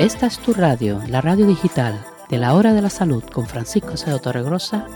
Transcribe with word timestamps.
Esta 0.00 0.26
es 0.26 0.40
tu 0.40 0.52
radio, 0.52 1.00
la 1.08 1.20
radio 1.20 1.46
digital 1.46 2.04
de 2.28 2.38
la 2.38 2.54
Hora 2.54 2.74
de 2.74 2.82
la 2.82 2.90
Salud 2.90 3.22
con 3.32 3.46
Francisco 3.46 3.96
Cedo 3.96 4.18
Torregrosa 4.18 4.86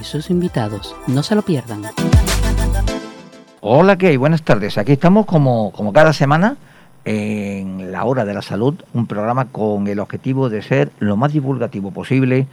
y 0.00 0.04
sus 0.04 0.30
invitados. 0.30 0.96
No 1.06 1.22
se 1.22 1.34
lo 1.34 1.42
pierdan. 1.42 1.82
Hola, 3.60 3.96
¿qué 3.98 4.08
hay? 4.08 4.16
Buenas 4.16 4.42
tardes. 4.42 4.78
Aquí 4.78 4.92
estamos 4.92 5.26
como, 5.26 5.72
como 5.72 5.92
cada 5.92 6.14
semana 6.14 6.56
en 7.04 7.92
la 7.92 8.04
Hora 8.04 8.24
de 8.24 8.32
la 8.32 8.40
Salud, 8.40 8.74
un 8.94 9.06
programa 9.06 9.44
con 9.52 9.88
el 9.88 10.00
objetivo 10.00 10.48
de 10.48 10.62
ser 10.62 10.90
lo 11.00 11.18
más 11.18 11.34
divulgativo 11.34 11.90
posible 11.90 12.46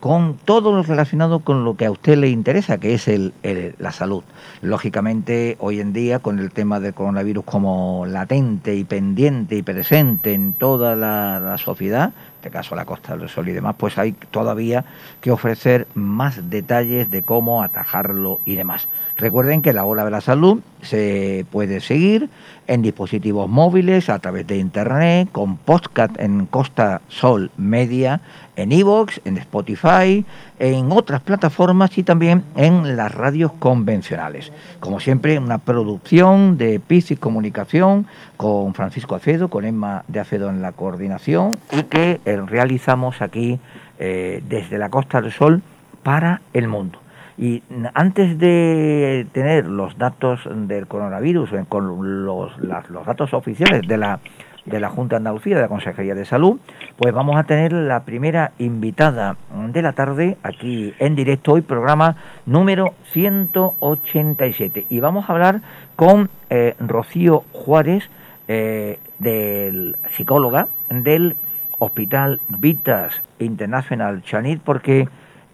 con 0.00 0.38
todo 0.46 0.72
lo 0.72 0.82
relacionado 0.82 1.40
con 1.40 1.62
lo 1.64 1.76
que 1.76 1.84
a 1.84 1.90
usted 1.90 2.16
le 2.16 2.30
interesa, 2.30 2.78
que 2.78 2.94
es 2.94 3.06
el, 3.06 3.34
la 3.78 3.92
salud. 3.92 4.24
Lógicamente, 4.62 5.56
hoy 5.60 5.80
en 5.80 5.92
día, 5.92 6.20
con 6.20 6.38
el 6.38 6.50
tema 6.50 6.80
del 6.80 6.94
coronavirus 6.94 7.44
como 7.44 8.06
latente 8.06 8.74
y 8.74 8.84
pendiente 8.84 9.56
y 9.56 9.62
presente 9.62 10.32
en 10.32 10.54
toda 10.54 10.96
la, 10.96 11.56
sociedad, 11.58 12.06
en 12.06 12.36
este 12.36 12.50
caso 12.50 12.74
la 12.74 12.86
Costa 12.86 13.14
del 13.14 13.28
Sol 13.28 13.50
y 13.50 13.52
demás, 13.52 13.76
pues 13.78 13.98
hay 13.98 14.12
todavía 14.12 14.86
que 15.20 15.30
ofrecer 15.30 15.86
más 15.94 16.48
detalles 16.48 17.10
de 17.10 17.20
cómo 17.20 17.62
atajarlo 17.62 18.40
y 18.46 18.56
demás. 18.56 18.88
Recuerden 19.18 19.60
que 19.60 19.74
la 19.74 19.84
hora 19.84 20.06
de 20.06 20.10
la 20.10 20.22
salud 20.22 20.62
se 20.82 21.44
puede 21.50 21.80
seguir 21.80 22.28
en 22.66 22.82
dispositivos 22.82 23.48
móviles, 23.48 24.08
a 24.08 24.20
través 24.20 24.46
de 24.46 24.58
internet, 24.58 25.28
con 25.32 25.56
podcast 25.56 26.18
en 26.20 26.46
Costa 26.46 27.00
Sol 27.08 27.50
Media, 27.56 28.20
en 28.54 28.70
Evox, 28.70 29.20
en 29.24 29.38
Spotify, 29.38 30.24
en 30.60 30.92
otras 30.92 31.20
plataformas 31.22 31.98
y 31.98 32.04
también 32.04 32.44
en 32.54 32.96
las 32.96 33.12
radios 33.12 33.52
convencionales. 33.54 34.52
Como 34.78 35.00
siempre, 35.00 35.38
una 35.38 35.58
producción 35.58 36.58
de 36.58 36.78
Piscis 36.78 37.18
Comunicación 37.18 38.06
con 38.36 38.74
Francisco 38.74 39.16
Acedo, 39.16 39.48
con 39.48 39.64
Emma 39.64 40.04
de 40.06 40.20
Acedo 40.20 40.48
en 40.48 40.62
la 40.62 40.70
coordinación 40.70 41.58
y 41.72 41.82
que 41.84 42.20
eh, 42.24 42.36
realizamos 42.46 43.20
aquí 43.20 43.58
eh, 43.98 44.42
desde 44.48 44.78
la 44.78 44.90
Costa 44.90 45.20
del 45.20 45.32
Sol 45.32 45.60
para 46.04 46.40
el 46.52 46.68
mundo. 46.68 46.99
Y 47.40 47.62
antes 47.94 48.38
de 48.38 49.26
tener 49.32 49.66
los 49.66 49.96
datos 49.96 50.40
del 50.46 50.86
coronavirus, 50.86 51.54
eh, 51.54 51.64
con 51.66 52.26
los, 52.26 52.52
los 52.58 53.06
datos 53.06 53.32
oficiales 53.32 53.88
de 53.88 53.96
la 53.96 54.20
de 54.66 54.78
la 54.78 54.90
Junta 54.90 55.16
de 55.16 55.18
Andalucía, 55.18 55.56
de 55.56 55.62
la 55.62 55.68
Consejería 55.68 56.14
de 56.14 56.26
Salud, 56.26 56.60
pues 56.98 57.14
vamos 57.14 57.36
a 57.36 57.44
tener 57.44 57.72
la 57.72 58.04
primera 58.04 58.52
invitada 58.58 59.36
de 59.72 59.80
la 59.80 59.94
tarde 59.94 60.36
aquí 60.42 60.92
en 60.98 61.16
directo, 61.16 61.52
hoy 61.52 61.62
programa 61.62 62.16
número 62.44 62.92
187. 63.12 64.84
Y 64.90 65.00
vamos 65.00 65.28
a 65.28 65.32
hablar 65.32 65.62
con 65.96 66.28
eh, 66.50 66.74
Rocío 66.78 67.44
Juárez, 67.52 68.10
eh, 68.48 68.98
del 69.18 69.96
psicóloga 70.10 70.68
del 70.90 71.36
Hospital 71.78 72.40
Vitas 72.48 73.22
International 73.38 74.22
Chanit, 74.22 74.60
porque 74.60 75.08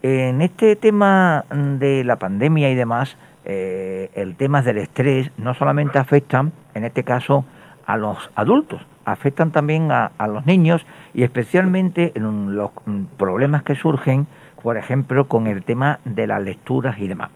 en 0.06 0.40
este 0.40 0.76
tema 0.76 1.44
de 1.50 2.04
la 2.04 2.14
pandemia 2.14 2.70
y 2.70 2.76
demás, 2.76 3.16
eh, 3.44 4.08
el 4.14 4.36
tema 4.36 4.62
del 4.62 4.78
estrés 4.78 5.32
no 5.36 5.52
solamente 5.54 5.98
afecta, 5.98 6.46
en 6.74 6.84
este 6.84 7.02
caso, 7.02 7.44
a 7.86 7.96
los 7.96 8.30
adultos, 8.36 8.80
afectan 9.04 9.50
también 9.50 9.90
a, 9.90 10.12
los 10.28 10.46
niños 10.46 10.86
y 11.12 11.24
especialmente 11.24 12.12
en 12.14 12.54
los 12.54 12.70
problemas 13.16 13.64
que 13.64 13.74
surgen, 13.74 14.28
por 14.62 14.76
ejemplo, 14.76 15.26
con 15.26 15.48
el 15.48 15.64
tema 15.64 15.98
de 16.04 16.28
las 16.28 16.40
lecturas 16.40 16.98
y 17.00 17.08
demás. 17.08 17.30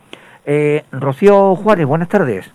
Eh, 0.47 0.85
Rocío 0.93 1.57
Juárez, 1.57 1.87
buenas 1.87 2.09
tardes. 2.09 2.53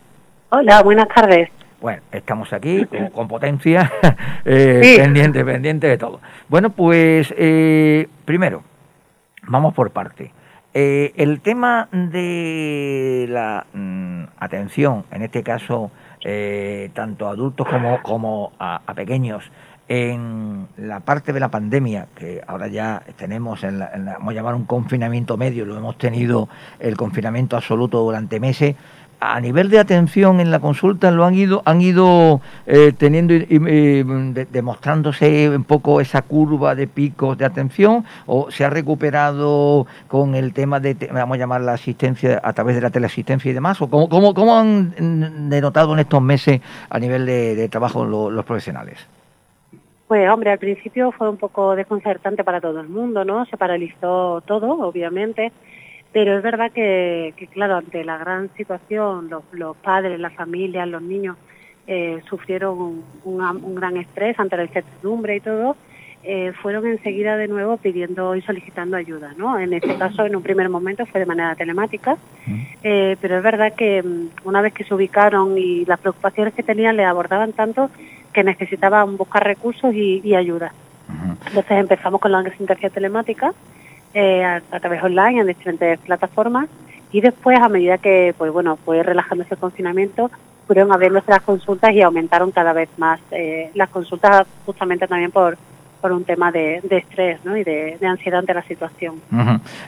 Hola, 0.49 0.81
buenas 0.81 1.09
tardes. 1.09 1.49
Bueno, 1.81 2.01
estamos 2.13 2.53
aquí 2.53 2.87
con, 3.13 3.27
potencia, 3.27 3.91
eh, 4.45 4.95
pendiente, 4.97 5.43
pendiente 5.43 5.87
de 5.87 5.97
todo. 5.97 6.21
Bueno, 6.47 6.69
pues 6.69 7.33
eh, 7.37 8.07
primero, 8.23 8.63
vamos 9.47 9.73
por 9.73 9.91
parte. 9.91 10.31
Eh, 10.73 11.13
el 11.15 11.39
tema 11.39 11.87
de 11.91 13.27
la 13.29 13.65
mm, 13.71 14.23
atención, 14.37 15.05
en 15.09 15.21
este 15.21 15.41
caso, 15.41 15.89
eh, 16.21 16.89
tanto 16.93 17.27
a 17.27 17.31
adultos 17.31 17.65
como, 17.65 18.01
como 18.01 18.51
a, 18.59 18.81
pequeños 18.93 19.49
en 19.87 20.67
la 20.75 20.99
parte 20.99 21.31
de 21.31 21.39
la 21.39 21.49
pandemia, 21.49 22.07
que 22.15 22.41
ahora 22.45 22.67
ya 22.67 23.03
tenemos, 23.15 23.63
en, 23.63 23.79
vamos 23.79 24.31
a 24.31 24.33
llamar 24.33 24.55
un 24.55 24.65
confinamiento 24.65 25.37
medio, 25.37 25.63
lo 25.65 25.77
hemos 25.77 25.97
tenido 25.97 26.49
el 26.79 26.97
confinamiento 26.97 27.55
absoluto 27.55 27.99
durante 27.99 28.41
meses, 28.41 28.75
a 29.19 29.39
nivel 29.39 29.69
de 29.69 29.79
atención 29.79 30.39
en 30.39 30.51
la 30.51 30.59
consulta 30.59 31.11
lo 31.11 31.25
han 31.25 31.35
ido 31.35 31.61
han 31.65 31.81
ido 31.81 32.41
eh, 32.65 32.93
teniendo 32.97 33.33
y, 33.33 34.03
demostrándose 34.51 35.49
un 35.49 35.63
poco 35.63 36.01
esa 36.01 36.21
curva 36.21 36.75
de 36.75 36.87
picos 36.87 37.37
de 37.37 37.45
atención 37.45 38.05
o 38.25 38.51
se 38.51 38.65
ha 38.65 38.69
recuperado 38.69 39.87
con 40.07 40.35
el 40.35 40.53
tema 40.53 40.79
de 40.79 40.95
vamos 41.11 41.35
a 41.35 41.39
llamar 41.39 41.61
la 41.61 41.73
asistencia 41.73 42.39
a 42.43 42.53
través 42.53 42.75
de 42.75 42.81
la 42.81 42.89
teleasistencia 42.89 43.51
y 43.51 43.53
demás 43.53 43.81
o 43.81 43.89
cómo, 43.89 44.09
cómo, 44.09 44.33
cómo 44.33 44.57
han 44.57 45.49
denotado 45.49 45.93
en 45.93 45.99
estos 45.99 46.21
meses 46.21 46.61
a 46.89 46.99
nivel 46.99 47.25
de, 47.25 47.67
trabajo 47.69 48.05
los 48.05 48.45
profesionales 48.45 49.07
pues 50.07 50.29
hombre, 50.29 50.51
al 50.51 50.59
principio 50.59 51.11
fue 51.11 51.27
un 51.29 51.37
poco 51.37 51.75
desconcertante 51.75 52.43
para 52.43 52.61
todo 52.61 52.79
el 52.79 52.87
mundo, 52.87 53.25
¿no? 53.25 53.45
Se 53.45 53.57
paralizó 53.57 54.41
todo, 54.45 54.87
obviamente, 54.87 55.51
pero 56.15 56.37
es 56.37 56.41
verdad 56.41 56.71
que, 56.71 57.33
claro, 57.51 57.75
ante 57.75 58.05
la 58.05 58.17
gran 58.17 58.49
situación, 58.55 59.29
los, 59.51 59.75
padres, 59.75 60.17
las 60.17 60.31
familias, 60.31 60.87
los 60.87 61.01
niños 61.01 61.35
eh, 61.87 62.21
sufrieron 62.29 63.03
un, 63.25 63.75
gran 63.75 63.97
estrés 63.97 64.39
ante 64.39 64.55
la 64.55 64.63
incertidumbre 64.63 65.35
y 65.35 65.39
todo, 65.41 65.75
eh, 66.23 66.53
fueron 66.61 66.87
enseguida 66.87 67.35
de 67.35 67.49
nuevo 67.49 67.75
pidiendo 67.75 68.33
y 68.33 68.41
solicitando 68.43 68.95
ayuda, 68.95 69.33
¿no? 69.35 69.59
En 69.59 69.73
este 69.73 69.93
caso, 69.99 70.25
en 70.25 70.37
un 70.37 70.41
primer 70.41 70.69
momento 70.69 71.05
fue 71.05 71.19
de 71.19 71.25
manera 71.25 71.53
telemática, 71.55 72.15
eh, 72.81 73.17
pero 73.19 73.35
es 73.35 73.43
verdad 73.43 73.73
que 73.73 74.01
mm, 74.01 74.47
una 74.47 74.61
vez 74.61 74.71
que 74.71 74.85
se 74.85 74.93
ubicaron 74.93 75.57
y 75.57 75.83
las 75.83 75.99
preocupaciones 75.99 76.53
que 76.53 76.63
tenían 76.63 76.95
le 76.95 77.03
abordaban 77.03 77.51
tanto 77.51 77.89
que 78.31 78.45
necesitaban 78.45 79.17
buscar 79.17 79.43
recursos 79.43 79.93
y, 79.93 80.33
ayuda. 80.33 80.71
Entonces 81.47 81.71
empezamos 81.71 82.21
con 82.21 82.31
la 82.31 82.39
asistencia 82.39 82.89
telemática, 82.89 83.53
eh, 84.17 84.43
a, 84.43 84.79
través 84.79 85.03
online 85.03 85.41
en 85.41 85.47
diferentes 85.47 85.99
plataformas 85.99 86.69
y 87.11 87.19
después 87.19 87.59
a 87.59 87.67
medida 87.67 87.97
que 87.97 88.33
pues 88.37 88.49
bueno 88.49 88.77
fue 88.77 89.03
relajándose 89.03 89.55
el 89.55 89.59
confinamiento 89.59 90.31
pudieron 90.65 90.93
abrir 90.93 91.11
nuestras 91.11 91.41
consultas 91.41 91.91
y 91.93 92.01
aumentaron 92.01 92.51
cada 92.51 92.71
vez 92.71 92.87
más 92.97 93.19
eh, 93.31 93.69
las 93.73 93.89
consultas 93.89 94.47
justamente 94.65 95.05
también 95.05 95.31
por 95.31 95.57
por 96.05 96.11
un 96.11 96.23
tema 96.23 96.51
de, 96.51 96.83
estrés 96.87 97.39
¿no? 97.43 97.57
y 97.57 97.63
de, 97.63 97.97
ansiedad 98.07 98.41
ante 98.41 98.53
la 98.53 98.61
situación. 98.61 99.15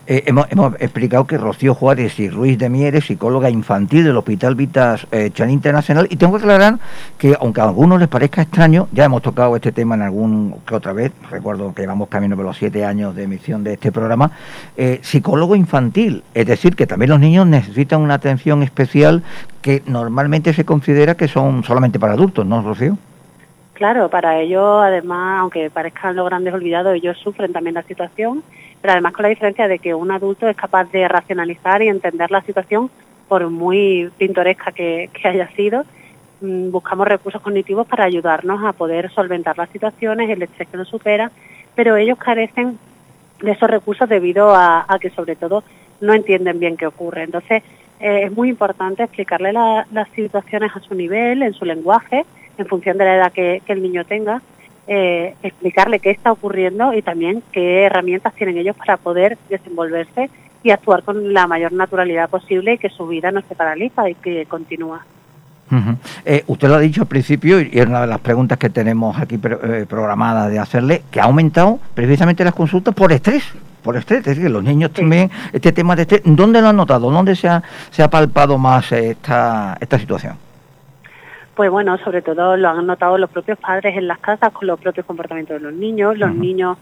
Eh, 0.08 0.24
hemos, 0.26 0.48
explicado 0.80 1.28
que 1.28 1.38
Rocío 1.38 1.76
Juárez 1.76 2.20
y 2.20 2.28
Ruiz 2.28 2.58
de 2.58 2.70
Mieres, 2.70 3.06
psicóloga 3.06 3.52
infantil 3.52 4.04
del 4.04 4.18
Hospital 4.18 4.56
Vitas 4.56 5.06
eh, 5.12 5.30
Chan 5.32 5.52
Internacional, 5.52 6.08
y 6.10 6.16
tengo 6.16 6.36
que 6.36 6.40
aclarar 6.40 6.80
que 7.20 7.38
aunque 7.40 7.62
a 7.62 7.66
algunos 7.66 8.00
les 8.00 8.08
parezca 8.08 8.42
extraño, 8.42 8.88
ya 8.94 9.06
hemos 9.06 9.22
tocado 9.22 9.56
este 9.56 9.72
tema 9.72 9.94
en 9.94 10.02
algún 10.02 10.56
que 10.66 10.74
otra 10.74 10.92
vez, 10.92 11.12
recuerdo 11.30 11.72
que 11.76 11.84
llevamos 11.84 12.10
camino 12.10 12.36
de 12.36 12.42
los 12.42 12.58
siete 12.58 12.84
años 12.84 13.16
de 13.16 13.22
emisión 13.22 13.64
de 13.64 13.74
este 13.74 13.92
programa, 13.92 14.32
eh, 14.76 15.00
psicólogo 15.04 15.56
infantil, 15.56 16.24
es 16.34 16.48
decir, 16.48 16.76
que 16.76 16.88
también 16.88 17.12
los 17.12 17.20
niños 17.20 17.46
necesitan 17.46 18.02
una 18.02 18.16
atención 18.16 18.64
especial 18.64 19.22
que 19.62 19.84
normalmente 19.86 20.52
se 20.56 20.66
considera 20.66 21.14
que 21.14 21.28
son 21.28 21.64
solamente 21.64 22.00
para 22.00 22.14
adultos, 22.14 22.44
¿no, 22.44 22.64
Rocío? 22.64 22.98
Claro, 23.78 24.10
para 24.10 24.40
ellos, 24.40 24.82
además, 24.82 25.42
aunque 25.42 25.70
parezcan 25.70 26.16
los 26.16 26.26
grandes 26.26 26.52
olvidados, 26.52 26.96
ellos 26.96 27.16
sufren 27.20 27.54
también 27.54 27.76
la 27.76 27.84
situación, 27.84 28.44
pero 28.82 28.94
además 28.94 29.14
con 29.14 29.22
la 29.22 29.30
diferencia 29.30 29.68
de 29.68 29.78
que 29.78 29.94
un 29.94 30.10
adulto 30.10 30.48
es 30.50 30.58
capaz 30.58 30.86
de 30.86 31.08
racionalizar 31.08 31.84
y 31.84 31.88
entender 31.88 32.32
la 32.32 32.42
situación, 32.42 32.90
por 33.28 33.48
muy 33.52 34.10
pintoresca 34.18 34.72
que, 34.72 35.12
haya 35.24 35.48
sido, 35.50 35.84
mm, 36.42 36.72
buscamos 36.72 37.08
recursos 37.08 37.40
cognitivos 37.40 37.86
para 37.86 38.06
ayudarnos 38.06 38.66
a 38.66 38.74
poder 38.74 39.12
solventar 39.12 39.56
las 39.60 39.70
situaciones, 39.70 40.28
el 40.28 40.42
estrés 40.42 40.70
que 40.70 40.78
nos 40.78 40.90
supera, 40.90 41.30
pero 41.76 41.98
ellos 41.98 42.18
carecen 42.18 42.80
de 43.42 43.52
esos 43.52 43.70
recursos 43.70 44.10
debido 44.10 44.56
a, 44.56 44.88
que 45.00 45.12
sobre 45.12 45.36
todo 45.36 45.64
no 46.02 46.14
entienden 46.14 46.60
bien 46.60 46.78
qué 46.78 46.88
ocurre. 46.88 47.22
Entonces, 47.22 47.62
eh, 48.00 48.24
es 48.24 48.32
muy 48.32 48.50
importante 48.50 49.04
explicarle 49.04 49.54
las 49.54 50.10
situaciones 50.16 50.76
a 50.76 50.80
su 50.80 50.96
nivel, 50.96 51.44
en 51.44 51.54
su 51.54 51.64
lenguaje, 51.64 52.26
en 52.58 52.66
función 52.66 52.98
de 52.98 53.06
la 53.06 53.16
edad 53.16 53.32
que, 53.32 53.62
el 53.68 53.82
niño 53.82 54.06
tenga, 54.06 54.42
eh, 54.88 55.36
explicarle 55.44 56.00
qué 56.00 56.12
está 56.12 56.32
ocurriendo 56.32 56.94
y 56.94 57.02
también 57.02 57.44
qué 57.52 57.84
herramientas 57.84 58.34
tienen 58.36 58.58
ellos 58.58 58.76
para 58.76 58.98
poder 58.98 59.38
desenvolverse 59.50 60.30
y 60.64 60.72
actuar 60.72 61.04
con 61.04 61.34
la 61.34 61.48
mayor 61.48 61.74
naturalidad 61.74 62.30
posible 62.30 62.74
y 62.74 62.78
que 62.78 62.90
su 62.90 63.08
vida 63.08 63.32
no 63.32 63.42
se 63.42 63.56
paraliza 63.56 64.10
y 64.10 64.16
que 64.16 64.46
continúa. 64.46 65.06
Eh, 66.26 66.44
usted 66.48 66.70
lo 66.70 66.76
ha 66.76 66.80
dicho 66.80 67.02
al 67.02 67.08
principio 67.08 67.60
y 67.60 67.72
es 67.74 67.86
una 67.86 68.02
de 68.02 68.08
las 68.08 68.20
preguntas 68.20 68.58
que 68.58 68.70
tenemos 68.70 69.20
aquí 69.20 69.36
eh, 69.36 69.86
programada 69.88 70.48
de 70.48 70.60
hacerle, 70.60 71.04
que 71.12 71.20
ha 71.20 71.26
aumentado 71.26 71.80
precisamente 71.94 72.46
las 72.46 72.54
consultas 72.54 72.96
por 72.96 73.12
estrés 73.12 73.44
por 73.88 73.96
estrés, 73.96 74.20
es 74.20 74.36
decir, 74.36 74.52
los 74.52 74.66
niños 74.66 74.92
también, 74.92 75.32
este 75.54 75.72
tema 75.72 75.96
de 75.96 76.02
estrés, 76.02 76.22
¿dónde 76.26 76.62
lo 76.62 76.68
han 76.68 76.76
notado? 76.76 77.10
¿Dónde 77.10 77.38
se 77.38 77.48
ha, 77.48 77.64
se 77.90 78.04
ha 78.04 78.10
palpado 78.10 78.58
más 78.58 78.92
esta, 78.92 79.78
esta 79.80 79.98
situación? 79.98 80.47
Pues 81.58 81.72
bueno, 81.72 81.98
sobre 81.98 82.22
todo 82.22 82.56
lo 82.56 82.70
han 82.70 82.86
notado 82.86 83.18
los 83.18 83.32
propios 83.32 83.58
padres 83.58 83.98
en 83.98 84.08
las 84.08 84.20
casas 84.20 84.54
con 84.54 84.68
los 84.68 84.80
propios 84.80 85.08
comportamientos 85.08 85.56
de 85.60 85.68
los 85.68 85.74
niños, 85.74 86.16
los 86.16 86.36
niños 86.36 86.78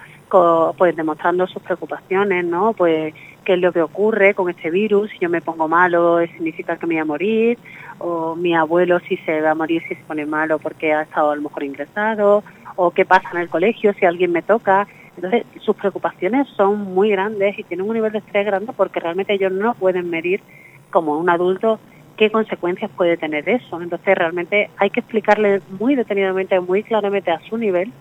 pues 0.77 0.93
demostrando 0.97 1.47
sus 1.47 1.63
preocupaciones, 1.63 2.43
¿no? 2.43 2.73
Pues 2.73 3.13
qué 3.45 3.53
es 3.53 3.59
lo 3.59 3.71
que 3.71 3.81
ocurre 3.81 4.33
con 4.33 4.49
este 4.49 4.69
virus, 4.69 5.09
si 5.11 5.19
yo 5.19 5.29
me 5.29 5.39
pongo 5.39 5.69
malo 5.69 6.19
significa 6.27 6.75
que 6.75 6.87
me 6.87 6.95
voy 6.95 7.01
a 7.01 7.05
morir, 7.05 7.57
o 7.99 8.35
mi 8.35 8.53
abuelo 8.53 8.99
si 8.99 9.15
se 9.15 9.39
va 9.39 9.51
a 9.51 9.55
morir 9.55 9.81
si 9.87 9.95
se 9.95 10.03
pone 10.03 10.25
malo 10.25 10.59
porque 10.59 10.91
ha 10.93 11.03
estado 11.03 11.31
a 11.31 11.37
lo 11.37 11.43
mejor 11.43 11.63
ingresado, 11.63 12.43
o 12.75 12.91
qué 12.91 13.05
pasa 13.05 13.29
en 13.31 13.37
el 13.37 13.49
colegio 13.49 13.93
si 13.93 14.05
alguien 14.05 14.33
me 14.33 14.41
toca. 14.41 14.89
Entonces, 15.15 15.45
sus 15.61 15.77
preocupaciones 15.77 16.49
son 16.49 16.93
muy 16.93 17.11
grandes 17.11 17.57
y 17.57 17.63
tienen 17.63 17.87
un 17.87 17.93
nivel 17.93 18.11
de 18.11 18.17
estrés 18.17 18.45
grande 18.45 18.73
porque 18.75 18.99
realmente 18.99 19.31
ellos 19.31 19.53
no 19.53 19.73
pueden 19.75 20.09
medir 20.09 20.41
como 20.89 21.17
un 21.17 21.29
adulto 21.29 21.79
qué 22.17 22.31
consecuencias 22.31 22.91
puede 22.95 23.17
tener 23.17 23.47
eso. 23.49 23.81
Entonces, 23.81 24.15
realmente 24.15 24.69
hay 24.77 24.89
que 24.89 25.01
explicarle 25.01 25.61
muy 25.79 25.95
detenidamente, 25.95 26.59
muy 26.59 26.83
claramente 26.83 27.31
a 27.31 27.39
su 27.41 27.57
nivel 27.57 27.91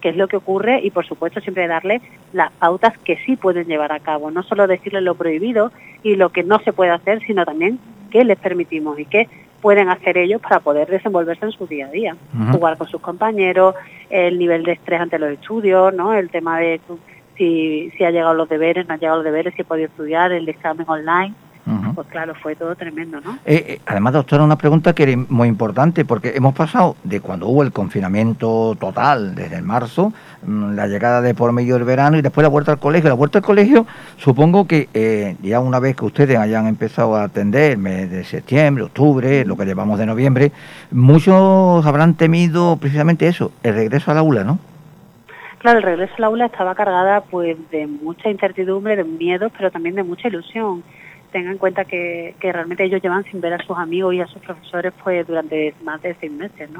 qué 0.00 0.10
es 0.10 0.16
lo 0.16 0.28
que 0.28 0.36
ocurre 0.36 0.80
y, 0.82 0.90
por 0.90 1.06
supuesto, 1.06 1.40
siempre 1.40 1.66
darle 1.66 2.02
las 2.32 2.52
pautas 2.52 2.96
que 2.98 3.16
sí 3.24 3.36
pueden 3.36 3.66
llevar 3.66 3.90
a 3.92 4.00
cabo. 4.00 4.30
No 4.30 4.42
solo 4.42 4.66
decirle 4.66 5.00
lo 5.00 5.14
prohibido 5.14 5.72
y 6.02 6.16
lo 6.16 6.28
que 6.28 6.42
no 6.42 6.58
se 6.60 6.72
puede 6.72 6.90
hacer, 6.90 7.20
sino 7.26 7.44
también 7.44 7.78
qué 8.10 8.24
les 8.24 8.38
permitimos 8.38 8.98
y 8.98 9.06
qué 9.06 9.28
pueden 9.62 9.88
hacer 9.88 10.18
ellos 10.18 10.42
para 10.42 10.60
poder 10.60 10.88
desenvolverse 10.88 11.46
en 11.46 11.52
su 11.52 11.66
día 11.66 11.86
a 11.86 11.90
día, 11.90 12.16
jugar 12.52 12.76
con 12.76 12.86
sus 12.86 13.00
compañeros, 13.00 13.74
el 14.10 14.38
nivel 14.38 14.62
de 14.62 14.72
estrés 14.72 15.00
ante 15.00 15.18
los 15.18 15.30
estudios, 15.30 15.94
¿no? 15.94 16.12
El 16.12 16.28
tema 16.28 16.58
de 16.58 16.82
si, 17.38 17.90
si 17.96 18.04
ha 18.04 18.10
llegado 18.10 18.34
los 18.34 18.46
deberes, 18.46 18.86
no 18.86 18.92
ha 18.92 18.98
llegado 18.98 19.16
los 19.16 19.24
deberes, 19.24 19.54
si 19.54 19.62
ha 19.62 19.64
podido 19.64 19.86
estudiar, 19.86 20.32
el 20.32 20.46
examen 20.50 20.84
online, 20.86 21.34
pues 21.94 22.06
claro, 22.08 22.34
fue 22.42 22.56
todo 22.56 22.74
tremendo, 22.76 23.20
¿no? 23.20 23.38
Eh, 23.46 23.64
eh, 23.68 23.80
además, 23.86 24.12
doctora, 24.12 24.44
una 24.44 24.58
pregunta 24.58 24.92
que 24.92 25.04
era 25.04 25.16
muy 25.28 25.48
importante, 25.48 26.04
porque 26.04 26.34
hemos 26.36 26.54
pasado 26.54 26.96
de 27.04 27.20
cuando 27.20 27.48
hubo 27.48 27.62
el 27.62 27.72
confinamiento 27.72 28.76
total, 28.78 29.34
desde 29.34 29.56
el 29.56 29.62
marzo, 29.62 30.12
mm, 30.46 30.74
la 30.74 30.86
llegada 30.86 31.22
de 31.22 31.34
por 31.34 31.52
medio 31.52 31.74
del 31.74 31.84
verano 31.84 32.18
y 32.18 32.22
después 32.22 32.42
la 32.42 32.50
vuelta 32.50 32.72
al 32.72 32.78
colegio. 32.78 33.08
La 33.08 33.14
vuelta 33.14 33.38
al 33.38 33.44
colegio, 33.44 33.86
supongo 34.18 34.66
que 34.66 34.88
eh, 34.92 35.36
ya 35.42 35.60
una 35.60 35.80
vez 35.80 35.96
que 35.96 36.04
ustedes 36.04 36.38
hayan 36.38 36.66
empezado 36.66 37.16
a 37.16 37.24
atender, 37.24 37.78
mes 37.78 38.10
de 38.10 38.24
septiembre, 38.24 38.84
octubre, 38.84 39.46
lo 39.46 39.56
que 39.56 39.64
llevamos 39.64 39.98
de 39.98 40.06
noviembre, 40.06 40.52
muchos 40.90 41.86
habrán 41.86 42.14
temido 42.14 42.76
precisamente 42.76 43.26
eso, 43.26 43.52
el 43.62 43.74
regreso 43.74 44.10
al 44.10 44.18
aula, 44.18 44.44
¿no? 44.44 44.58
Claro, 45.60 45.78
el 45.78 45.84
regreso 45.84 46.12
al 46.18 46.24
aula 46.24 46.44
estaba 46.44 46.74
cargada 46.74 47.22
pues 47.22 47.56
de 47.70 47.86
mucha 47.86 48.28
incertidumbre, 48.28 48.96
de 48.96 49.04
miedo, 49.04 49.48
pero 49.56 49.70
también 49.70 49.94
de 49.94 50.02
mucha 50.02 50.28
ilusión 50.28 50.82
tenga 51.34 51.50
en 51.50 51.58
cuenta 51.58 51.84
que, 51.84 52.36
que, 52.38 52.52
realmente 52.52 52.84
ellos 52.84 53.02
llevan 53.02 53.24
sin 53.24 53.40
ver 53.40 53.54
a 53.54 53.58
sus 53.58 53.76
amigos 53.76 54.14
y 54.14 54.20
a 54.20 54.26
sus 54.28 54.40
profesores 54.40 54.92
pues 55.02 55.26
durante 55.26 55.74
más 55.82 56.00
de 56.00 56.14
seis 56.20 56.30
meses, 56.30 56.70
¿no? 56.70 56.78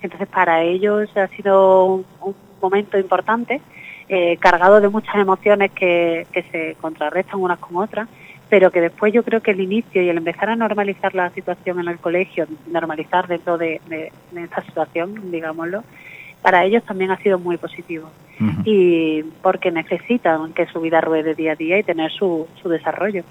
Entonces 0.00 0.28
para 0.28 0.62
ellos 0.62 1.10
ha 1.16 1.26
sido 1.26 2.04
un, 2.20 2.34
momento 2.62 2.96
importante, 2.96 3.60
eh, 4.08 4.36
cargado 4.36 4.80
de 4.80 4.88
muchas 4.88 5.16
emociones 5.16 5.72
que, 5.72 6.28
que 6.32 6.42
se 6.44 6.76
contrarrestan 6.80 7.40
unas 7.40 7.58
con 7.58 7.76
otras, 7.76 8.08
pero 8.48 8.70
que 8.70 8.80
después 8.80 9.12
yo 9.12 9.24
creo 9.24 9.40
que 9.40 9.50
el 9.50 9.60
inicio 9.60 10.00
y 10.00 10.08
el 10.08 10.16
empezar 10.16 10.48
a 10.48 10.54
normalizar 10.54 11.12
la 11.16 11.30
situación 11.30 11.80
en 11.80 11.88
el 11.88 11.98
colegio, 11.98 12.46
normalizar 12.68 13.26
dentro 13.26 13.58
de, 13.58 13.80
de, 13.88 14.12
de 14.30 14.44
esta 14.44 14.62
situación, 14.62 15.32
digámoslo, 15.32 15.82
para 16.40 16.64
ellos 16.64 16.84
también 16.84 17.10
ha 17.10 17.16
sido 17.18 17.40
muy 17.40 17.56
positivo 17.56 18.10
y 18.64 19.22
porque 19.42 19.70
necesitan 19.70 20.52
que 20.52 20.66
su 20.66 20.80
vida 20.80 21.00
ruede 21.00 21.34
día 21.34 21.52
a 21.52 21.56
día 21.56 21.78
y 21.78 21.82
tener 21.82 22.10
su, 22.12 22.46
su 22.62 22.68
desarrollo. 22.68 23.24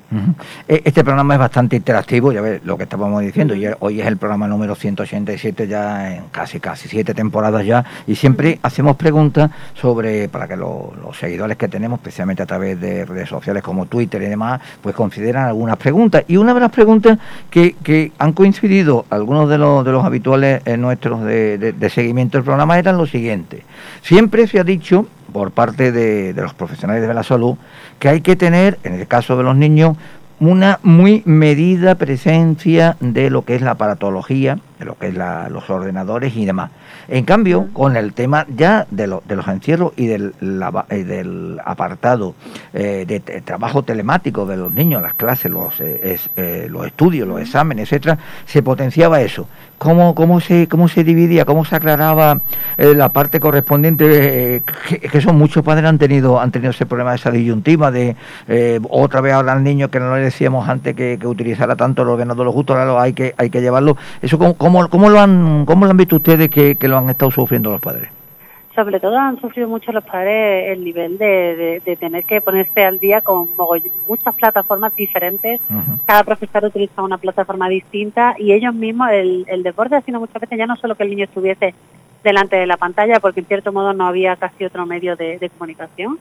E, 0.67 0.81
este 0.85 1.03
programa 1.03 1.33
es 1.35 1.39
bastante 1.39 1.75
interactivo, 1.75 2.31
ya 2.31 2.41
ves 2.41 2.63
lo 2.65 2.77
que 2.77 2.83
estábamos 2.83 3.21
diciendo, 3.21 3.55
y 3.55 3.65
hoy 3.79 4.01
es 4.01 4.07
el 4.07 4.17
programa 4.17 4.47
número 4.47 4.75
187 4.75 5.67
ya 5.67 6.15
en 6.15 6.23
casi 6.31 6.59
casi 6.59 6.87
siete 6.87 7.13
temporadas 7.13 7.65
ya, 7.65 7.85
y 8.05 8.15
siempre 8.15 8.59
hacemos 8.61 8.95
preguntas 8.95 9.51
sobre, 9.73 10.29
para 10.29 10.47
que 10.47 10.55
los 10.55 11.17
seguidores 11.17 11.57
que 11.57 11.67
tenemos, 11.67 11.99
especialmente 11.99 12.43
a 12.43 12.45
través 12.45 12.79
de 12.79 13.05
redes 13.05 13.29
sociales 13.29 13.63
como 13.63 13.85
Twitter 13.85 14.21
y 14.21 14.27
demás, 14.27 14.61
pues 14.81 14.95
consideran 14.95 15.47
algunas 15.47 15.77
preguntas. 15.77 16.23
Y 16.27 16.37
una 16.37 16.53
de 16.53 16.59
las 16.59 16.71
preguntas 16.71 17.17
que, 17.49 17.75
que 17.83 18.11
han 18.17 18.33
coincidido 18.33 19.05
algunos 19.09 19.49
de 19.49 19.57
los, 19.57 19.85
de 19.85 19.91
los 19.91 20.03
habituales 20.03 20.61
nuestros 20.77 21.23
de, 21.23 21.57
de 21.57 21.89
seguimiento 21.89 22.37
del 22.37 22.45
programa 22.45 22.77
eran 22.77 22.97
lo 22.97 23.05
siguiente. 23.05 23.63
Siempre 24.01 24.47
se 24.47 24.59
ha 24.59 24.63
dicho 24.63 24.96
por 25.37 25.51
parte 25.51 25.91
de, 25.91 26.33
los 26.33 26.55
profesionales 26.55 27.07
de 27.07 27.13
la 27.13 27.21
salud 27.21 27.57
que 27.99 28.09
hay 28.09 28.21
que 28.21 28.35
tener, 28.35 28.79
en 28.83 28.95
el 28.95 29.05
caso 29.05 29.37
de 29.37 29.43
los 29.43 29.55
niños, 29.55 29.95
una 30.39 30.79
muy 30.81 31.21
medida 31.25 31.93
presencia 31.93 32.97
de 33.01 33.29
lo 33.29 33.45
que 33.45 33.53
es 33.53 33.61
la 33.61 33.71
aparatología, 33.71 34.57
de 34.79 34.85
lo 34.85 34.97
que 34.97 35.09
es 35.09 35.13
los 35.13 35.69
ordenadores 35.69 36.35
y 36.35 36.47
demás. 36.47 36.71
En 37.07 37.23
cambio, 37.23 37.67
con 37.71 37.97
el 37.97 38.13
tema 38.13 38.47
ya 38.49 38.87
de, 38.89 39.15
de 39.25 39.35
los 39.35 39.47
encierros 39.47 39.93
y 39.95 40.07
del, 40.07 40.33
del 40.39 41.59
apartado 41.63 42.33
eh, 42.73 43.05
de, 43.07 43.19
trabajo 43.41 43.83
telemático 43.83 44.47
de 44.47 44.57
los 44.57 44.73
niños, 44.73 45.03
las 45.03 45.13
clases, 45.13 45.51
los, 45.51 45.79
eh, 45.81 46.19
eh, 46.35 46.67
los 46.67 46.87
estudios, 46.87 47.27
los 47.27 47.39
exámenes, 47.39 47.83
etcétera, 47.91 48.17
se 48.47 48.63
potenciaba 48.63 49.21
eso. 49.21 49.47
¿Cómo, 49.77 50.15
cómo, 50.15 50.39
se, 50.39 50.67
cómo 50.67 50.87
se 50.87 51.03
dividía, 51.03 51.45
cómo 51.45 51.63
se 51.63 51.75
aclaraba 51.75 52.39
la 52.77 53.09
parte 53.09 53.39
correspondiente? 53.39 54.63
Que, 55.11 55.21
son 55.21 55.37
muchos 55.37 55.63
padres 55.63 55.85
han 55.85 55.97
tenido, 55.97 56.39
han 56.39 56.51
tenido 56.51 56.71
ese 56.71 56.85
problema 56.85 57.11
de 57.11 57.17
esa 57.17 57.31
disyuntiva 57.31 57.91
de 57.91 58.15
otra 58.89 59.21
vez 59.21 59.33
ahora 59.33 59.53
al 59.53 59.63
niño 59.63 59.89
que 59.89 59.99
no 59.99 60.15
le 60.15 60.23
decíamos 60.23 60.67
antes 60.67 60.95
que, 60.95 61.19
utilizara 61.23 61.75
tanto 61.75 62.01
el 62.01 62.09
ordenador 62.09 62.45
lo 62.45 62.51
justo, 62.51 62.73
ahora 62.73 63.01
hay 63.01 63.13
que, 63.13 63.35
hay 63.37 63.49
que 63.49 63.61
llevarlo. 63.61 63.97
Eso 64.21 64.37
como 64.37 64.55
¿Cómo, 64.55 64.89
cómo, 64.89 65.09
lo, 65.09 65.19
han, 65.19 65.65
cómo 65.65 65.85
lo 65.85 65.91
han 65.91 65.97
visto 65.97 66.17
ustedes 66.17 66.49
que, 66.49 66.75
que 66.75 66.87
lo 66.87 66.97
han 66.97 67.09
estado 67.09 67.31
sufriendo 67.31 67.71
los 67.71 67.79
padres? 67.79 68.16
Sobre 68.77 68.99
todo 68.99 69.17
han 69.17 69.41
sufrido 69.41 69.67
mucho 69.67 69.91
los 69.91 70.03
padres 70.03 70.69
el 70.69 70.83
nivel 70.83 71.17
de, 71.17 71.81
de, 71.83 71.95
tener 71.95 72.25
que 72.25 72.41
ponerse 72.41 72.85
al 72.85 72.99
día 72.99 73.21
con 73.21 73.49
muchas 74.07 74.35
plataformas 74.35 74.95
diferentes. 74.95 75.59
Cada 76.05 76.23
profesor 76.23 76.65
utiliza 76.65 77.01
una 77.01 77.17
plataforma 77.17 77.69
distinta 77.69 78.35
y 78.37 78.53
ellos 78.53 78.75
mismos, 78.75 79.09
el, 79.09 79.45
el 79.47 79.63
deporte 79.63 79.95
ha 79.95 80.01
sido 80.01 80.19
muchas 80.19 80.39
veces 80.39 80.59
ya 80.59 80.67
no 80.67 80.75
solo 80.75 80.93
que 80.93 81.01
el 81.01 81.09
niño 81.09 81.23
estuviese 81.23 81.73
delante 82.23 82.55
de 82.55 82.67
la 82.67 82.77
pantalla, 82.77 83.19
porque 83.19 83.39
en 83.39 83.47
cierto 83.47 83.73
modo 83.73 83.93
no 83.93 84.05
había 84.05 84.35
casi 84.35 84.65
otro 84.65 84.85
medio 84.85 85.15
de, 85.15 85.39
de 85.39 85.49
comunicación. 85.49 86.19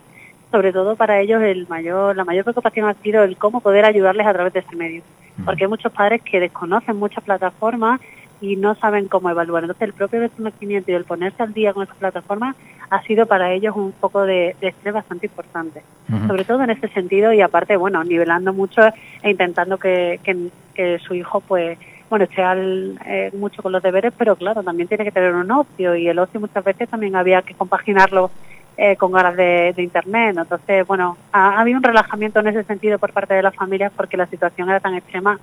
Sobre 0.51 0.73
todo 0.73 0.97
para 0.97 1.21
ellos 1.21 1.43
el 1.43 1.69
mayor, 1.69 2.17
la 2.17 2.25
mayor 2.25 2.45
preocupación 2.45 2.89
ha 2.89 2.95
sido 2.95 3.23
el 3.23 3.37
cómo 3.37 3.61
poder 3.61 3.85
ayudarles 3.85 4.27
a 4.27 4.33
través 4.33 4.55
de 4.55 4.61
ese 4.61 4.77
medio. 4.77 5.03
Porque 5.45 5.65
hay 5.65 5.69
muchos 5.69 5.93
padres 5.93 6.23
que 6.23 6.41
desconocen 6.41 6.97
muchas 6.97 7.23
plataformas 7.23 8.01
y 8.41 8.57
no 8.57 8.75
saben 8.75 9.09
cómo 9.09 9.31
evaluar. 9.31 9.65
Entonces, 9.65 9.89
el 9.89 9.95
propio 9.95 10.21
desconocimiento 10.21 10.91
y 10.91 10.95
el 10.95 11.05
ponerse 11.05 11.43
al 11.43 11.55
día 11.55 11.73
con 11.73 11.85
esa 11.85 11.95
plataforma 11.95 12.55
ha 12.91 13.03
sido 13.03 13.27
para 13.27 13.53
ellos 13.53 13.75
un 13.77 13.93
poco 13.93 14.25
de, 14.25 14.55
estrés 14.61 14.95
bastante 14.95 15.27
importante, 15.27 15.83
sobre 16.27 16.45
todo 16.45 16.63
en 16.63 16.71
ese 16.71 16.89
sentido 16.89 17.33
y 17.33 17.41
aparte, 17.41 17.77
bueno, 17.77 18.03
nivelando 18.05 18.53
mucho 18.53 18.83
e 19.23 19.31
intentando 19.31 19.79
que, 19.79 20.21
que, 20.23 20.99
su 20.99 21.15
hijo, 21.15 21.41
pues, 21.41 21.79
bueno, 22.09 22.27
esté 22.27 22.43
al, 22.43 22.99
eh, 23.07 23.31
mucho 23.37 23.63
con 23.63 23.73
los 23.73 23.83
deberes, 23.83 24.13
pero 24.17 24.37
claro, 24.37 24.63
también 24.63 24.89
tiene 24.89 25.05
que 25.05 25.11
tener 25.11 25.35
un 25.35 25.51
ocio 25.51 25.97
y 25.97 26.07
el 26.07 26.19
ocio 26.19 26.39
muchas 26.39 26.63
veces 26.63 26.89
también 26.89 27.17
había 27.17 27.43
que 27.43 27.55
compaginarlo 27.55 28.31
eh, 28.77 28.95
con 28.97 29.11
ganas 29.11 29.37
de, 29.37 29.75
internet. 29.79 30.37
Entonces, 30.39 30.87
bueno, 30.87 31.17
ha, 31.33 31.57
ha, 31.57 31.61
habido 31.61 31.79
un 31.79 31.83
relajamiento 31.83 32.41
en 32.41 32.49
ese 32.49 32.63
sentido 32.65 32.99
por 32.99 33.13
parte 33.13 33.35
de 33.35 33.43
las 33.43 33.55
familias 33.55 33.91
porque 33.97 34.17
la 34.17 34.27
situación 34.27 34.69
era 34.69 34.81
tan 34.81 34.95
extrema 34.95 35.41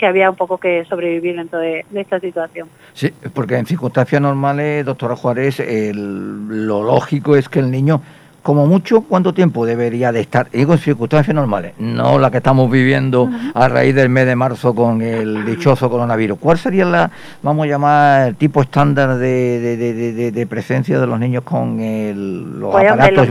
que 0.00 0.06
había 0.06 0.30
un 0.30 0.36
poco 0.36 0.56
que 0.56 0.84
sobrevivir 0.86 1.36
dentro 1.36 1.58
de, 1.58 1.84
esta 1.94 2.18
situación. 2.18 2.68
Sí, 2.94 3.12
porque 3.34 3.58
en 3.58 3.66
circunstancias 3.66 4.20
normales, 4.20 4.84
doctora 4.84 5.14
Juárez, 5.14 5.62
lo 5.94 6.82
lógico 6.82 7.36
es 7.36 7.50
que 7.50 7.58
el 7.58 7.70
niño, 7.70 8.00
como 8.42 8.66
mucho, 8.66 9.02
¿cuánto 9.02 9.34
tiempo 9.34 9.66
debería 9.66 10.10
de 10.10 10.20
estar? 10.20 10.48
Digo, 10.50 10.72
en 10.72 10.78
circunstancias 10.78 11.34
normales, 11.34 11.74
no 11.78 12.18
la 12.18 12.30
que 12.30 12.38
estamos 12.38 12.70
viviendo 12.70 13.28
a 13.52 13.68
raíz 13.68 13.94
del 13.94 14.08
mes 14.08 14.24
de 14.24 14.36
marzo 14.36 14.74
con 14.74 15.02
el 15.02 15.44
dichoso 15.44 15.90
coronavirus. 15.90 16.38
¿Cuál 16.38 16.56
sería 16.56 16.86
la, 16.86 17.10
vamos 17.42 17.66
a 17.66 17.68
llamar, 17.68 18.28
el 18.28 18.36
tipo 18.36 18.62
estándar 18.62 19.18
de, 19.18 20.32
de, 20.32 20.46
presencia 20.46 20.98
de 20.98 21.06
los 21.06 21.20
niños 21.20 21.44
con 21.44 21.78
el, 21.78 22.58
los 22.58 22.72
pues, 22.72 22.90
aparatos 22.90 23.28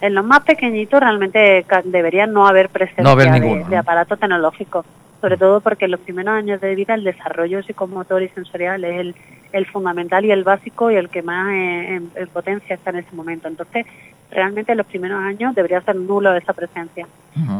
en 0.00 0.14
los 0.14 0.24
más 0.24 0.40
pequeñitos 0.40 1.00
realmente 1.00 1.64
debería 1.84 2.26
no 2.26 2.46
haber 2.48 2.70
presencia 2.70 3.14
de, 3.14 3.76
aparato 3.76 4.16
tecnológico 4.16 4.84
sobre 5.20 5.36
todo 5.36 5.60
porque 5.60 5.84
en 5.84 5.90
los 5.92 6.00
primeros 6.00 6.34
años 6.34 6.60
de 6.60 6.74
vida 6.74 6.94
el 6.94 7.04
desarrollo 7.04 7.62
psicomotor 7.62 8.22
y 8.22 8.28
sensorial 8.28 8.84
es 8.84 9.14
el, 9.52 9.66
fundamental 9.66 10.24
y 10.24 10.30
el 10.30 10.44
básico 10.44 10.90
y 10.90 10.96
el 10.96 11.08
que 11.08 11.22
más 11.22 11.52
en, 11.52 12.10
potencia 12.32 12.74
está 12.74 12.90
en 12.90 12.96
ese 12.96 13.14
momento. 13.14 13.48
Entonces, 13.48 13.86
realmente 14.30 14.72
en 14.72 14.78
los 14.78 14.86
primeros 14.86 15.20
años 15.22 15.54
debería 15.54 15.80
ser 15.82 15.96
nulo 15.96 16.34
esa 16.34 16.52
presencia. 16.52 17.06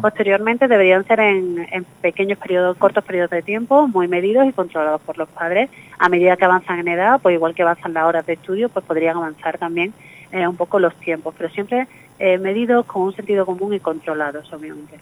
Posteriormente 0.01 0.69
deberían 0.69 1.05
ser 1.05 1.21
en, 1.21 1.87
pequeños 2.01 2.39
periodos, 2.39 2.77
cortos 2.77 3.05
periodos 3.05 3.31
de 3.31 3.43
tiempo, 3.43 3.87
muy 3.89 4.09
medidos 4.09 4.47
y 4.47 4.53
controlados 4.53 5.01
por 5.03 5.19
los 5.19 5.29
padres. 5.29 5.69
A 5.99 6.09
medida 6.09 6.37
que 6.37 6.45
avanzan 6.45 6.79
en 6.81 6.89
edad, 6.89 7.21
pues 7.21 7.35
igual 7.35 7.55
que 7.55 7.63
avanzan 7.63 7.93
las 7.93 8.05
horas 8.05 8.27
de 8.27 8.35
estudio, 8.35 8.69
pues 8.69 8.85
podrían 8.85 9.17
avanzar 9.17 9.59
también 9.59 9.93
eh, 10.33 10.47
un 10.47 10.57
poco 10.57 10.79
los 10.79 10.95
tiempos, 10.97 11.35
pero 11.37 11.51
siempre 11.51 11.89
eh, 12.23 12.37
medidos 12.37 12.85
con 12.85 13.03
un 13.03 13.17
sentido 13.17 13.47
común 13.47 13.73
y 13.73 13.81
controlados, 13.81 14.53
obviamente. 14.53 15.01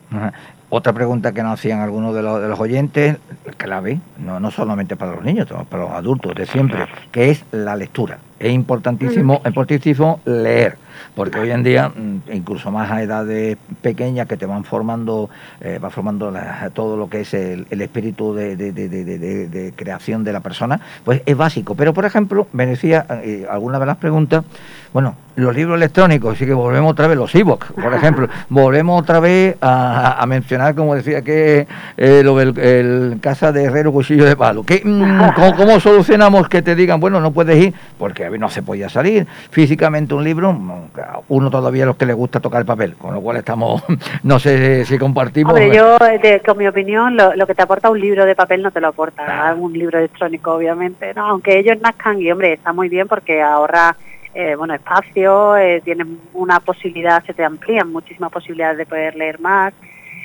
Otra 0.70 0.92
pregunta 0.92 1.32
que 1.32 1.42
nos 1.42 1.54
hacían 1.54 1.80
algunos 1.80 2.14
de 2.14 2.22
los, 2.22 2.42
de 2.42 2.48
los 2.48 2.60
oyentes, 2.60 3.16
clave, 3.56 4.00
no, 4.18 4.38
no 4.38 4.50
solamente 4.50 4.96
para 4.96 5.12
los 5.12 5.25
niños, 5.25 5.48
para 5.68 5.84
los 5.84 5.92
adultos 5.92 6.34
de 6.34 6.44
siempre, 6.44 6.87
que 7.10 7.30
es 7.30 7.44
la 7.52 7.75
lectura. 7.75 8.18
Es 8.38 8.52
importantísimo, 8.52 9.40
importantísimo 9.44 10.20
leer 10.26 10.76
porque 11.14 11.38
hoy 11.38 11.50
en 11.50 11.62
día, 11.62 11.88
mm, 11.88 12.32
incluso 12.32 12.70
más 12.70 12.90
a 12.90 13.02
edades 13.02 13.56
pequeñas 13.82 14.26
que 14.26 14.37
te 14.37 14.46
van 14.46 14.64
formando, 14.64 15.28
eh, 15.60 15.78
va 15.82 15.90
formando 15.90 16.32
todo 16.75 16.96
lo 16.96 17.08
que 17.08 17.22
es 17.22 17.34
el, 17.34 17.66
espíritu 17.70 18.34
de, 18.34 19.72
creación 19.76 20.25
de 20.25 20.32
la 20.32 20.40
persona, 20.40 20.80
pues 21.04 21.22
es 21.26 21.37
básico. 21.37 21.75
Pero, 21.75 21.92
por 21.94 22.04
ejemplo, 22.04 22.46
me 22.52 22.66
decía 22.66 23.06
eh, 23.25 23.46
alguna 23.50 23.78
de 23.78 23.87
las 23.87 23.96
preguntas, 23.96 24.44
bueno, 24.92 25.16
los 25.37 25.54
libros 25.54 25.76
electrónicos, 25.76 26.34
así 26.34 26.46
que 26.46 26.54
volvemos 26.54 26.92
otra 26.92 27.06
vez, 27.06 27.16
los 27.16 27.34
e 27.34 27.44
por 27.44 27.58
ejemplo, 27.94 28.28
volvemos 28.48 29.00
otra 29.00 29.20
vez 29.20 29.56
a, 29.60 30.25
mencionar, 30.26 30.58
como 30.75 30.95
decía, 30.95 31.23
que 31.23 31.67
eh, 31.97 32.23
lo 32.23 32.37
del 32.37 32.59
el 32.59 33.19
casa 33.21 33.53
de 33.53 33.65
herrero 33.65 33.93
cuchillo 33.93 34.25
de 34.25 34.37
palo. 34.37 34.65
¿Qué, 34.65 34.83
mm, 34.85 35.35
¿cómo, 35.57 35.81
solucionamos 35.81 36.49
que 36.49 36.62
te 36.62 36.75
digan, 36.75 37.00
bueno, 37.00 37.21
no 37.21 37.33
puedes 37.33 37.57
ir? 37.62 37.75
Porque 37.99 38.29
no 38.38 38.49
se 38.49 38.62
podía 38.62 38.88
salir. 38.88 39.27
Físicamente 39.50 40.15
un 40.15 40.25
libro, 40.25 40.53
mm, 40.53 40.83
uno 41.29 41.50
todavía 41.50 41.87
los 41.87 41.97
que 41.97 42.07
le 42.07 42.12
gusta 42.12 42.41
tocar 42.41 42.61
el 42.61 42.67
papel, 42.67 42.95
con 42.95 43.15
lo 43.15 43.21
cual 43.21 43.38
estamos, 43.38 43.83
no 44.23 44.38
sé 44.38 44.85
si 44.85 44.99
compartimos. 44.99 45.53
Hombre, 45.53 45.75
yo, 45.75 45.97
con 46.45 46.59
mi 46.59 46.67
opinión, 46.67 47.17
lo, 47.17 47.47
que 47.47 47.55
te 47.55 47.62
aporta 47.62 47.91
un 47.91 48.00
libro 48.00 48.27
de 48.27 48.35
papel 48.35 48.62
no 48.62 48.71
te 48.71 48.81
lo 48.81 48.88
aporta 48.88 49.55
un 49.59 49.73
libro 49.73 49.99
electrónico, 49.99 50.53
obviamente, 50.53 51.15
¿no? 51.15 51.27
Aunque 51.27 51.59
ellos 51.59 51.79
nazcan 51.81 52.21
y, 52.21 52.31
hombre, 52.31 52.55
está 52.55 52.73
muy 52.73 52.88
bien 52.88 53.09
porque 53.09 53.43
ahorra 53.43 53.97
eh, 54.35 54.55
bueno, 54.55 54.75
espacio, 54.75 55.57
eh, 55.57 55.81
tienen 55.85 56.21
una 56.35 56.61
posibilidad, 56.61 57.25
se 57.25 57.35
te 57.35 57.45
amplían 57.45 57.91
muchísimas 57.91 58.31
posibilidades 58.31 58.79
de 58.79 58.87
poder 58.87 59.17
leer 59.17 59.41
más, 59.41 59.73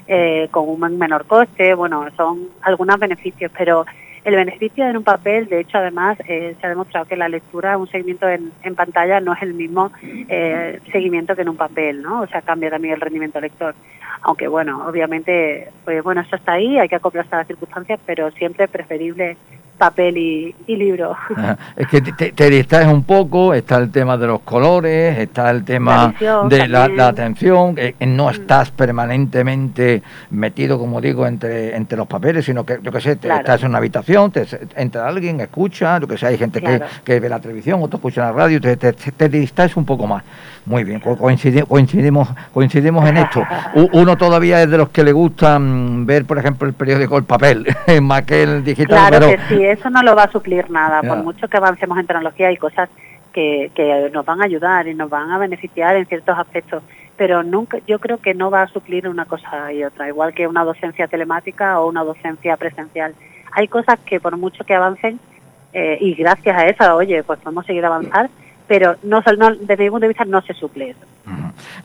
eh, 0.07 0.48
con 0.51 0.69
un 0.69 0.98
menor 0.98 1.25
coste, 1.25 1.74
bueno, 1.74 2.05
son 2.15 2.50
algunos 2.62 3.00
beneficios, 3.00 3.51
pero 3.57 3.86
el 4.24 4.36
beneficio 4.36 4.88
en 4.88 4.95
un 4.95 5.03
papel, 5.03 5.48
de 5.48 5.60
hecho, 5.60 5.77
además, 5.77 6.17
se 6.25 6.55
ha 6.62 6.69
demostrado 6.69 7.05
que 7.05 7.17
la 7.17 7.27
lectura, 7.27 7.77
un 7.77 7.88
seguimiento 7.88 8.27
en, 8.29 8.53
en 8.63 8.74
pantalla 8.74 9.19
no 9.19 9.33
es 9.33 9.41
el 9.41 9.53
mismo 9.53 9.91
seguimiento 10.91 11.36
que 11.36 11.41
en 11.41 11.50
un 11.50 11.57
papel, 11.57 12.01
¿no? 12.01 12.22
O 12.22 12.27
sea, 12.27 12.41
cambia 12.41 12.69
también 12.69 12.93
el 12.93 13.01
rendimiento 13.01 13.41
lector. 13.41 13.75
Aunque, 14.24 14.48
bueno, 14.48 14.86
obviamente, 14.88 15.70
pues 15.84 16.01
bueno, 16.03 16.22
eso 16.22 16.36
está 16.36 16.53
ahí, 16.53 16.80
hay 16.80 16.88
que 16.88 16.96
acoplarse 16.96 17.36
a 17.36 17.39
las 17.39 17.48
circunstancias, 17.48 18.00
pero 18.06 18.32
siempre 18.32 18.68
preferible 18.68 19.38
papel 19.77 20.18
y, 20.18 20.56
libro. 20.68 21.15
Es 21.75 21.88
que 21.88 22.01
te, 22.01 22.50
distraes 22.50 22.88
un 22.88 23.03
poco, 23.03 23.53
está 23.53 23.77
el 23.77 23.92
tema 23.92 24.18
de 24.18 24.27
los 24.27 24.42
colores, 24.42 25.18
está 25.18 25.50
el 25.51 25.63
tema 25.63 26.13
de 26.50 26.68
la, 26.68 27.08
atención, 27.08 27.75
que 27.75 27.96
no 28.06 28.27
mm. 28.27 28.30
estás 28.30 28.72
permanentemente 28.72 30.01
metido, 30.32 30.80
como 30.80 31.00
digo, 31.00 31.27
entre, 31.27 31.75
entre 31.75 31.98
los 31.98 32.08
papeles, 32.08 32.46
sino 32.46 32.65
que, 32.65 32.80
yo 32.82 32.92
que 32.92 33.01
sé, 33.01 33.12
estás 33.12 33.62
en 33.63 33.70
una 33.70 33.77
habitación, 33.77 34.32
te, 34.32 34.46
entra 34.75 35.08
alguien, 35.08 35.39
escucha, 35.42 36.00
lo 36.00 36.08
que 36.08 36.18
sé, 36.18 36.27
hay 36.27 36.38
gente 36.38 36.62
que, 36.62 36.82
que, 37.03 37.20
ve 37.20 37.30
la 37.30 37.39
televisión, 37.39 37.82
otros 37.82 38.00
escuchan 38.00 38.25
la 38.25 38.32
radio, 38.32 38.60
te, 38.60 38.75
te, 38.77 39.30
distraes 39.30 39.75
un 39.77 39.86
poco 39.86 40.08
más. 40.08 40.24
Muy 40.65 40.86
bien, 40.86 41.01
coincidimos, 41.01 42.30
coincidimos 42.53 43.10
en 43.10 43.18
esto. 43.18 43.44
Uno 43.92 44.12
todavía 44.17 44.62
es 44.62 44.70
de 44.70 44.77
los 44.77 44.89
que 44.89 45.03
le 45.03 45.12
gusta 45.12 45.58
ver, 45.60 46.25
por 46.25 46.38
ejemplo, 46.38 46.67
el 46.67 46.74
periódico 46.74 47.17
El 47.17 47.24
Papel, 47.24 47.67
más 48.01 48.24
que 48.24 48.43
el 48.43 48.63
digital. 48.63 49.10
Claro 49.10 49.27
que 49.27 49.39
sí, 49.50 49.65
eso 49.65 49.89
no 49.89 50.03
lo 50.03 50.15
va 50.15 50.24
a 50.24 50.32
suplir 50.32 50.70
nada. 50.70 51.01
Por 51.01 51.17
mucho 51.24 51.48
que 51.48 51.58
avancemos 51.58 51.98
en 52.00 52.08
tecnología, 52.08 52.48
hay 52.48 52.58
cosas 52.58 52.89
que, 53.32 53.72
que 53.74 54.10
nos 54.13 54.25
van 54.25 54.41
a 54.41 54.46
ayudar 54.46 54.88
y 54.88 54.93
nos 54.93 55.10
van 55.10 55.32
a 55.32 55.38
beneficiar 55.38 55.96
en 55.96 56.05
ciertos 56.05 56.38
aspectos 56.38 56.84
pero 57.15 57.43
nunca 57.43 57.77
yo 57.88 58.00
creo 58.00 58.17
que 58.17 58.34
no 58.34 58.50
va 58.50 58.63
a 58.63 58.67
suplir 58.67 59.08
una 59.08 59.25
cosa 59.25 59.72
y 59.72 59.84
otra, 59.84 60.08
igual 60.08 60.34
que 60.34 60.48
una 60.48 60.63
docencia 60.63 61.08
telemática 61.08 61.79
o 61.79 61.88
una 61.88 62.03
docencia 62.03 62.58
presencial. 62.58 63.13
Hay 63.51 63.67
cosas 63.67 64.00
que 64.00 64.20
por 64.20 64.36
mucho 64.38 64.63
que 64.63 64.74
avancen, 64.74 65.20
eh, 65.74 65.98
y 66.01 66.15
gracias 66.15 66.58
a 66.58 66.65
eso, 66.65 66.96
oye, 66.96 67.24
pues 67.24 67.39
podemos 67.39 67.65
seguir 67.65 67.86
avanzar, 67.86 68.29
pero 68.67 68.96
no, 69.03 69.22
desde 69.22 69.84
mi 69.84 69.89
punto 69.89 70.03
de 70.03 70.08
vista 70.10 70.25
no 70.25 70.41
se 70.41 70.53
suple 70.53 70.91
eso. 70.91 71.00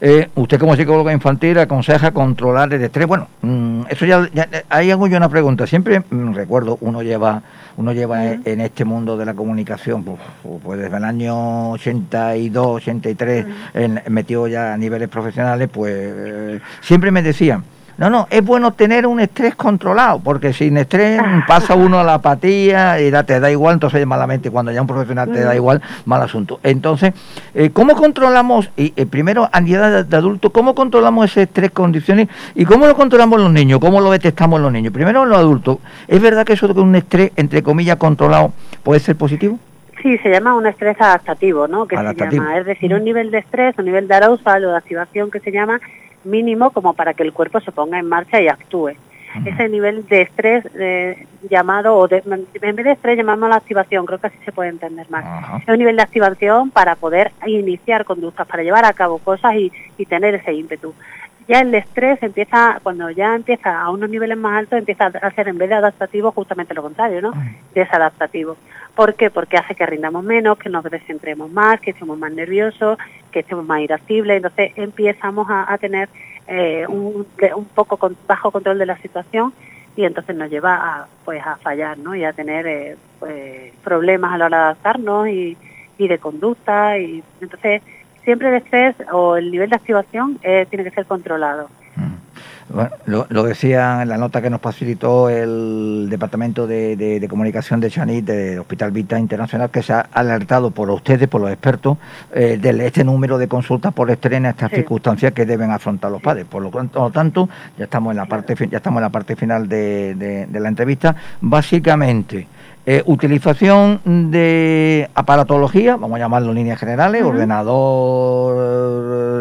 Eh, 0.00 0.28
usted 0.34 0.58
como 0.58 0.76
psicóloga 0.76 1.12
infantil 1.12 1.58
aconseja 1.58 2.12
controlar 2.12 2.72
el 2.72 2.82
estrés. 2.82 3.06
Bueno, 3.06 3.28
mm, 3.42 3.82
eso 3.88 4.06
ya, 4.06 4.28
ahí 4.68 4.90
hago 4.90 5.06
yo 5.06 5.16
una 5.16 5.28
pregunta. 5.28 5.66
Siempre 5.66 6.00
mm, 6.00 6.34
recuerdo, 6.34 6.78
uno 6.80 7.02
lleva 7.02 7.42
uno 7.78 7.92
lleva 7.92 8.32
en 8.32 8.60
este 8.60 8.84
mundo 8.84 9.16
de 9.16 9.24
la 9.24 9.34
comunicación, 9.34 10.02
pues, 10.02 10.18
pues 10.64 10.80
desde 10.80 10.96
el 10.96 11.04
año 11.04 11.70
82, 11.70 12.66
83, 12.66 13.46
en, 13.74 14.02
metido 14.08 14.48
ya 14.48 14.74
a 14.74 14.76
niveles 14.76 15.08
profesionales, 15.08 15.68
pues 15.72 15.94
eh, 15.96 16.60
siempre 16.80 17.12
me 17.12 17.22
decían, 17.22 17.62
no, 17.98 18.10
no, 18.10 18.28
es 18.30 18.44
bueno 18.44 18.72
tener 18.72 19.08
un 19.08 19.18
estrés 19.18 19.56
controlado, 19.56 20.20
porque 20.20 20.52
sin 20.52 20.76
estrés 20.76 21.20
pasa 21.48 21.74
uno 21.74 21.98
a 21.98 22.04
la 22.04 22.14
apatía 22.14 23.00
y 23.00 23.10
da, 23.10 23.24
te 23.24 23.40
da 23.40 23.50
igual, 23.50 23.74
entonces 23.74 24.06
malamente, 24.06 24.52
cuando 24.52 24.70
ya 24.70 24.80
un 24.80 24.86
profesional 24.86 25.30
te 25.32 25.40
da 25.40 25.54
igual, 25.56 25.82
mal 26.04 26.22
asunto. 26.22 26.60
Entonces, 26.62 27.12
eh, 27.54 27.70
¿cómo 27.70 27.96
controlamos, 27.96 28.70
y 28.76 28.92
eh, 28.94 29.04
primero 29.04 29.48
a 29.50 29.60
nivel 29.60 30.08
de, 30.08 30.16
adulto, 30.16 30.50
cómo 30.50 30.76
controlamos 30.76 31.28
ese 31.28 31.42
estrés 31.42 31.72
condiciones 31.72 32.28
y 32.54 32.64
cómo 32.64 32.86
lo 32.86 32.94
controlamos 32.94 33.40
los 33.40 33.50
niños, 33.50 33.80
cómo 33.80 34.00
lo 34.00 34.12
detectamos 34.12 34.60
los 34.60 34.70
niños? 34.70 34.92
Primero 34.92 35.26
los 35.26 35.36
adultos, 35.36 35.78
¿es 36.06 36.22
verdad 36.22 36.46
que 36.46 36.52
eso 36.52 36.68
de 36.68 36.80
un 36.80 36.94
estrés, 36.94 37.32
entre 37.34 37.64
comillas, 37.64 37.96
controlado 37.96 38.52
puede 38.84 39.00
ser 39.00 39.16
positivo? 39.16 39.58
Sí, 40.02 40.16
se 40.18 40.30
llama 40.30 40.54
un 40.54 40.66
estrés 40.68 41.00
adaptativo, 41.00 41.66
¿no? 41.66 41.88
Que 41.88 41.96
se 41.96 42.30
llama, 42.30 42.56
es 42.58 42.66
decir, 42.66 42.94
un 42.94 43.00
mm. 43.00 43.04
nivel 43.04 43.30
de 43.32 43.38
estrés, 43.38 43.76
un 43.76 43.86
nivel 43.86 44.06
de 44.06 44.14
arousal 44.14 44.64
o 44.64 44.70
de 44.70 44.76
activación 44.76 45.32
que 45.32 45.40
se 45.40 45.50
llama 45.50 45.80
mínimo 46.28 46.70
como 46.70 46.94
para 46.94 47.14
que 47.14 47.22
el 47.22 47.32
cuerpo 47.32 47.60
se 47.60 47.72
ponga 47.72 47.98
en 47.98 48.08
marcha 48.08 48.40
y 48.40 48.48
actúe. 48.48 48.92
Ese 49.44 49.68
nivel 49.68 50.06
de 50.06 50.22
estrés 50.22 50.64
llamado, 51.50 51.96
o 51.96 52.08
de, 52.08 52.22
en 52.24 52.76
vez 52.76 52.84
de 52.84 52.92
estrés 52.92 53.16
llamamos 53.16 53.48
la 53.50 53.56
activación, 53.56 54.06
creo 54.06 54.18
que 54.18 54.28
así 54.28 54.38
se 54.44 54.52
puede 54.52 54.70
entender 54.70 55.08
más. 55.10 55.62
Es 55.62 55.68
un 55.68 55.78
nivel 55.78 55.96
de 55.96 56.02
activación 56.02 56.70
para 56.70 56.96
poder 56.96 57.32
iniciar 57.46 58.04
conductas, 58.04 58.46
para 58.46 58.62
llevar 58.62 58.86
a 58.86 58.92
cabo 58.94 59.18
cosas 59.18 59.54
y, 59.54 59.70
y 59.98 60.06
tener 60.06 60.34
ese 60.34 60.54
ímpetu. 60.54 60.94
Ya 61.46 61.60
el 61.60 61.74
estrés 61.74 62.22
empieza, 62.22 62.78
cuando 62.82 63.10
ya 63.10 63.34
empieza 63.34 63.80
a 63.80 63.90
unos 63.90 64.10
niveles 64.10 64.36
más 64.36 64.58
altos, 64.58 64.78
empieza 64.78 65.06
a 65.06 65.30
ser 65.30 65.48
en 65.48 65.56
vez 65.56 65.70
de 65.70 65.76
adaptativo 65.76 66.30
justamente 66.32 66.74
lo 66.74 66.82
contrario, 66.82 67.22
¿no? 67.22 67.32
Desadaptativo. 67.74 68.56
¿Por 68.98 69.14
qué? 69.14 69.30
Porque 69.30 69.56
hace 69.56 69.76
que 69.76 69.86
rindamos 69.86 70.24
menos, 70.24 70.58
que 70.58 70.68
nos 70.68 70.82
descentremos 70.82 71.48
más, 71.52 71.78
que 71.78 71.92
estemos 71.92 72.18
más 72.18 72.32
nerviosos, 72.32 72.98
que 73.30 73.38
estemos 73.38 73.64
más 73.64 73.80
irascibles. 73.80 74.38
Entonces 74.38 74.72
empezamos 74.74 75.46
a, 75.48 75.78
tener 75.78 76.08
eh, 76.48 76.84
un, 76.88 77.24
poco 77.76 77.96
bajo 78.26 78.50
control 78.50 78.76
de 78.76 78.86
la 78.86 78.98
situación 78.98 79.54
y 79.94 80.04
entonces 80.04 80.34
nos 80.34 80.50
lleva 80.50 80.74
a, 80.74 81.06
pues, 81.24 81.40
a 81.46 81.58
fallar 81.58 81.96
¿no? 81.96 82.16
y 82.16 82.24
a 82.24 82.32
tener 82.32 82.66
eh, 82.66 82.96
pues, 83.20 83.72
problemas 83.84 84.32
a 84.32 84.38
la 84.38 84.46
hora 84.46 84.56
de 84.56 84.64
adaptarnos 84.64 85.28
y, 85.28 85.56
y 85.96 86.08
de 86.08 86.18
conducta. 86.18 86.98
y 86.98 87.22
Entonces 87.40 87.82
siempre 88.24 88.48
el 88.48 88.54
estrés 88.54 88.96
o 89.12 89.36
el 89.36 89.52
nivel 89.52 89.70
de 89.70 89.76
activación 89.76 90.40
eh, 90.42 90.66
tiene 90.68 90.82
que 90.82 90.90
ser 90.90 91.06
controlado. 91.06 91.70
Bueno, 92.70 93.26
lo, 93.30 93.42
decía 93.44 94.02
en 94.02 94.10
la 94.10 94.18
nota 94.18 94.42
que 94.42 94.50
nos 94.50 94.60
facilitó 94.60 95.30
el 95.30 96.08
Departamento 96.10 96.66
de, 96.66 97.26
Comunicación 97.28 97.80
de 97.80 97.90
Chanit 97.90 98.26
del 98.26 98.58
Hospital 98.58 98.90
Vita 98.90 99.18
Internacional, 99.18 99.70
que 99.70 99.82
se 99.82 99.94
ha 99.94 100.00
alertado 100.12 100.70
por 100.70 100.90
ustedes, 100.90 101.28
por 101.28 101.40
los 101.40 101.50
expertos, 101.50 101.96
eh, 102.34 102.58
de 102.60 102.86
este 102.86 103.04
número 103.04 103.38
de 103.38 103.48
consultas 103.48 103.94
por 103.94 104.10
estreno, 104.10 104.50
estas 104.50 104.70
circunstancias 104.70 105.32
que 105.32 105.46
deben 105.46 105.70
afrontar 105.70 106.10
los 106.10 106.20
padres. 106.20 106.44
Por 106.44 106.62
lo, 106.62 107.10
tanto, 107.10 107.48
ya 107.78 107.84
estamos 107.84 108.10
en 108.10 108.18
la 108.18 108.26
parte, 108.26 108.54
ya 108.70 108.76
estamos 108.76 108.98
en 108.98 109.02
la 109.02 109.10
parte 109.10 109.34
final 109.34 109.68
de 109.68 110.46
la 110.52 110.68
entrevista. 110.68 111.16
Básicamente, 111.40 112.46
eh, 112.90 113.02
utilización 113.04 114.00
de 114.30 115.10
aparatología, 115.14 115.96
vamos 115.96 116.16
a 116.16 116.20
llamarlo 116.20 116.54
líneas 116.54 116.80
generales, 116.80 117.22
ordenador, 117.22 118.56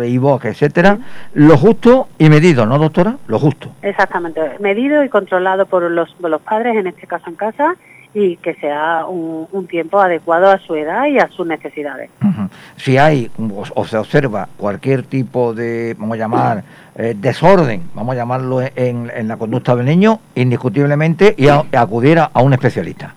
iVoox, 0.04 0.44
etcétera, 0.44 0.98
lo 1.34 1.56
justo 1.56 2.10
y 2.18 2.28
medido, 2.28 2.66
¿no, 2.66 2.78
doctora? 2.78 3.16
Lo 3.28 3.40
justo. 3.40 3.70
Exactamente, 3.84 4.42
medido 4.60 5.02
y 5.02 5.08
controlado 5.08 5.66
por 5.66 5.90
los, 5.90 6.14
los 6.20 6.42
padres, 6.42 6.76
en 6.76 6.88
este 6.88 7.08
caso 7.08 7.30
en 7.30 7.36
casa, 7.36 7.76
y 8.14 8.36
que 8.36 8.56
sea 8.56 9.06
un, 9.06 9.66
tiempo 9.68 9.98
adecuado 10.02 10.52
a 10.52 10.60
su 10.60 10.76
edad 10.76 11.06
y 11.06 11.18
a 11.18 11.30
sus 11.30 11.48
necesidades. 11.48 12.10
Si 12.76 12.98
hay 12.98 13.32
o, 13.76 13.86
se 13.86 13.96
observa 13.98 14.50
cualquier 14.58 15.04
tipo 15.04 15.54
de, 15.54 15.96
vamos 15.98 16.16
a 16.16 16.20
llamar, 16.20 16.66
eh, 16.98 17.14
desorden, 17.16 17.84
vamos 17.94 18.12
a 18.12 18.18
llamarlo 18.18 18.60
en, 18.62 19.10
en, 19.16 19.30
la 19.30 19.38
conducta 19.38 19.74
del 19.74 19.86
niño, 19.86 20.20
indiscutiblemente, 20.36 21.34
y 21.38 21.48
acudir 21.48 22.20
a 22.20 22.42
un 22.42 22.52
especialista. 22.52 23.16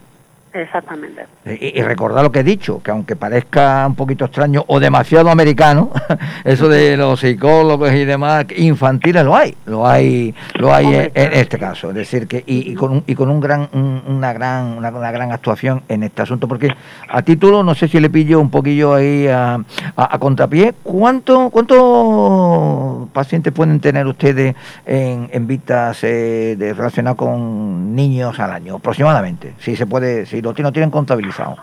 Exactamente. 0.53 1.27
Y, 1.45 1.81
recordar 1.83 2.25
lo 2.25 2.33
que 2.33 2.41
he 2.41 2.45
dicho, 2.45 2.83
que 2.83 2.91
aunque 2.91 3.15
parezca 3.15 3.87
un 3.87 3.95
poquito 3.95 4.25
extraño 4.25 4.65
o 4.67 4.81
demasiado 4.81 5.31
americano, 5.31 5.91
eso 6.45 6.69
de 6.69 6.97
los 6.97 7.21
psicólogos 7.21 7.93
y 7.93 8.05
demás 8.05 8.47
infantiles 8.57 9.25
lo 9.25 9.37
hay, 9.37 9.55
lo 9.67 9.87
hay, 9.87 10.35
lo 10.55 10.75
hay 10.75 10.87
en, 10.93 11.33
este 11.33 11.57
caso. 11.57 11.91
Es 11.91 11.95
decir 11.95 12.27
que 12.27 12.43
y, 12.45 12.75
con 12.75 12.91
un, 12.91 13.05
y 13.07 13.15
con 13.15 13.31
un 13.31 13.39
gran, 13.39 13.69
una 13.73 14.33
gran, 14.33 14.77
una, 14.77 14.91
gran 14.91 15.31
actuación 15.31 15.83
en 15.89 16.03
este 16.03 16.23
asunto, 16.23 16.49
porque 16.49 16.75
a 17.09 17.23
título 17.23 17.63
no 17.63 17.77
sé 17.77 17.87
si 17.87 18.01
le 18.01 18.11
pillo 18.11 18.41
un 18.41 18.51
poquillo 18.51 18.95
ahí 18.95 19.29
a, 19.29 19.61
a, 19.95 20.19
contrapié. 20.19 20.75
¿Cuánto, 20.83 21.51
cuántos 21.51 23.09
pacientes 23.11 23.53
pueden 23.53 23.79
tener 23.79 24.05
ustedes 24.09 24.57
en, 24.85 25.31
en 25.33 25.47
vistas 25.47 26.03
eh, 26.03 26.57
de, 26.59 26.75
relacionadas 26.75 27.17
con 27.17 27.95
niños 27.95 28.41
al 28.41 28.51
año 28.51 28.77
aproximadamente? 28.77 29.55
Si 29.61 29.77
se 29.77 29.87
puede, 29.87 30.27
si 30.27 30.40
lo 30.41 30.53
no 30.53 30.73
tienen 30.73 30.91
contabilizado? 30.91 31.57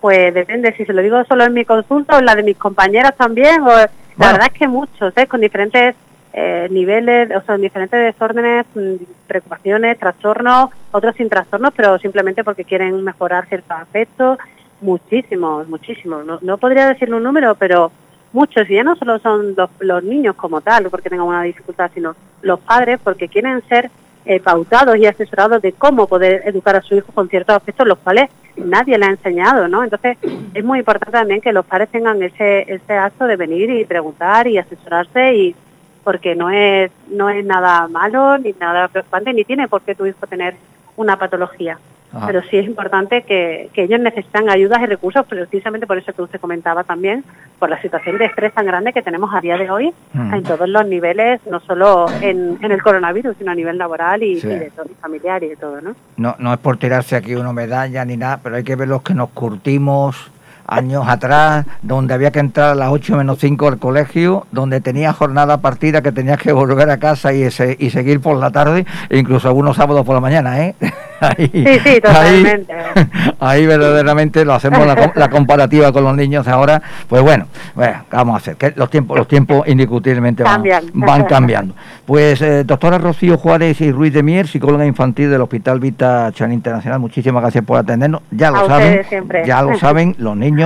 Pues 0.00 0.34
depende, 0.34 0.74
si 0.76 0.84
se 0.84 0.92
lo 0.92 1.02
digo 1.02 1.22
solo 1.24 1.44
en 1.44 1.54
mi 1.54 1.64
consulta 1.64 2.16
o 2.16 2.18
en 2.18 2.26
la 2.26 2.34
de 2.34 2.42
mis 2.42 2.56
compañeras 2.56 3.16
también, 3.16 3.62
o, 3.62 3.68
la 3.68 4.32
verdad 4.32 4.48
es 4.52 4.58
que 4.58 4.66
muchos, 4.66 5.16
¿eh? 5.16 5.26
con 5.26 5.40
diferentes 5.40 5.94
eh, 6.32 6.66
niveles, 6.70 7.30
o 7.36 7.40
sea, 7.42 7.56
diferentes 7.56 8.00
desórdenes, 8.00 8.66
mm, 8.74 8.94
preocupaciones, 9.26 9.98
trastornos, 9.98 10.70
otros 10.90 11.14
sin 11.16 11.28
trastornos, 11.28 11.72
pero 11.76 11.98
simplemente 11.98 12.42
porque 12.42 12.64
quieren 12.64 13.04
mejorar 13.04 13.46
ciertos 13.46 13.76
aspectos, 13.76 14.38
muchísimos, 14.80 15.68
muchísimos. 15.68 16.24
No, 16.26 16.38
no 16.42 16.58
podría 16.58 16.88
decirle 16.88 17.16
un 17.16 17.22
número, 17.22 17.54
pero 17.54 17.92
muchos, 18.32 18.68
y 18.68 18.74
ya 18.74 18.82
no 18.82 18.96
solo 18.96 19.18
son 19.18 19.54
los, 19.54 19.70
los 19.80 20.02
niños 20.02 20.34
como 20.34 20.60
tal, 20.60 20.88
porque 20.90 21.10
tengan 21.10 21.26
una 21.26 21.42
dificultad, 21.42 21.90
sino 21.94 22.16
los 22.42 22.58
padres 22.60 22.98
porque 23.02 23.28
quieren 23.28 23.62
ser 23.68 23.90
eh, 24.24 24.40
pautados 24.40 24.96
y 24.96 25.06
asesorados 25.06 25.60
de 25.62 25.72
cómo 25.72 26.06
poder 26.06 26.42
educar 26.44 26.76
a 26.76 26.82
su 26.82 26.94
hijo 26.94 27.12
con 27.12 27.28
ciertos 27.28 27.56
aspectos, 27.56 27.86
los 27.86 27.98
cuales 27.98 28.30
nadie 28.56 28.98
le 28.98 29.06
ha 29.06 29.10
enseñado, 29.10 29.68
¿no? 29.68 29.82
Entonces, 29.82 30.18
es 30.54 30.64
muy 30.64 30.80
importante 30.80 31.12
también 31.12 31.40
que 31.40 31.52
los 31.52 31.66
padres 31.66 31.88
tengan 31.90 32.22
ese, 32.22 32.72
ese 32.72 32.92
acto 32.92 33.26
de 33.26 33.36
venir 33.36 33.70
y 33.70 33.84
preguntar 33.84 34.46
y 34.46 34.58
asesorarse 34.58 35.34
y 35.34 35.56
porque 36.04 36.34
no 36.34 36.50
es 36.50 36.90
no 37.08 37.30
es 37.30 37.44
nada 37.44 37.86
malo 37.88 38.36
ni 38.38 38.52
nada 38.58 38.88
preocupante 38.88 39.32
ni 39.32 39.44
tiene 39.44 39.68
por 39.68 39.82
qué 39.82 39.94
tu 39.94 40.04
hijo 40.06 40.26
tener 40.26 40.54
una 40.96 41.16
patología. 41.16 41.78
Pero 42.26 42.42
sí 42.42 42.58
es 42.58 42.66
importante 42.66 43.22
que, 43.22 43.70
ellos 43.74 44.00
necesitan 44.00 44.48
ayudas 44.50 44.80
y 44.82 44.86
recursos, 44.86 45.26
precisamente 45.26 45.86
por 45.86 45.98
eso 45.98 46.12
que 46.12 46.22
usted 46.22 46.40
comentaba 46.40 46.84
también, 46.84 47.24
por 47.58 47.70
la 47.70 47.80
situación 47.80 48.18
de 48.18 48.26
estrés 48.26 48.52
tan 48.52 48.66
grande 48.66 48.92
que 48.92 49.02
tenemos 49.02 49.34
a 49.34 49.40
día 49.40 49.56
de 49.56 49.70
hoy 49.70 49.92
mm. 50.12 50.34
en 50.34 50.42
todos 50.42 50.68
los 50.68 50.86
niveles, 50.86 51.40
no 51.50 51.60
solo 51.60 52.06
en, 52.20 52.58
el 52.62 52.82
coronavirus, 52.82 53.36
sino 53.38 53.52
a 53.52 53.54
nivel 53.54 53.78
laboral 53.78 54.22
y, 54.22 54.40
de 54.40 54.70
todo, 54.76 54.86
y 54.90 54.94
familiar 54.94 55.42
y 55.42 55.48
de 55.48 55.56
todo, 55.56 55.80
¿no? 55.80 55.96
¿no? 56.16 56.36
No 56.38 56.52
es 56.52 56.58
por 56.58 56.76
tirarse 56.76 57.16
aquí 57.16 57.34
una 57.34 57.52
medalla 57.52 58.04
ni 58.04 58.16
nada, 58.16 58.40
pero 58.42 58.56
hay 58.56 58.64
que 58.64 58.76
ver 58.76 58.88
los 58.88 59.02
que 59.02 59.14
nos 59.14 59.30
curtimos 59.30 60.30
años 60.74 61.04
atrás, 61.08 61.66
donde 61.82 62.14
había 62.14 62.30
que 62.30 62.40
entrar 62.40 62.70
a 62.70 62.74
las 62.74 62.90
8 62.90 63.16
menos 63.16 63.38
5 63.38 63.68
al 63.68 63.78
colegio, 63.78 64.46
donde 64.52 64.80
tenía 64.80 65.12
jornada 65.12 65.58
partida 65.58 66.02
que 66.02 66.12
tenías 66.12 66.38
que 66.38 66.52
volver 66.52 66.90
a 66.90 66.98
casa 66.98 67.32
y, 67.32 67.44
y 67.44 67.90
seguir 67.90 68.20
por 68.20 68.36
la 68.36 68.50
tarde, 68.50 68.86
e 69.08 69.18
incluso 69.18 69.48
algunos 69.48 69.76
sábados 69.76 70.04
por 70.04 70.14
la 70.14 70.20
mañana, 70.20 70.60
¿eh? 70.60 70.74
Ahí, 71.22 71.50
sí, 71.52 71.78
sí, 71.84 72.00
totalmente. 72.00 72.74
Ahí, 73.38 73.64
verdaderamente 73.64 74.44
lo 74.44 74.54
hacemos 74.54 74.84
la, 75.14 75.30
comparativa 75.30 75.92
con 75.92 76.02
los 76.02 76.16
niños 76.16 76.48
ahora, 76.48 76.82
pues 77.08 77.22
bueno, 77.22 77.46
bueno, 77.76 78.04
vamos 78.10 78.34
a 78.34 78.36
hacer? 78.38 78.56
Que 78.56 78.72
los 78.74 78.90
tiempos, 78.90 79.16
los 79.16 79.28
tiempos 79.28 79.66
indiscutiblemente 79.68 80.42
van, 80.42 80.64
van 80.94 81.24
cambiando. 81.26 81.74
Pues 82.06 82.42
eh, 82.42 82.64
doctora 82.64 82.98
Rocío 82.98 83.38
Juárez 83.38 83.80
y 83.80 83.92
Ruiz 83.92 84.12
de 84.12 84.22
Mier, 84.24 84.48
psicóloga 84.48 84.84
infantil 84.84 85.30
del 85.30 85.40
Hospital 85.40 85.78
Vita 85.78 86.30
Chan 86.32 86.52
Internacional, 86.52 86.98
muchísimas 86.98 87.40
gracias 87.42 87.64
por 87.64 87.78
atendernos. 87.78 88.22
Ya 88.32 88.50
lo 88.50 88.66
saben, 88.66 89.02
ya 89.46 89.62
lo 89.62 89.78
saben, 89.78 90.16
los 90.18 90.36
niños 90.36 90.61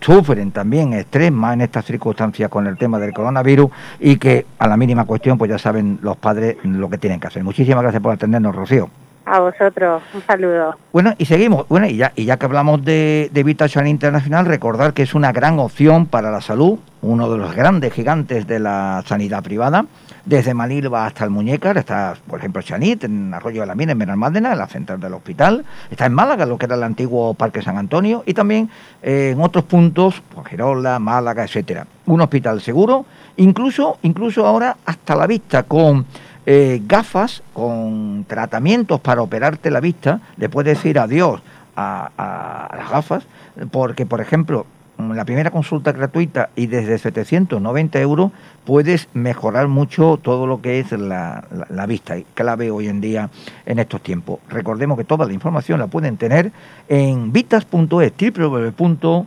sufren 0.00 0.50
también 0.52 0.92
estrés 0.92 1.32
más 1.32 1.54
en 1.54 1.62
estas 1.62 1.84
circunstancias 1.84 2.48
con 2.50 2.66
el 2.66 2.76
tema 2.76 2.98
del 2.98 3.12
coronavirus 3.12 3.70
y 4.00 4.16
que 4.16 4.46
a 4.58 4.68
la 4.68 4.76
mínima 4.76 5.04
cuestión 5.04 5.38
pues 5.38 5.50
ya 5.50 5.58
saben 5.58 5.98
los 6.02 6.16
padres 6.16 6.56
lo 6.62 6.88
que 6.88 6.98
tienen 6.98 7.20
que 7.20 7.26
hacer. 7.26 7.44
Muchísimas 7.44 7.82
gracias 7.82 8.02
por 8.02 8.12
atendernos, 8.12 8.54
Rocío. 8.54 9.07
A 9.30 9.40
vosotros, 9.40 10.02
un 10.14 10.22
saludo. 10.22 10.76
Bueno, 10.90 11.12
y 11.18 11.26
seguimos. 11.26 11.68
Bueno, 11.68 11.86
y 11.86 11.96
ya, 11.96 12.12
y 12.16 12.24
ya 12.24 12.38
que 12.38 12.46
hablamos 12.46 12.82
de, 12.82 13.28
de 13.30 13.42
Vitation 13.42 13.86
Internacional, 13.86 14.46
recordar 14.46 14.94
que 14.94 15.02
es 15.02 15.14
una 15.14 15.32
gran 15.32 15.58
opción 15.58 16.06
para 16.06 16.30
la 16.30 16.40
salud, 16.40 16.78
uno 17.02 17.30
de 17.30 17.36
los 17.36 17.54
grandes 17.54 17.92
gigantes 17.92 18.46
de 18.46 18.58
la 18.58 19.02
sanidad 19.06 19.42
privada 19.42 19.84
desde 20.28 20.52
Manilva 20.52 21.06
hasta 21.06 21.24
el 21.24 21.30
Muñecar, 21.30 21.78
está, 21.78 22.14
por 22.26 22.38
ejemplo, 22.38 22.60
Chanit, 22.60 23.04
en 23.04 23.32
Arroyo 23.32 23.62
de 23.62 23.66
la 23.66 23.74
Mina, 23.74 23.92
en 23.92 23.98
Benalmádena, 23.98 24.52
en 24.52 24.58
la 24.58 24.66
central 24.66 25.00
del 25.00 25.14
hospital, 25.14 25.64
está 25.90 26.04
en 26.04 26.12
Málaga, 26.12 26.44
lo 26.44 26.58
que 26.58 26.66
era 26.66 26.74
el 26.74 26.82
antiguo 26.82 27.32
Parque 27.32 27.62
San 27.62 27.78
Antonio, 27.78 28.22
y 28.26 28.34
también 28.34 28.68
eh, 29.02 29.30
en 29.32 29.40
otros 29.40 29.64
puntos, 29.64 30.22
pues 30.34 30.46
Gerola, 30.48 30.98
Málaga, 30.98 31.44
etcétera. 31.44 31.86
Un 32.04 32.20
hospital 32.20 32.60
seguro, 32.60 33.06
incluso, 33.36 33.98
incluso 34.02 34.46
ahora 34.46 34.76
hasta 34.84 35.16
la 35.16 35.26
vista 35.26 35.62
con 35.62 36.04
eh, 36.50 36.80
gafas, 36.86 37.42
con 37.52 38.24
tratamientos 38.26 39.00
para 39.00 39.20
operarte 39.20 39.70
la 39.70 39.80
vista, 39.80 40.22
le 40.38 40.48
puedes 40.48 40.78
decir 40.78 40.98
adiós 40.98 41.42
a, 41.76 42.70
las 42.74 42.90
gafas, 42.90 43.26
porque, 43.70 44.06
por 44.06 44.22
ejemplo, 44.22 44.64
la 44.96 45.26
primera 45.26 45.50
consulta 45.50 45.92
gratuita 45.92 46.48
y 46.56 46.66
desde 46.66 46.96
790 46.96 48.00
euros 48.00 48.32
puedes 48.64 49.10
mejorar 49.12 49.68
mucho 49.68 50.18
todo 50.22 50.46
lo 50.46 50.62
que 50.62 50.80
es 50.80 50.90
la, 50.92 51.44
la, 51.68 51.84
vista, 51.84 52.16
clave 52.32 52.70
hoy 52.70 52.88
en 52.88 53.02
día 53.02 53.28
en 53.66 53.78
estos 53.78 54.00
tiempos. 54.00 54.38
Recordemos 54.48 54.96
que 54.96 55.04
toda 55.04 55.26
la 55.26 55.34
información 55.34 55.78
la 55.78 55.88
pueden 55.88 56.16
tener 56.16 56.50
en 56.88 57.30
vitas.es, 57.30 58.12
www.vitas.es. 58.34 59.26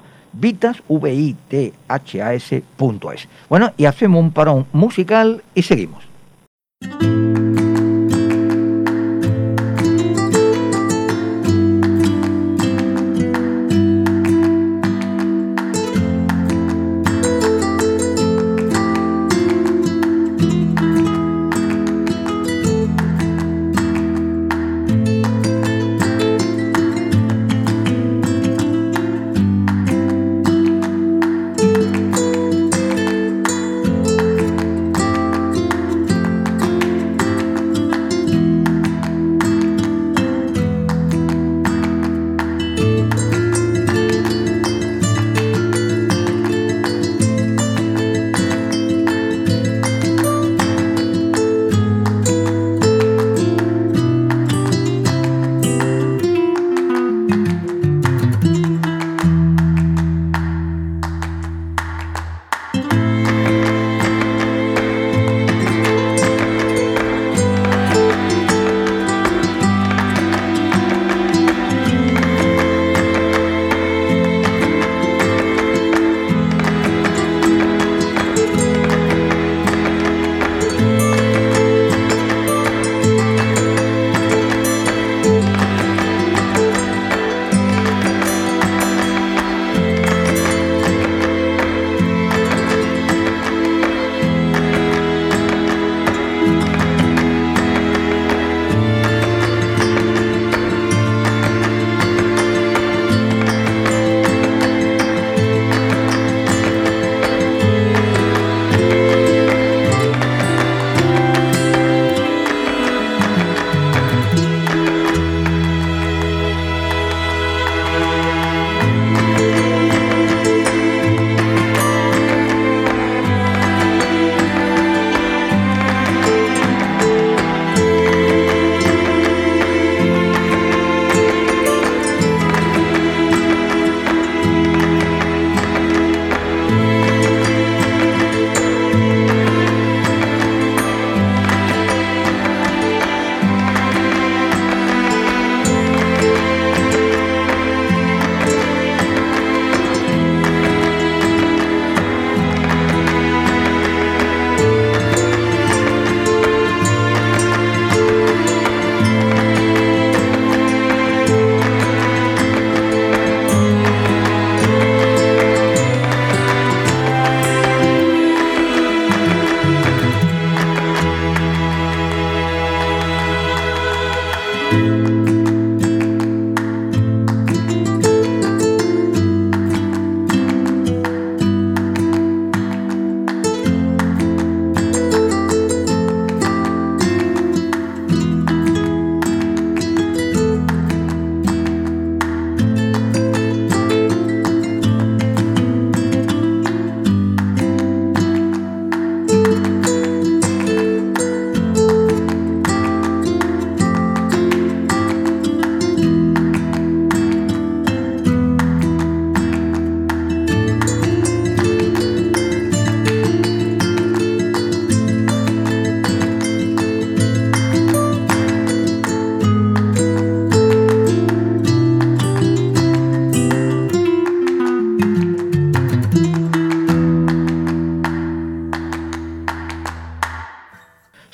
Bueno, 3.48 3.72
y 3.78 3.86
hacemos 3.86 4.20
un 4.20 4.32
parón 4.32 4.66
musical 4.74 5.44
y 5.54 5.62
seguimos. 5.62 6.11
thank 6.84 7.04
you 7.04 7.21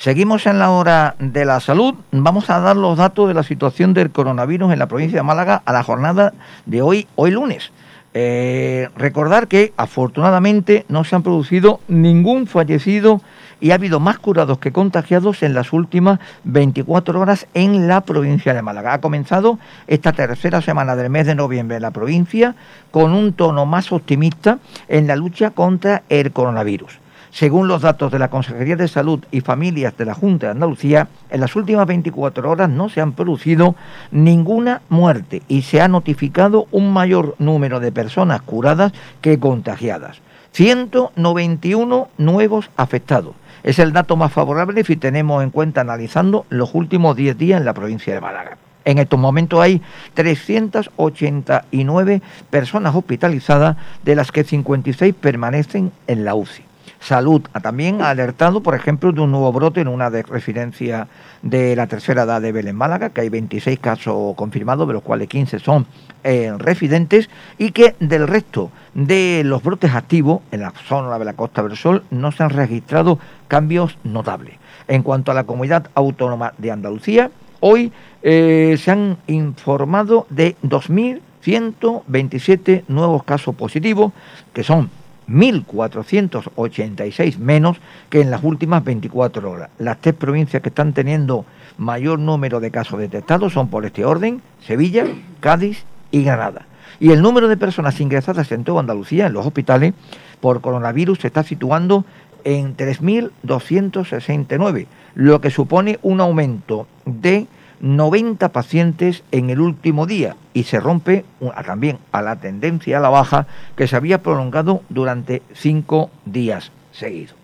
Seguimos 0.08 0.46
en 0.46 0.58
la 0.58 0.70
hora 0.70 1.16
de 1.18 1.44
la 1.44 1.60
salud. 1.60 1.94
Vamos 2.12 2.48
a 2.48 2.60
dar 2.60 2.76
los 2.76 2.96
datos 2.96 3.28
de 3.28 3.34
la 3.34 3.42
situación 3.42 3.92
del 3.92 4.10
coronavirus 4.10 4.72
en 4.72 4.78
la 4.78 4.88
provincia 4.88 5.18
de 5.18 5.22
Málaga 5.22 5.60
a 5.66 5.72
la 5.74 5.82
jornada 5.82 6.32
de 6.64 6.80
hoy, 6.80 7.06
hoy 7.14 7.30
lunes. 7.30 7.72
Eh, 8.14 8.88
recordar 8.96 9.48
que 9.48 9.74
afortunadamente 9.76 10.86
no 10.88 11.04
se 11.04 11.14
han 11.14 11.22
producido 11.22 11.80
ningún 11.88 12.46
fallecido 12.46 13.20
y 13.60 13.72
ha 13.72 13.74
habido 13.74 14.00
más 14.00 14.18
curados 14.18 14.58
que 14.60 14.72
contagiados 14.72 15.42
en 15.42 15.52
las 15.52 15.74
últimas 15.74 16.20
24 16.44 17.20
horas 17.20 17.46
en 17.52 17.86
la 17.86 18.00
provincia 18.00 18.54
de 18.54 18.62
Málaga. 18.62 18.94
Ha 18.94 19.02
comenzado 19.02 19.58
esta 19.88 20.14
tercera 20.14 20.62
semana 20.62 20.96
del 20.96 21.10
mes 21.10 21.26
de 21.26 21.34
noviembre 21.34 21.76
en 21.76 21.82
la 21.82 21.90
provincia 21.90 22.54
con 22.92 23.12
un 23.12 23.34
tono 23.34 23.66
más 23.66 23.92
optimista 23.92 24.58
en 24.88 25.06
la 25.06 25.16
lucha 25.16 25.50
contra 25.50 26.02
el 26.08 26.32
coronavirus. 26.32 26.98
Según 27.30 27.68
los 27.68 27.82
datos 27.82 28.10
de 28.10 28.18
la 28.18 28.30
Consejería 28.30 28.76
de 28.76 28.88
Salud 28.88 29.20
y 29.30 29.42
Familias 29.42 29.94
de 29.96 30.06
la 30.06 30.14
Junta 30.14 30.46
de 30.46 30.52
Andalucía, 30.52 31.08
en 31.30 31.40
las 31.40 31.54
últimas 31.56 31.86
24 31.86 32.50
horas 32.50 32.70
no 32.70 32.88
se 32.88 33.00
han 33.00 33.12
producido 33.12 33.74
ninguna 34.10 34.82
muerte 34.88 35.42
y 35.48 35.62
se 35.62 35.80
ha 35.80 35.88
notificado 35.88 36.66
un 36.70 36.92
mayor 36.92 37.34
número 37.38 37.80
de 37.80 37.90
personas 37.92 38.42
curadas 38.42 38.92
que 39.20 39.38
contagiadas. 39.38 40.20
191 40.52 42.08
nuevos 42.16 42.70
afectados. 42.76 43.34
Es 43.62 43.78
el 43.78 43.92
dato 43.92 44.16
más 44.16 44.32
favorable 44.32 44.82
si 44.84 44.96
tenemos 44.96 45.42
en 45.42 45.50
cuenta 45.50 45.82
analizando 45.82 46.46
los 46.48 46.74
últimos 46.74 47.14
10 47.16 47.36
días 47.36 47.60
en 47.60 47.66
la 47.66 47.74
provincia 47.74 48.14
de 48.14 48.20
Málaga. 48.20 48.56
En 48.84 48.98
estos 48.98 49.18
momentos 49.20 49.60
hay 49.60 49.82
389 50.14 52.22
personas 52.48 52.94
hospitalizadas, 52.94 53.76
de 54.02 54.14
las 54.14 54.32
que 54.32 54.44
56 54.44 55.14
permanecen 55.14 55.92
en 56.06 56.24
la 56.24 56.34
UCI. 56.34 56.67
Salud 57.00 57.42
también 57.62 58.02
ha 58.02 58.10
alertado, 58.10 58.60
por 58.60 58.74
ejemplo, 58.74 59.12
de 59.12 59.20
un 59.20 59.30
nuevo 59.30 59.52
brote 59.52 59.80
en 59.80 59.88
una 59.88 60.10
de 60.10 60.24
residencia 60.24 61.06
de 61.42 61.76
la 61.76 61.86
tercera 61.86 62.24
edad 62.24 62.40
de 62.40 62.50
Belén 62.50 62.74
Málaga, 62.74 63.10
que 63.10 63.20
hay 63.20 63.28
26 63.28 63.78
casos 63.78 64.34
confirmados, 64.34 64.88
de 64.88 64.94
los 64.94 65.02
cuales 65.02 65.28
15 65.28 65.60
son 65.60 65.86
eh, 66.24 66.52
residentes, 66.58 67.30
y 67.56 67.70
que 67.70 67.94
del 68.00 68.26
resto 68.26 68.72
de 68.94 69.42
los 69.44 69.62
brotes 69.62 69.94
activos 69.94 70.40
en 70.50 70.62
la 70.62 70.72
zona 70.88 71.16
de 71.18 71.24
la 71.24 71.34
Costa 71.34 71.62
del 71.62 71.76
Sol 71.76 72.02
no 72.10 72.32
se 72.32 72.42
han 72.42 72.50
registrado 72.50 73.20
cambios 73.46 73.96
notables. 74.02 74.56
En 74.88 75.04
cuanto 75.04 75.30
a 75.30 75.34
la 75.34 75.44
comunidad 75.44 75.90
autónoma 75.94 76.52
de 76.58 76.72
Andalucía, 76.72 77.30
hoy 77.60 77.92
eh, 78.22 78.76
se 78.78 78.90
han 78.90 79.18
informado 79.28 80.26
de 80.30 80.56
2.127 80.64 82.82
nuevos 82.88 83.22
casos 83.22 83.54
positivos, 83.54 84.12
que 84.52 84.64
son 84.64 84.90
1.486 85.28 87.38
menos 87.38 87.78
que 88.10 88.20
en 88.20 88.30
las 88.30 88.44
últimas 88.44 88.84
24 88.84 89.50
horas. 89.50 89.70
Las 89.78 90.00
tres 90.00 90.14
provincias 90.14 90.62
que 90.62 90.68
están 90.70 90.92
teniendo 90.92 91.44
mayor 91.76 92.18
número 92.18 92.58
de 92.60 92.70
casos 92.70 92.98
detectados 92.98 93.52
son 93.52 93.68
por 93.68 93.84
este 93.86 94.04
orden, 94.04 94.42
Sevilla, 94.64 95.04
Cádiz 95.40 95.84
y 96.10 96.22
Granada. 96.22 96.66
Y 97.00 97.12
el 97.12 97.22
número 97.22 97.46
de 97.48 97.56
personas 97.56 98.00
ingresadas 98.00 98.50
en 98.52 98.64
toda 98.64 98.80
Andalucía 98.80 99.26
en 99.26 99.32
los 99.32 99.46
hospitales 99.46 99.94
por 100.40 100.60
coronavirus 100.60 101.20
se 101.20 101.28
está 101.28 101.42
situando 101.42 102.04
en 102.44 102.76
3.269, 102.76 104.86
lo 105.14 105.40
que 105.40 105.50
supone 105.50 105.98
un 106.02 106.20
aumento 106.20 106.86
de 107.04 107.48
90 107.80 108.48
pacientes 108.50 109.22
en 109.30 109.50
el 109.50 109.60
último 109.60 110.06
día 110.06 110.36
y 110.54 110.64
se 110.64 110.80
rompe 110.80 111.24
también 111.64 111.98
a 112.12 112.22
la 112.22 112.36
tendencia 112.36 112.98
a 112.98 113.00
la 113.00 113.08
baja 113.08 113.46
que 113.76 113.86
se 113.86 113.96
había 113.96 114.22
prolongado 114.22 114.82
durante 114.88 115.42
cinco 115.54 116.10
días 116.24 116.72
seguidos. 116.92 117.34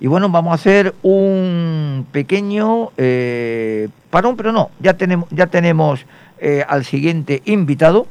Y 0.00 0.06
bueno, 0.06 0.28
vamos 0.28 0.52
a 0.52 0.54
hacer 0.56 0.94
un 1.02 2.06
pequeño 2.10 2.90
eh, 2.96 3.88
parón, 4.10 4.36
pero 4.36 4.52
no, 4.52 4.70
ya 4.80 4.94
tenemos, 4.94 5.28
ya 5.30 5.46
tenemos 5.46 6.04
eh, 6.38 6.64
al 6.68 6.84
siguiente 6.84 7.42
invitado, 7.44 8.06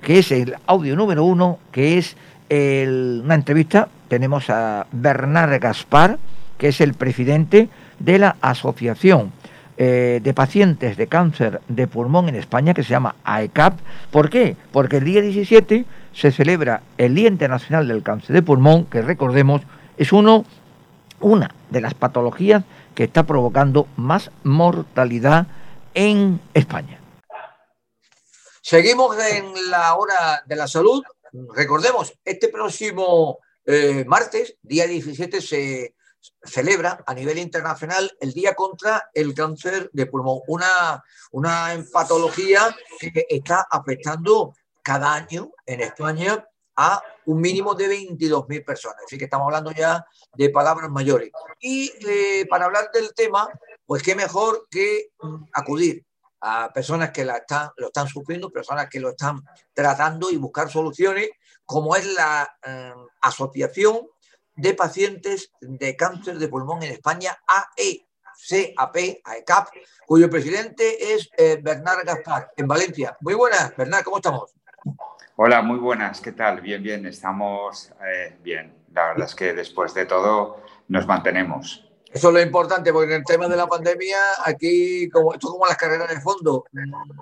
que 0.00 0.18
es 0.18 0.32
el 0.32 0.56
audio 0.66 0.96
número 0.96 1.24
uno, 1.24 1.58
que 1.72 1.98
es 1.98 2.16
una 2.48 3.34
entrevista. 3.34 3.88
Tenemos 4.08 4.48
a 4.50 4.86
Bernard 4.92 5.60
Gaspar, 5.60 6.18
que 6.58 6.68
es 6.68 6.80
el 6.80 6.94
presidente 6.94 7.68
de 7.98 8.18
la 8.18 8.36
Asociación 8.40 9.32
eh, 9.78 10.20
de 10.22 10.34
pacientes 10.34 10.96
de 10.96 11.06
cáncer 11.06 11.60
de 11.68 11.86
pulmón 11.86 12.28
en 12.28 12.34
España 12.34 12.72
que 12.72 12.82
se 12.82 12.90
llama 12.90 13.16
AECAP. 13.24 13.78
¿Por 14.10 14.30
qué? 14.30 14.56
Porque 14.72 14.98
el 14.98 15.04
día 15.04 15.20
17 15.20 15.84
se 16.14 16.32
celebra 16.32 16.82
el 16.96 17.14
Día 17.14 17.28
Internacional 17.28 17.86
del 17.86 18.02
Cáncer 18.02 18.34
de 18.34 18.42
Pulmón, 18.42 18.86
que 18.86 19.02
recordemos 19.02 19.60
es 19.98 20.12
uno, 20.12 20.44
una 21.20 21.54
de 21.70 21.80
las 21.80 21.94
patologías 21.94 22.64
que 22.94 23.04
está 23.04 23.24
provocando 23.24 23.86
más 23.96 24.30
mortalidad 24.44 25.46
en 25.92 26.40
España. 26.54 26.98
Seguimos 28.62 29.16
en 29.30 29.70
la 29.70 29.94
hora 29.94 30.42
de 30.46 30.56
la 30.56 30.66
salud. 30.66 31.02
Recordemos, 31.54 32.14
este 32.24 32.48
próximo 32.48 33.40
eh, 33.66 34.04
martes, 34.06 34.56
día 34.62 34.86
17, 34.86 35.40
se 35.40 35.95
celebra 36.42 37.02
a 37.06 37.14
nivel 37.14 37.38
internacional 37.38 38.10
el 38.20 38.32
Día 38.32 38.54
contra 38.54 39.10
el 39.14 39.34
Cáncer 39.34 39.90
de 39.92 40.06
Pulmón, 40.06 40.40
una, 40.46 41.02
una 41.32 41.84
patología 41.92 42.74
que 43.00 43.26
está 43.28 43.66
afectando 43.70 44.54
cada 44.82 45.14
año 45.14 45.50
en 45.66 45.80
España 45.80 46.46
a 46.76 47.02
un 47.24 47.40
mínimo 47.40 47.74
de 47.74 47.88
22.000 47.88 48.64
personas. 48.64 48.98
Así 49.04 49.18
que 49.18 49.24
estamos 49.24 49.46
hablando 49.46 49.72
ya 49.72 50.06
de 50.34 50.50
palabras 50.50 50.90
mayores. 50.90 51.30
Y 51.60 51.92
eh, 52.06 52.46
para 52.48 52.66
hablar 52.66 52.90
del 52.92 53.14
tema, 53.14 53.48
pues 53.86 54.02
qué 54.02 54.14
mejor 54.14 54.68
que 54.70 55.10
mm, 55.20 55.44
acudir 55.52 56.04
a 56.40 56.72
personas 56.72 57.10
que 57.10 57.24
la 57.24 57.38
están, 57.38 57.70
lo 57.76 57.86
están 57.86 58.06
sufriendo, 58.06 58.50
personas 58.50 58.88
que 58.88 59.00
lo 59.00 59.10
están 59.10 59.42
tratando 59.72 60.30
y 60.30 60.36
buscar 60.36 60.70
soluciones, 60.70 61.30
como 61.64 61.96
es 61.96 62.06
la 62.14 62.56
eh, 62.64 62.92
Asociación 63.22 64.06
de 64.56 64.74
pacientes 64.74 65.52
de 65.60 65.96
cáncer 65.96 66.38
de 66.38 66.48
pulmón 66.48 66.82
en 66.82 66.92
España, 66.92 67.38
AECAP, 67.46 68.96
AECAP, 69.24 69.68
cuyo 70.06 70.30
presidente 70.30 71.14
es 71.14 71.30
eh, 71.36 71.60
Bernard 71.62 72.04
Gaspar, 72.04 72.52
en 72.56 72.66
Valencia. 72.66 73.16
Muy 73.20 73.34
buenas, 73.34 73.76
Bernard, 73.76 74.04
¿cómo 74.04 74.16
estamos? 74.16 74.54
Hola, 75.36 75.60
muy 75.60 75.78
buenas, 75.78 76.20
¿qué 76.20 76.32
tal? 76.32 76.62
Bien, 76.62 76.82
bien, 76.82 77.06
estamos 77.06 77.92
eh, 78.06 78.38
bien. 78.42 78.74
La 78.94 79.08
verdad 79.08 79.26
es 79.26 79.34
que 79.34 79.52
después 79.52 79.92
de 79.92 80.06
todo 80.06 80.62
nos 80.88 81.06
mantenemos. 81.06 81.85
Eso 82.16 82.28
es 82.28 82.34
lo 82.34 82.40
importante, 82.40 82.94
porque 82.94 83.12
en 83.12 83.18
el 83.18 83.24
tema 83.24 83.46
de 83.46 83.56
la 83.56 83.66
pandemia, 83.66 84.16
aquí, 84.42 85.06
como, 85.10 85.34
esto 85.34 85.48
es 85.48 85.52
como 85.52 85.66
las 85.66 85.76
carreras 85.76 86.08
de 86.08 86.18
fondo, 86.18 86.64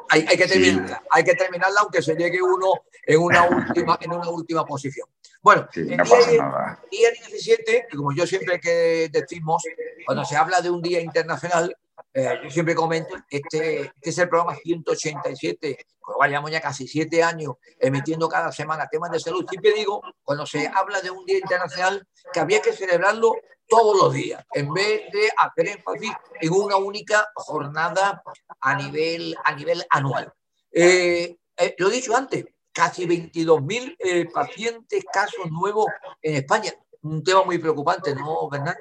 hay, 0.08 0.24
hay 0.28 0.36
que 0.36 0.46
terminarla, 0.46 1.02
hay 1.10 1.24
que 1.24 1.34
terminarla 1.34 1.80
aunque 1.80 2.00
se 2.00 2.14
llegue 2.14 2.40
uno 2.40 2.74
en 3.04 3.20
una 3.20 3.42
última, 3.42 3.98
en 4.00 4.12
una 4.12 4.28
última 4.28 4.64
posición. 4.64 5.08
Bueno, 5.42 5.68
el 5.74 5.88
día, 5.88 7.10
17, 7.28 7.88
como 7.96 8.14
yo 8.14 8.24
siempre 8.24 8.60
que 8.60 9.08
decimos, 9.10 9.64
cuando 10.06 10.24
se 10.24 10.36
habla 10.36 10.60
de 10.60 10.70
un 10.70 10.80
día 10.80 11.00
internacional, 11.00 11.76
eh, 12.14 12.40
yo 12.44 12.50
siempre 12.50 12.74
comento, 12.74 13.16
este, 13.28 13.80
este 13.80 14.10
es 14.10 14.18
el 14.18 14.28
programa 14.28 14.54
187, 14.54 15.86
pues 16.00 16.16
vayamos 16.18 16.50
ya 16.50 16.60
casi 16.60 16.86
siete 16.86 17.22
años 17.22 17.54
emitiendo 17.78 18.28
cada 18.28 18.52
semana 18.52 18.88
temas 18.88 19.10
de 19.10 19.18
salud. 19.18 19.44
Siempre 19.48 19.72
digo, 19.72 20.00
cuando 20.22 20.46
se 20.46 20.68
habla 20.68 21.00
de 21.00 21.10
un 21.10 21.26
día 21.26 21.38
internacional, 21.38 22.06
que 22.32 22.40
había 22.40 22.62
que 22.62 22.72
celebrarlo 22.72 23.34
todos 23.66 23.96
los 23.96 24.12
días, 24.12 24.44
en 24.52 24.72
vez 24.72 25.02
de 25.12 25.28
hacer 25.36 25.68
énfasis 25.68 26.12
en 26.40 26.52
una 26.52 26.76
única 26.76 27.28
jornada 27.34 28.22
a 28.60 28.74
nivel, 28.76 29.34
a 29.42 29.54
nivel 29.54 29.84
anual. 29.90 30.32
Eh, 30.70 31.36
eh, 31.56 31.74
lo 31.78 31.88
he 31.88 31.92
dicho 31.92 32.14
antes, 32.14 32.44
casi 32.72 33.06
22.000 33.06 33.96
eh, 33.98 34.26
pacientes, 34.32 35.04
casos 35.12 35.50
nuevos 35.50 35.86
en 36.20 36.36
España. 36.36 36.72
Un 37.02 37.22
tema 37.22 37.44
muy 37.44 37.58
preocupante, 37.58 38.14
¿no, 38.14 38.48
Bernard? 38.48 38.78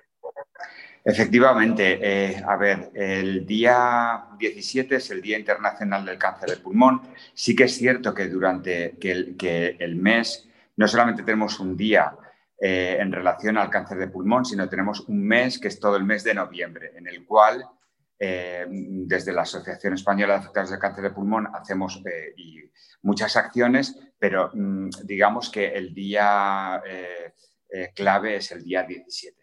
Efectivamente, 1.06 2.00
eh, 2.02 2.44
a 2.48 2.56
ver, 2.56 2.92
el 2.94 3.46
día 3.46 4.28
17 4.38 4.96
es 4.96 5.12
el 5.12 5.22
Día 5.22 5.38
Internacional 5.38 6.06
del 6.06 6.18
Cáncer 6.18 6.50
de 6.50 6.58
Pulmón. 6.58 7.02
Sí 7.34 7.56
que 7.56 7.66
es 7.66 7.76
cierto 7.76 8.14
que 8.14 8.30
durante 8.30 8.96
que 9.00 9.76
el, 9.80 9.96
mes 9.96 10.48
no 10.78 10.88
solamente 10.88 11.24
tenemos 11.24 11.60
un 11.60 11.76
día 11.76 12.16
eh, 12.60 12.98
en 13.00 13.12
relación 13.12 13.58
al 13.58 13.70
cáncer 13.70 13.98
de 13.98 14.08
pulmón, 14.08 14.46
sino 14.46 14.70
tenemos 14.70 15.02
un 15.02 15.22
mes 15.28 15.60
que 15.60 15.68
es 15.68 15.80
todo 15.80 15.98
el 15.98 16.06
mes 16.06 16.24
de 16.24 16.34
noviembre, 16.34 16.94
en 16.96 17.08
el 17.08 17.26
cual 17.26 17.66
desde 18.18 19.34
la 19.34 19.42
Asociación 19.42 19.96
Española 19.96 20.36
de 20.36 20.40
Afectados 20.40 20.70
del 20.70 20.80
Cáncer 20.80 21.04
de 21.04 21.10
Pulmón 21.10 21.50
hacemos 21.54 22.02
muchas 23.04 23.36
acciones, 23.36 24.00
pero 24.18 24.50
mm, 24.54 24.90
digamos 25.04 25.50
que 25.50 25.68
el 25.68 25.94
día 25.94 26.82
eh, 26.86 27.34
eh, 27.70 27.92
clave 27.94 28.38
es 28.38 28.52
el 28.52 28.64
día 28.64 28.84
17. 28.84 29.43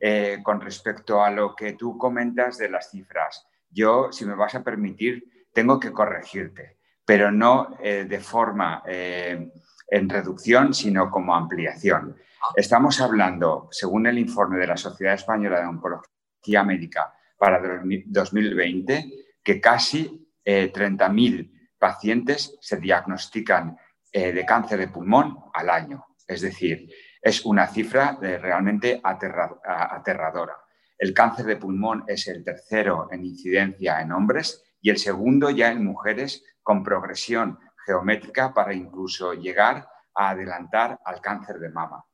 Eh, 0.00 0.38
con 0.42 0.60
respecto 0.60 1.22
a 1.22 1.30
lo 1.30 1.54
que 1.54 1.74
tú 1.74 1.98
comentas 1.98 2.56
de 2.56 2.70
las 2.70 2.90
cifras, 2.90 3.46
yo, 3.68 4.10
si 4.10 4.24
me 4.24 4.34
vas 4.34 4.54
a 4.54 4.64
permitir, 4.64 5.46
tengo 5.52 5.78
que 5.78 5.92
corregirte, 5.92 6.78
pero 7.04 7.30
no 7.30 7.76
de 7.80 8.20
forma 8.20 8.82
en 8.86 10.08
reducción, 10.08 10.72
sino 10.74 11.10
como 11.10 11.34
ampliación. 11.34 12.16
Estamos 12.56 13.00
hablando, 13.00 13.68
según 13.70 14.06
el 14.06 14.18
informe 14.18 14.58
de 14.58 14.68
la 14.68 14.76
Sociedad 14.76 15.14
Española 15.14 15.60
de 15.60 15.66
Oncología 15.66 16.64
Médica, 16.64 17.12
para 17.36 17.60
2020 17.60 19.12
que 19.42 19.60
casi 19.60 20.30
30.000 20.44 21.72
pacientes 21.78 22.56
se 22.60 22.76
diagnostican 22.76 23.76
de 24.12 24.44
cáncer 24.46 24.78
de 24.78 24.88
pulmón 24.88 25.36
al 25.52 25.70
año. 25.70 26.06
Es 26.26 26.42
decir, 26.42 26.88
es 27.20 27.44
una 27.44 27.66
cifra 27.66 28.18
realmente 28.20 29.00
aterradora. 29.02 30.56
El 30.98 31.14
cáncer 31.14 31.46
de 31.46 31.56
pulmón 31.56 32.04
es 32.06 32.28
el 32.28 32.44
tercero 32.44 33.08
en 33.10 33.24
incidencia 33.24 34.00
en 34.00 34.12
hombres 34.12 34.62
y 34.80 34.90
el 34.90 34.98
segundo 34.98 35.50
ya 35.50 35.70
en 35.70 35.84
mujeres 35.84 36.44
con 36.62 36.82
progresión 36.82 37.58
geométrica 37.86 38.52
para 38.52 38.74
incluso 38.74 39.34
llegar 39.34 39.88
a 40.14 40.30
adelantar 40.30 41.00
al 41.04 41.20
cáncer 41.20 41.58
de 41.58 41.70
mama. 41.70 42.04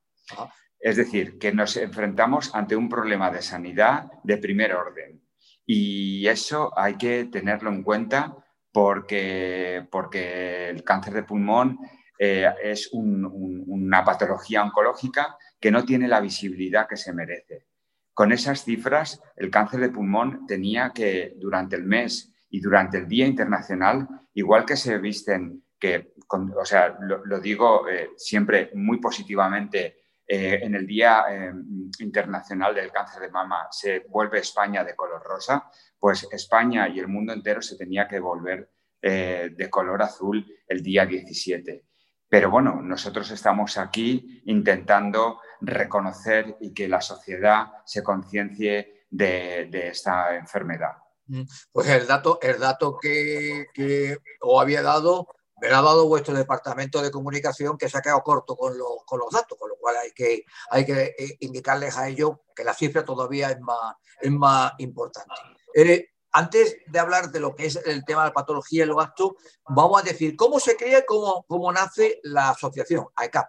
Es 0.79 0.97
decir, 0.97 1.39
que 1.39 1.53
nos 1.53 1.77
enfrentamos 1.77 2.55
ante 2.55 2.77
un 2.77 2.89
problema 2.89 3.31
de 3.31 3.43
sanidad 3.43 4.11
de 4.23 4.39
primer 4.39 4.75
orden. 4.75 5.23
Y 5.65 6.27
eso 6.29 6.73
hay 6.79 6.97
que 6.97 7.25
tenerlo 7.25 7.71
en 7.71 7.83
cuenta 7.83 8.37
porque, 8.73 9.87
porque 9.91 10.69
el 10.69 10.85
cáncer 10.85 11.15
de 11.15 11.23
pulmón 11.25 11.79
eh, 12.19 12.49
es 12.63 12.89
una 12.93 14.05
patología 14.05 14.63
oncológica 14.63 15.37
que 15.61 15.71
no 15.71 15.85
tiene 15.85 16.09
la 16.09 16.21
visibilidad 16.21 16.89
que 16.89 16.97
se 16.97 17.13
merece. 17.13 17.67
Con 18.15 18.33
esas 18.33 18.65
cifras, 18.65 19.23
el 19.37 19.51
cáncer 19.51 19.81
de 19.81 19.91
pulmón 19.91 20.47
tenía 20.47 20.93
que, 20.95 21.35
durante 21.37 21.77
el 21.77 21.85
mes 21.85 22.33
y 22.49 22.61
durante 22.61 22.99
el 22.99 23.09
Día 23.09 23.27
Internacional, 23.27 24.09
igual 24.33 24.65
que 24.65 24.77
se 24.77 24.97
visten, 24.99 25.63
que, 25.79 26.15
o 26.31 26.65
sea, 26.65 26.97
lo, 27.01 27.41
digo 27.41 27.87
eh, 27.87 28.11
siempre 28.17 28.71
muy 28.75 28.99
positivamente, 28.99 29.99
eh, 30.27 30.61
en 30.63 30.75
el 30.75 30.87
Día 30.87 31.25
Internacional 32.01 32.75
del 32.75 32.91
Cáncer 32.91 33.23
de 33.23 33.31
Mama 33.31 33.69
se 33.71 34.01
vuelve 34.09 34.41
España 34.41 34.83
de 34.83 34.97
color 34.97 35.23
rosa, 35.23 35.71
pues 35.99 36.27
España 36.33 36.89
y 36.89 36.99
el 36.99 37.07
mundo 37.07 37.33
entero 37.33 37.63
se 37.63 37.77
tenía 37.77 38.09
que 38.09 38.19
volver 38.19 38.71
de 39.01 39.69
color 39.71 40.03
azul 40.03 40.45
el 40.67 40.83
día 40.83 41.07
17. 41.07 41.86
Pero 42.29 42.51
bueno, 42.51 42.81
nosotros 42.83 43.31
estamos 43.31 43.79
aquí 43.79 44.43
intentando 44.47 45.41
reconocer 45.61 46.57
y 46.61 46.75
que 46.75 46.89
la 46.89 47.01
sociedad 47.01 47.67
se 47.85 48.03
conciencie 48.03 49.07
de, 49.11 49.89
esta 49.89 50.35
enfermedad. 50.37 50.93
Mm, 51.27 51.43
pues 51.73 51.89
el 51.89 52.07
dato, 52.07 52.39
el 52.43 52.59
dato 52.59 52.99
que, 52.99 53.67
os 54.41 54.61
había 54.61 54.83
dado 54.83 55.29
me 55.59 55.71
lo 55.71 55.77
ha 55.77 55.83
dado 55.83 56.07
vuestro 56.07 56.35
departamento 56.35 57.01
de 57.01 57.11
comunicación 57.11 57.79
que 57.79 57.89
se 57.89 57.97
ha 57.97 58.03
quedado 58.03 58.23
corto 58.23 58.57
con 58.57 58.77
los, 58.77 59.05
con 59.07 59.21
los 59.21 59.31
datos, 59.31 59.57
con 59.59 59.71
lo 59.71 59.77
cual 59.77 59.97
hay 59.97 60.13
que, 60.13 60.45
hay 60.71 60.85
que 60.85 61.15
eh, 61.19 61.37
indicarles 61.41 61.97
a 61.97 62.09
ellos 62.09 62.33
que 62.55 62.63
la 62.63 62.75
cifra 62.75 63.07
todavía 63.07 63.51
es 63.51 63.61
más, 63.61 63.95
es 64.21 64.31
más 64.31 64.73
importante. 64.79 65.33
Eh, 65.75 66.11
antes 66.37 66.77
de 66.87 66.99
hablar 66.99 67.31
de 67.31 67.41
lo 67.41 67.57
que 67.57 67.65
es 67.65 67.81
el 67.87 68.05
tema 68.05 68.23
de 68.23 68.29
la 68.29 68.35
patología 68.35 68.85
y 68.85 68.87
los 68.87 68.97
gastos, 68.97 69.33
vamos 69.67 70.03
a 70.03 70.05
decir 70.05 70.37
cómo 70.37 70.61
se 70.61 70.77
crea 70.77 70.99
y 70.99 71.05
cómo, 71.07 71.47
cómo 71.49 71.73
nace 71.73 72.21
la 72.25 72.51
asociación, 72.51 73.07
AECAP. 73.17 73.49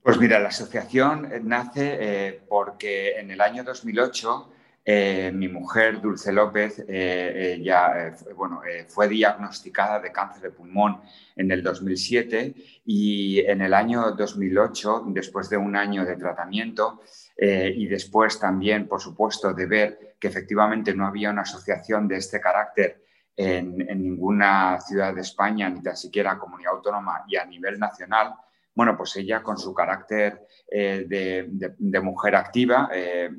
Pues 0.00 0.16
mira, 0.18 0.38
la 0.38 0.50
asociación 0.50 1.28
nace 1.42 1.96
eh, 1.98 2.40
porque 2.48 3.18
en 3.18 3.32
el 3.32 3.40
año 3.40 3.64
2008 3.64 4.52
eh, 4.88 5.32
mi 5.34 5.48
mujer, 5.48 6.00
Dulce 6.00 6.32
López, 6.32 6.84
eh, 6.86 7.60
ya 7.60 8.14
bueno, 8.36 8.60
fue 8.86 9.08
diagnosticada 9.08 9.98
de 9.98 10.12
cáncer 10.12 10.42
de 10.42 10.50
pulmón 10.50 11.00
en 11.34 11.50
el 11.50 11.64
2007 11.64 12.54
y 12.84 13.40
en 13.40 13.62
el 13.62 13.74
año 13.74 14.12
2008, 14.12 15.06
después 15.08 15.50
de 15.50 15.56
un 15.56 15.74
año 15.74 16.04
de 16.04 16.14
tratamiento, 16.14 17.00
eh, 17.36 17.72
y 17.76 17.86
después 17.86 18.38
también, 18.40 18.88
por 18.88 19.00
supuesto, 19.00 19.52
de 19.52 19.66
ver 19.66 20.05
que 20.18 20.28
efectivamente 20.28 20.94
no 20.94 21.06
había 21.06 21.30
una 21.30 21.42
asociación 21.42 22.08
de 22.08 22.16
este 22.16 22.40
carácter 22.40 23.02
en, 23.36 23.76
ninguna 23.76 24.80
ciudad 24.80 25.14
de 25.14 25.20
España, 25.20 25.68
ni 25.68 25.82
tan 25.82 25.96
siquiera 25.96 26.38
comunidad 26.38 26.72
autónoma 26.72 27.24
y 27.28 27.36
a 27.36 27.44
nivel 27.44 27.78
nacional, 27.78 28.34
bueno, 28.74 28.96
pues 28.96 29.16
ella 29.16 29.42
con 29.42 29.58
su 29.58 29.72
carácter 29.72 30.46
eh, 30.70 31.04
de, 31.06 32.00
mujer 32.00 32.36
activa, 32.36 32.88
eh, 32.92 33.30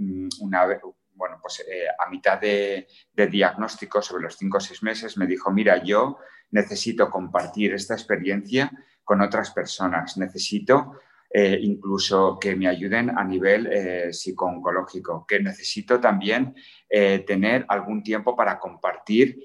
una 0.41 0.67
bueno, 1.13 1.39
pues 1.41 1.65
a 1.97 2.09
mitad 2.11 2.39
de, 2.39 2.87
de, 3.11 3.27
diagnóstico, 3.27 4.03
sobre 4.03 4.23
los 4.23 4.37
cinco 4.37 4.57
o 4.57 4.59
seis 4.59 4.83
meses, 4.83 5.17
me 5.17 5.25
dijo, 5.25 5.51
mira, 5.51 5.83
yo 5.83 6.19
necesito 6.51 7.09
compartir 7.09 7.73
esta 7.73 7.95
experiencia 7.95 8.71
con 9.03 9.21
otras 9.21 9.51
personas, 9.51 10.17
necesito 10.17 10.99
eh, 11.29 11.59
incluso 11.61 12.37
que 12.39 12.55
me 12.55 12.67
ayuden 12.67 13.09
a 13.09 13.23
nivel 13.23 13.67
eh, 13.67 14.13
psicooncológico, 14.13 15.25
que 15.27 15.41
necesito 15.41 15.99
también 15.99 16.55
eh, 16.89 17.19
tener 17.19 17.65
algún 17.67 18.01
tiempo 18.01 18.35
para 18.35 18.59
compartir 18.59 19.37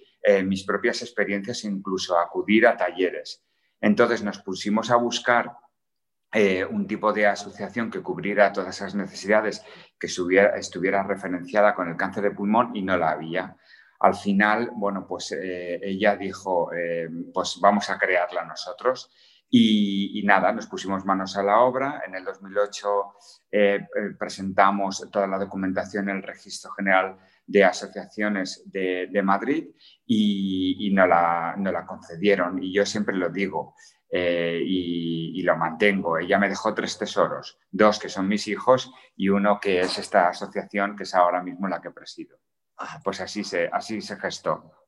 mis 0.45 0.63
propias 0.63 1.03
experiencias 1.03 1.65
e 1.65 1.67
incluso 1.67 2.17
acudir 2.17 2.65
a 2.69 2.77
talleres. 2.77 3.45
Entonces 3.81 4.23
nos 4.23 4.39
pusimos 4.39 4.89
a 4.93 4.95
buscar 4.95 5.51
un 6.71 6.87
tipo 6.87 7.13
de 7.13 7.27
asociación 7.27 7.91
que 7.91 8.03
cubriera 8.03 8.53
todas 8.53 8.77
esas 8.77 8.95
necesidades, 8.95 9.65
que 9.99 10.07
estuviera, 10.07 11.03
referenciada 11.03 11.75
con 11.75 11.89
el 11.89 11.97
cáncer 11.97 12.23
de 12.23 12.31
pulmón 12.31 12.71
y 12.77 12.83
no 12.83 12.97
la 12.97 13.11
había. 13.11 13.57
Al 13.99 14.15
final, 14.15 14.71
bueno, 14.77 15.09
pues 15.09 15.33
ella 15.33 16.15
dijo, 16.15 16.71
pues 17.35 17.59
vamos 17.61 17.91
a 17.91 17.99
crearla 17.99 18.45
nosotros 18.45 19.11
y, 19.55 20.23
nada, 20.25 20.51
nos 20.51 20.67
pusimos 20.67 21.05
manos 21.05 21.37
a 21.37 21.43
la 21.43 21.61
obra. 21.61 22.03
En 22.07 22.15
el 22.15 22.25
2008 22.25 22.89
eh, 23.51 23.75
eh, 23.75 23.81
presentamos 24.19 25.07
toda 25.13 25.27
la 25.27 25.39
documentación 25.39 26.09
en 26.09 26.17
el 26.17 26.23
Registro 26.23 26.71
General 26.71 27.19
de 27.47 27.63
Asociaciones 27.63 28.63
de, 28.65 29.23
Madrid 29.23 29.67
y, 30.07 30.91
no, 30.95 31.07
la, 31.07 31.55
no, 31.59 31.71
la, 31.71 31.85
concedieron. 31.85 32.63
Y 32.63 32.73
yo 32.73 32.87
siempre 32.87 33.15
lo 33.15 33.29
digo 33.29 33.75
eh, 34.11 34.59
y, 34.65 35.39
y, 35.39 35.43
lo 35.43 35.55
mantengo. 35.59 36.17
Ella 36.17 36.39
me 36.39 36.49
dejó 36.49 36.73
tres 36.73 36.97
tesoros, 36.97 37.59
dos 37.71 37.99
que 37.99 38.09
son 38.09 38.29
mis 38.29 38.49
hijos 38.49 38.91
y 39.17 39.29
uno 39.29 39.61
que 39.61 39.81
es 39.81 39.99
esta 39.99 40.29
asociación 40.29 40.97
que 40.97 41.03
es 41.03 41.15
ahora 41.15 41.43
mismo 41.43 41.69
la 41.69 41.83
que 41.83 41.91
presido. 41.91 42.39
Pues 43.05 43.21
así 43.21 43.45
se, 43.45 43.69
así 43.71 44.01
se 44.01 44.17
gestó 44.17 44.82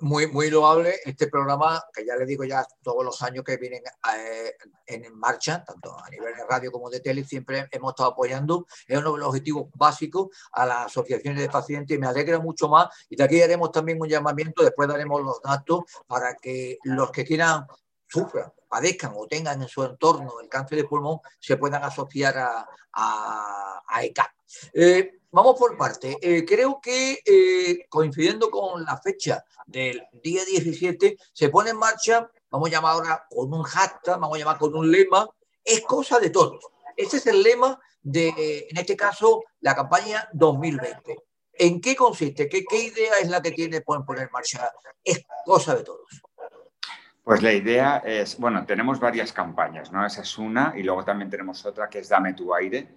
muy, 0.00 0.26
muy, 0.26 0.50
loable 0.50 0.96
este 1.04 1.28
programa, 1.28 1.82
que 1.92 2.04
ya 2.04 2.14
le 2.16 2.26
digo 2.26 2.44
ya 2.44 2.66
todos 2.82 3.04
los 3.04 3.22
años 3.22 3.44
que 3.44 3.56
vienen 3.56 3.82
eh, 4.16 4.52
en 4.86 5.18
marcha, 5.18 5.64
tanto 5.64 5.96
a 5.98 6.08
nivel 6.10 6.34
de 6.34 6.44
radio 6.44 6.70
como 6.70 6.90
de 6.90 7.00
tele, 7.00 7.24
siempre 7.24 7.68
hemos 7.70 7.92
estado 7.92 8.10
apoyando. 8.10 8.66
Es 8.86 8.98
uno 8.98 9.12
de 9.12 9.18
los 9.18 9.28
objetivos 9.28 9.68
básicos 9.74 10.28
a 10.52 10.66
las 10.66 10.86
asociaciones 10.86 11.40
de 11.40 11.48
pacientes 11.48 11.96
y 11.96 12.00
me 12.00 12.06
alegra 12.06 12.38
mucho 12.38 12.68
más. 12.68 12.88
Y 13.08 13.16
de 13.16 13.24
aquí 13.24 13.40
haremos 13.40 13.72
también 13.72 14.00
un 14.00 14.08
llamamiento, 14.08 14.62
después 14.62 14.88
daremos 14.88 15.22
los 15.22 15.40
datos 15.42 15.84
para 16.06 16.34
que 16.34 16.78
los 16.84 17.10
que 17.10 17.24
quieran 17.24 17.66
sufran, 18.10 18.52
padezcan 18.68 19.12
o 19.16 19.26
tengan 19.26 19.62
en 19.62 19.68
su 19.68 19.84
entorno 19.84 20.40
el 20.40 20.48
cáncer 20.48 20.78
de 20.78 20.84
pulmón 20.84 21.20
se 21.38 21.56
puedan 21.56 21.82
asociar 21.84 22.36
a, 22.38 22.68
a, 22.92 23.82
a 23.86 24.04
ECAP. 24.04 24.30
Eh, 24.72 25.20
vamos 25.30 25.56
por 25.58 25.76
parte. 25.76 26.18
Eh, 26.20 26.44
creo 26.44 26.80
que 26.82 27.20
eh, 27.24 27.86
coincidiendo 27.88 28.50
con 28.50 28.84
la 28.84 28.98
fecha 28.98 29.44
del 29.66 30.02
día 30.22 30.44
17, 30.44 31.16
se 31.32 31.48
pone 31.48 31.70
en 31.70 31.76
marcha, 31.76 32.28
vamos 32.50 32.68
a 32.68 32.72
llamar 32.72 32.94
ahora 32.94 33.26
con 33.30 33.52
un 33.52 33.62
hashtag, 33.62 34.18
vamos 34.18 34.36
a 34.36 34.38
llamar 34.38 34.58
con 34.58 34.74
un 34.74 34.90
lema, 34.90 35.28
es 35.64 35.82
cosa 35.82 36.18
de 36.18 36.30
todos. 36.30 36.64
Ese 36.96 37.18
es 37.18 37.26
el 37.26 37.42
lema 37.42 37.78
de, 38.02 38.66
en 38.68 38.76
este 38.76 38.96
caso, 38.96 39.44
la 39.60 39.74
campaña 39.74 40.28
2020. 40.32 41.16
¿En 41.52 41.80
qué 41.80 41.94
consiste? 41.94 42.48
¿Qué, 42.48 42.64
qué 42.64 42.84
idea 42.84 43.12
es 43.20 43.28
la 43.28 43.42
que 43.42 43.52
tiene 43.52 43.82
poner 43.82 44.24
en 44.24 44.30
marcha? 44.32 44.72
Es 45.04 45.24
cosa 45.44 45.74
de 45.74 45.84
todos. 45.84 46.22
Pues 47.30 47.44
la 47.44 47.52
idea 47.52 47.98
es, 47.98 48.40
bueno, 48.40 48.66
tenemos 48.66 48.98
varias 48.98 49.32
campañas, 49.32 49.92
¿no? 49.92 50.04
Esa 50.04 50.22
es 50.22 50.36
una 50.36 50.74
y 50.76 50.82
luego 50.82 51.04
también 51.04 51.30
tenemos 51.30 51.64
otra 51.64 51.88
que 51.88 52.00
es 52.00 52.08
Dame 52.08 52.34
tu 52.34 52.52
aire, 52.52 52.88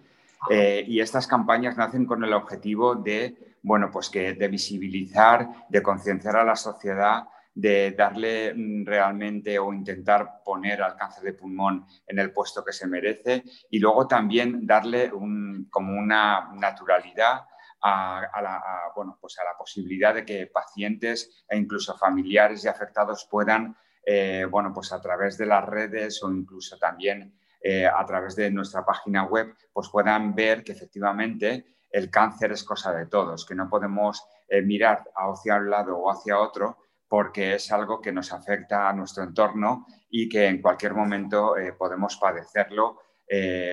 eh, 0.49 0.83
y 0.87 0.99
estas 1.01 1.27
campañas 1.27 1.77
nacen 1.77 2.07
con 2.07 2.23
el 2.23 2.33
objetivo 2.33 2.95
de, 2.95 3.53
bueno, 3.61 3.91
pues 3.91 4.09
que, 4.09 4.33
de 4.33 4.47
visibilizar, 4.47 5.67
de 5.69 5.83
concienciar 5.83 6.37
a 6.37 6.43
la 6.43 6.55
sociedad, 6.55 7.25
de 7.53 7.91
darle 7.91 8.55
mm, 8.55 8.87
realmente 8.87 9.59
o 9.59 9.71
intentar 9.71 10.41
poner 10.43 10.81
al 10.81 10.95
cáncer 10.95 11.25
de 11.25 11.33
pulmón 11.33 11.85
en 12.07 12.17
el 12.17 12.31
puesto 12.31 12.65
que 12.65 12.73
se 12.73 12.87
merece 12.87 13.43
y 13.69 13.77
luego 13.77 14.07
también 14.07 14.65
darle 14.65 15.11
como 15.11 15.93
una 15.93 16.49
naturalidad 16.55 17.43
a, 17.83 18.41
la, 18.41 18.63
bueno, 18.95 19.15
pues 19.21 19.37
a 19.37 19.43
la 19.43 19.55
posibilidad 19.55 20.15
de 20.15 20.25
que 20.25 20.47
pacientes 20.47 21.45
e 21.47 21.55
incluso 21.55 21.95
familiares 21.95 22.65
y 22.65 22.67
afectados 22.67 23.27
puedan, 23.29 23.77
eh, 24.05 24.45
bueno, 24.49 24.73
pues 24.73 24.91
a 24.91 25.01
través 25.01 25.37
de 25.37 25.45
las 25.45 25.65
redes 25.65 26.21
o 26.23 26.31
incluso 26.31 26.77
también 26.77 27.33
eh, 27.61 27.85
a 27.85 28.05
través 28.05 28.35
de 28.35 28.51
nuestra 28.51 28.85
página 28.85 29.23
web, 29.23 29.55
pues 29.71 29.89
puedan 29.89 30.35
ver 30.35 30.63
que 30.63 30.73
efectivamente 30.73 31.77
el 31.89 32.09
cáncer 32.09 32.51
es 32.51 32.63
cosa 32.63 32.91
de 32.93 33.05
todos, 33.05 33.45
que 33.45 33.55
no 33.55 33.69
podemos 33.69 34.23
eh, 34.47 34.61
mirar 34.61 35.09
hacia 35.15 35.55
un 35.55 35.69
lado 35.69 35.97
o 35.97 36.11
hacia 36.11 36.39
otro 36.39 36.77
porque 37.07 37.55
es 37.55 37.71
algo 37.71 38.01
que 38.01 38.11
nos 38.11 38.33
afecta 38.33 38.89
a 38.89 38.93
nuestro 38.93 39.23
entorno 39.23 39.85
y 40.09 40.27
que 40.27 40.47
en 40.47 40.61
cualquier 40.61 40.95
momento 40.95 41.53
podemos 41.77 42.17
padecerlo 42.17 43.01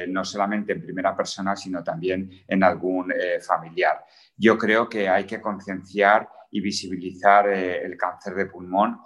no 0.09 0.25
solamente 0.27 0.73
en 0.73 0.83
primera 0.83 1.17
persona, 1.17 1.57
sino 1.57 1.83
también 1.83 2.31
en 2.47 2.63
algún 2.63 3.11
familiar. 3.41 4.05
Yo 4.37 4.59
creo 4.59 4.91
que 4.91 5.09
hay 5.09 5.25
que 5.25 5.41
concienciar 5.41 6.29
y 6.51 6.61
visibilizar 6.61 7.49
el 7.49 7.97
cáncer 7.97 8.35
de 8.35 8.45
pulmón 8.45 9.01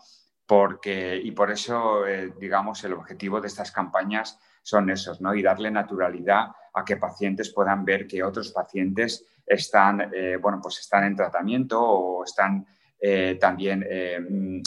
porque, 0.46 1.16
y 1.16 1.30
por 1.32 1.50
eso, 1.50 2.02
digamos, 2.38 2.84
el 2.84 2.92
objetivo 2.92 3.40
de 3.40 3.48
estas 3.48 3.72
campañas 3.72 4.38
son 4.62 4.90
esos, 4.90 5.20
¿no? 5.20 5.34
Y 5.34 5.42
darle 5.42 5.70
naturalidad 5.70 6.48
a 6.74 6.84
que 6.84 6.96
pacientes 6.96 7.50
puedan 7.50 7.84
ver 7.84 8.06
que 8.06 8.22
otros 8.22 8.52
pacientes 8.52 9.26
están, 9.46 10.10
bueno, 10.40 10.60
pues 10.62 10.80
están 10.80 11.04
en 11.04 11.16
tratamiento 11.16 11.80
o 11.80 12.24
están 12.24 12.66
también 13.40 13.80
mm, 13.80 14.62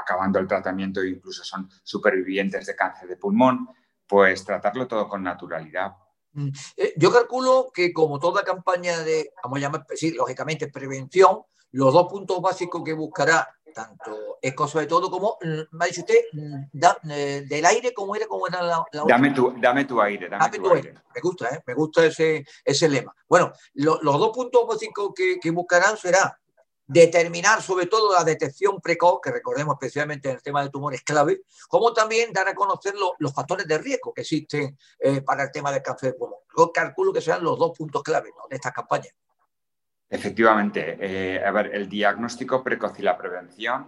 acabando 0.00 0.38
el 0.38 0.46
tratamiento 0.46 1.04
incluso 1.04 1.44
son 1.44 1.68
supervivientes 1.82 2.66
de 2.66 2.76
cáncer 2.76 3.08
de 3.08 3.16
pulmón 3.16 3.68
pues 4.12 4.44
tratarlo 4.44 4.86
todo 4.86 5.08
con 5.08 5.22
naturalidad. 5.22 5.96
Mm. 6.32 6.48
Eh, 6.76 6.92
yo 6.98 7.10
calculo 7.10 7.70
que 7.72 7.94
como 7.94 8.18
toda 8.18 8.44
campaña 8.44 9.00
de, 9.00 9.32
vamos 9.42 9.56
a 9.56 9.60
llamar, 9.62 9.86
sí, 9.94 10.12
lógicamente, 10.12 10.68
prevención, 10.68 11.38
los 11.70 11.94
dos 11.94 12.12
puntos 12.12 12.42
básicos 12.42 12.82
que 12.84 12.92
buscará 12.92 13.48
tanto 13.72 14.38
ECO 14.40 14.68
sobre 14.68 14.86
todo 14.86 15.10
como, 15.10 15.38
mm, 15.42 15.76
me 15.76 15.84
ha 15.84 15.88
dicho 15.88 16.02
usted, 16.02 16.20
mm, 16.32 17.10
eh, 17.10 17.44
del 17.48 17.64
aire, 17.66 17.92
¿cómo 17.92 18.14
era? 18.14 18.26
¿Cómo 18.26 18.46
era 18.46 18.62
la, 18.62 18.84
dame, 19.06 19.32
tu, 19.32 19.54
dame 19.60 19.84
tu 19.84 20.00
aire, 20.00 20.28
dame, 20.28 20.58
tu, 20.58 20.72
aire. 20.72 20.94
Me 21.14 21.20
gusta, 21.20 21.48
¿eh? 21.48 21.62
me 21.66 21.74
gusta 21.74 22.06
ese, 22.06 22.44
ese 22.64 22.88
lema. 22.88 23.14
Bueno, 23.28 23.52
los 23.74 24.00
dos 24.02 24.30
puntos 24.30 24.66
básicos 24.66 25.12
que, 25.14 25.38
que 25.40 25.50
buscarán 25.50 25.96
será 25.96 26.38
determinar 26.86 27.62
sobre 27.62 27.86
todo 27.86 28.12
la 28.12 28.24
detección 28.24 28.80
precoz, 28.80 29.20
que 29.22 29.30
recordemos 29.30 29.74
especialmente 29.74 30.28
en 30.28 30.36
el 30.36 30.42
tema 30.42 30.62
de 30.62 30.70
tumores 30.70 31.02
clave, 31.02 31.42
como 31.68 31.92
también 31.92 32.32
dar 32.32 32.48
a 32.48 32.54
conocer 32.54 32.94
los 33.18 33.32
factores 33.32 33.66
de 33.66 33.78
riesgo 33.78 34.12
que 34.12 34.22
existen 34.22 34.76
eh, 34.98 35.22
para 35.22 35.44
el 35.44 35.50
tema 35.50 35.72
del 35.72 35.82
cáncer 35.82 36.12
de 36.12 36.18
pulmón. 36.18 36.40
Yo 36.56 36.70
calculo 36.72 37.12
que 37.12 37.20
sean 37.20 37.42
los 37.42 37.58
dos 37.58 37.76
puntos 37.76 38.02
clave 38.02 38.30
de 38.50 38.56
esta 38.56 38.72
campaña. 38.72 39.08
Efectivamente, 40.12 40.98
eh, 41.00 41.42
el 41.72 41.88
diagnóstico 41.88 42.62
precoz 42.62 42.98
y 42.98 43.02
la 43.02 43.16
prevención 43.16 43.86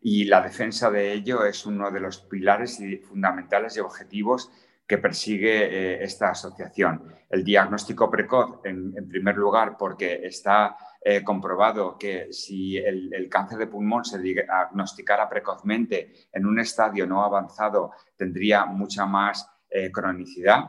y 0.00 0.24
la 0.24 0.40
defensa 0.40 0.90
de 0.90 1.12
ello 1.12 1.44
es 1.44 1.66
uno 1.66 1.90
de 1.90 2.00
los 2.00 2.16
pilares 2.16 2.80
fundamentales 3.06 3.76
y 3.76 3.80
objetivos 3.80 4.50
que 4.86 4.96
persigue 4.96 5.64
eh, 5.66 6.02
esta 6.02 6.30
asociación. 6.30 7.04
El 7.28 7.44
diagnóstico 7.44 8.10
precoz, 8.10 8.60
en, 8.64 9.06
primer 9.06 9.36
lugar, 9.36 9.76
porque 9.76 10.26
está 10.26 10.78
eh, 11.04 11.22
comprobado 11.22 11.98
que 11.98 12.32
si 12.32 12.78
el, 12.78 13.28
cáncer 13.28 13.58
de 13.58 13.66
pulmón 13.66 14.06
se 14.06 14.18
diagnosticara 14.18 15.28
precozmente 15.28 16.10
en 16.32 16.46
un 16.46 16.58
estadio 16.58 17.06
no 17.06 17.22
avanzado, 17.22 17.90
tendría 18.16 18.64
mucha 18.64 19.04
más 19.04 19.46
cronicidad. 19.92 20.64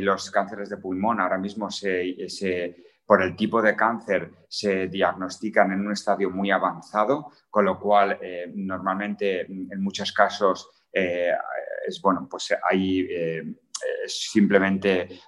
los 0.00 0.30
cánceres 0.30 0.68
de 0.68 0.76
pulmón 0.76 1.18
ahora 1.18 1.38
mismo 1.38 1.70
por 3.08 3.22
el 3.22 3.34
tipo 3.34 3.62
de 3.62 3.74
cáncer 3.74 4.32
se 4.46 4.88
diagnostican 4.88 5.72
en 5.72 5.86
un 5.86 5.92
estadio 5.92 6.28
muy 6.28 6.50
avanzado, 6.50 7.32
con 7.48 7.64
lo 7.64 7.80
cual 7.80 8.20
normalmente 8.54 9.46
en 9.46 9.80
muchos 9.80 10.12
casos 10.12 10.70
es 10.92 12.02
bueno, 12.02 12.28
pues 12.30 12.54
hay 12.70 13.06
eh, 13.08 13.42
simplemente 14.06 15.20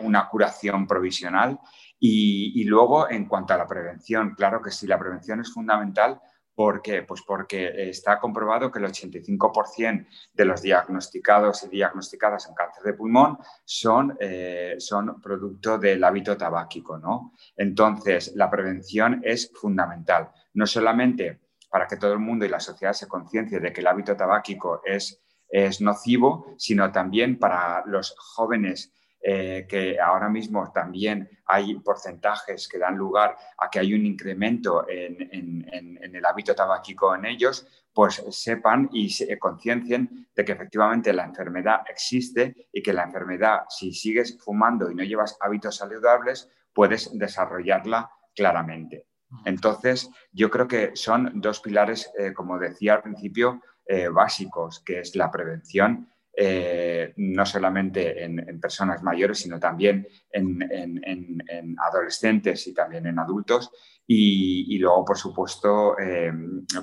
una 0.00 0.28
curación 0.28 0.86
provisional. 0.86 1.58
Y, 1.98 2.64
luego, 2.64 3.08
en 3.10 3.26
cuanto 3.26 3.54
a 3.54 3.56
la 3.56 3.66
prevención, 3.66 4.34
claro 4.34 4.60
que 4.60 4.70
sí, 4.70 4.86
la 4.86 4.98
prevención 4.98 5.40
es 5.40 5.52
fundamental. 5.52 6.20
¿Por 6.56 6.82
qué? 6.82 7.02
Pues 7.02 7.22
porque 7.22 7.88
está 7.88 8.18
comprobado 8.18 8.72
que 8.72 8.80
el 8.80 8.86
85% 8.86 10.06
de 10.32 10.44
los 10.44 10.62
diagnosticados 10.62 11.62
y 11.62 11.68
diagnosticadas 11.68 12.48
en 12.48 12.54
cáncer 12.54 12.82
de 12.82 12.94
pulmón 12.94 13.38
son, 13.64 14.16
eh, 14.18 14.74
son 14.78 15.20
producto 15.20 15.78
del 15.78 16.02
hábito 16.02 16.36
tabáquico, 16.36 16.98
¿no? 16.98 17.34
Entonces, 17.56 18.32
la 18.34 18.50
prevención 18.50 19.20
es 19.22 19.52
fundamental, 19.54 20.32
no 20.54 20.66
solamente 20.66 21.40
para 21.70 21.86
que 21.86 21.98
todo 21.98 22.14
el 22.14 22.20
mundo 22.20 22.44
y 22.44 22.48
la 22.48 22.60
sociedad 22.60 22.94
se 22.94 23.06
conciencie 23.06 23.60
de 23.60 23.72
que 23.72 23.82
el 23.82 23.86
hábito 23.86 24.16
tabáquico 24.16 24.80
es 24.84 25.22
es 25.48 25.80
nocivo, 25.80 26.54
sino 26.58 26.90
también 26.92 27.38
para 27.38 27.84
los 27.86 28.14
jóvenes 28.18 28.92
eh, 29.28 29.66
que 29.68 29.98
ahora 29.98 30.28
mismo 30.28 30.70
también 30.70 31.28
hay 31.46 31.74
porcentajes 31.80 32.68
que 32.68 32.78
dan 32.78 32.96
lugar 32.96 33.36
a 33.58 33.68
que 33.68 33.80
hay 33.80 33.92
un 33.92 34.06
incremento 34.06 34.88
en, 34.88 35.66
el 36.14 36.24
hábito 36.24 36.54
tabáquico 36.54 37.12
en 37.12 37.24
ellos, 37.24 37.66
pues 37.92 38.22
sepan 38.30 38.88
y 38.92 39.10
se 39.10 39.36
conciencien 39.36 40.28
de 40.32 40.44
que 40.44 40.52
efectivamente 40.52 41.12
la 41.12 41.24
enfermedad 41.24 41.80
existe 41.88 42.68
y 42.72 42.80
que 42.80 42.92
la 42.92 43.02
enfermedad, 43.02 43.62
si 43.68 43.92
sigues 43.92 44.38
fumando 44.40 44.92
y 44.92 44.94
no 44.94 45.02
llevas 45.02 45.36
hábitos 45.40 45.74
saludables, 45.74 46.48
puedes 46.72 47.10
desarrollarla 47.18 48.08
claramente. 48.32 49.08
Entonces, 49.44 50.08
yo 50.30 50.50
creo 50.50 50.68
que 50.68 50.92
son 50.94 51.40
dos 51.40 51.58
pilares, 51.58 52.12
eh, 52.16 52.32
como 52.32 52.60
decía 52.60 52.94
al 52.94 53.02
principio, 53.02 53.60
eh, 53.86 54.06
básicos, 54.06 54.84
que 54.86 55.00
es 55.00 55.16
la 55.16 55.32
prevención, 55.32 56.08
eh, 56.38 57.14
no 57.16 57.46
solamente 57.46 58.22
en, 58.22 58.60
personas 58.60 59.02
mayores, 59.02 59.38
sino 59.38 59.58
también 59.58 60.06
en, 60.30 61.42
adolescentes 61.78 62.66
y 62.66 62.74
también 62.74 63.06
en 63.06 63.18
adultos. 63.18 63.70
Y, 64.06 64.78
luego, 64.78 65.04
por 65.04 65.16
supuesto, 65.16 65.98
eh, 65.98 66.30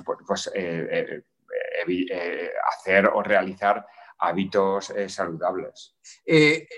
pues, 0.04 0.50
hacer 2.66 3.06
o 3.06 3.22
realizar 3.22 3.86
hábitos 4.18 4.92
saludables. 5.08 5.96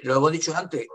lo 0.03 0.17
hemos 0.17 0.33
dicho 0.33 0.55
antes, 0.55 0.87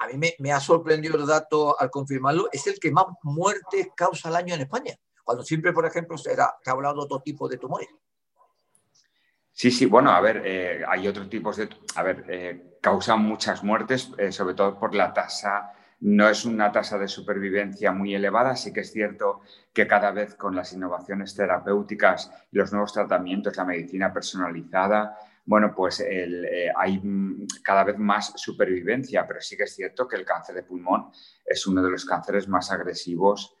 a 0.00 0.06
mí 0.06 0.16
me, 0.16 0.34
me, 0.38 0.52
ha 0.52 0.60
sorprendido 0.60 1.16
el 1.16 1.26
dato 1.26 1.78
al 1.78 1.90
confirmarlo, 1.90 2.48
es 2.52 2.66
el 2.66 2.78
que 2.78 2.90
más 2.90 3.06
muertes 3.22 3.88
causa 3.94 4.28
al 4.28 4.36
año 4.36 4.54
en 4.54 4.62
España, 4.62 4.94
cuando 5.28 5.44
siempre, 5.44 5.74
por 5.74 5.84
ejemplo, 5.84 6.16
se, 6.16 6.32
ha 6.40 6.54
hablado 6.64 6.94
de 6.94 7.00
otro 7.02 7.20
tipo 7.20 7.50
de 7.50 7.58
tumores. 7.58 7.90
Sí, 9.60 9.72
sí, 9.72 9.86
bueno, 9.86 10.12
a 10.12 10.20
ver, 10.20 10.42
eh, 10.44 10.84
hay 10.86 11.08
otros 11.08 11.28
tipos 11.28 11.56
de... 11.56 11.68
A 11.96 12.04
ver, 12.04 12.24
eh, 12.28 12.78
causan 12.80 13.22
muchas 13.24 13.64
muertes, 13.64 14.08
eh, 14.16 14.30
sobre 14.30 14.54
todo 14.54 14.78
por 14.78 14.94
la 14.94 15.12
tasa, 15.12 15.72
no 15.98 16.28
es 16.28 16.44
una 16.44 16.70
tasa 16.70 16.96
de 16.96 17.08
supervivencia 17.08 17.90
muy 17.90 18.14
elevada, 18.14 18.54
sí 18.54 18.72
que 18.72 18.82
es 18.82 18.92
cierto 18.92 19.40
que 19.72 19.88
cada 19.88 20.12
vez 20.12 20.36
con 20.36 20.54
las 20.54 20.72
innovaciones 20.74 21.34
terapéuticas 21.34 22.30
y 22.52 22.56
los 22.56 22.70
nuevos 22.70 22.92
tratamientos, 22.92 23.56
la 23.56 23.64
medicina 23.64 24.12
personalizada, 24.12 25.18
bueno, 25.44 25.74
pues 25.74 26.04
hay 26.76 27.02
cada 27.64 27.82
vez 27.82 27.98
más 27.98 28.34
supervivencia, 28.36 29.26
pero 29.26 29.40
sí 29.40 29.56
que 29.56 29.64
es 29.64 29.74
cierto 29.74 30.06
que 30.06 30.14
el 30.14 30.24
cáncer 30.24 30.54
de 30.54 30.62
pulmón 30.62 31.10
es 31.44 31.66
uno 31.66 31.82
de 31.82 31.90
los 31.90 32.04
cánceres 32.04 32.46
más 32.46 32.70
agresivos 32.70 33.56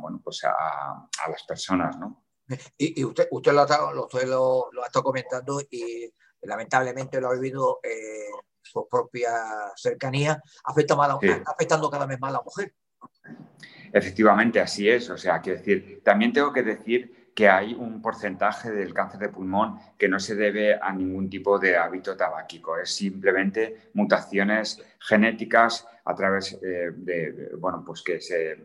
bueno, 0.00 0.22
pues 0.24 0.42
a 0.44 1.28
las 1.28 1.42
personas, 1.46 1.98
¿no? 1.98 2.25
Y, 2.78 3.04
usted, 3.04 3.28
usted, 3.30 3.52
lo, 3.52 3.62
ha, 3.62 3.92
lo, 3.92 4.08
lo, 4.72 4.82
ha 4.82 4.86
estado 4.86 5.02
comentando 5.02 5.60
y 5.70 6.12
lamentablemente 6.42 7.20
lo 7.20 7.28
ha 7.28 7.34
vivido 7.34 7.80
en 7.82 8.32
su 8.62 8.88
propia 8.88 9.30
cercanía, 9.76 10.40
afecta 10.64 10.96
afectando 11.46 11.90
cada 11.90 12.06
vez 12.06 12.20
más 12.20 12.30
a 12.30 12.34
la 12.34 12.42
mujer. 12.42 12.74
Efectivamente, 13.92 14.60
así 14.60 14.88
es. 14.88 15.08
O 15.10 15.16
sea, 15.16 15.40
quiero 15.40 15.58
decir, 15.58 16.02
también 16.04 16.32
tengo 16.32 16.52
que 16.52 16.62
decir 16.62 17.32
que 17.34 17.48
hay 17.50 17.74
un 17.74 18.00
porcentaje 18.00 18.70
del 18.70 18.94
cáncer 18.94 19.20
de 19.20 19.28
pulmón 19.28 19.78
que 19.98 20.08
no 20.08 20.18
se 20.18 20.34
debe 20.34 20.74
a 20.74 20.90
ningún 20.92 21.28
tipo 21.28 21.58
de 21.58 21.76
hábito 21.76 22.16
tabáquico, 22.16 22.78
es 22.78 22.90
simplemente 22.94 23.90
mutaciones 23.92 24.82
genéticas 24.98 25.86
a 26.06 26.14
través 26.14 26.54
eh, 26.62 26.92
de, 26.94 27.50
bueno, 27.58 27.82
pues 27.84 28.02
que 28.02 28.22
se 28.22 28.56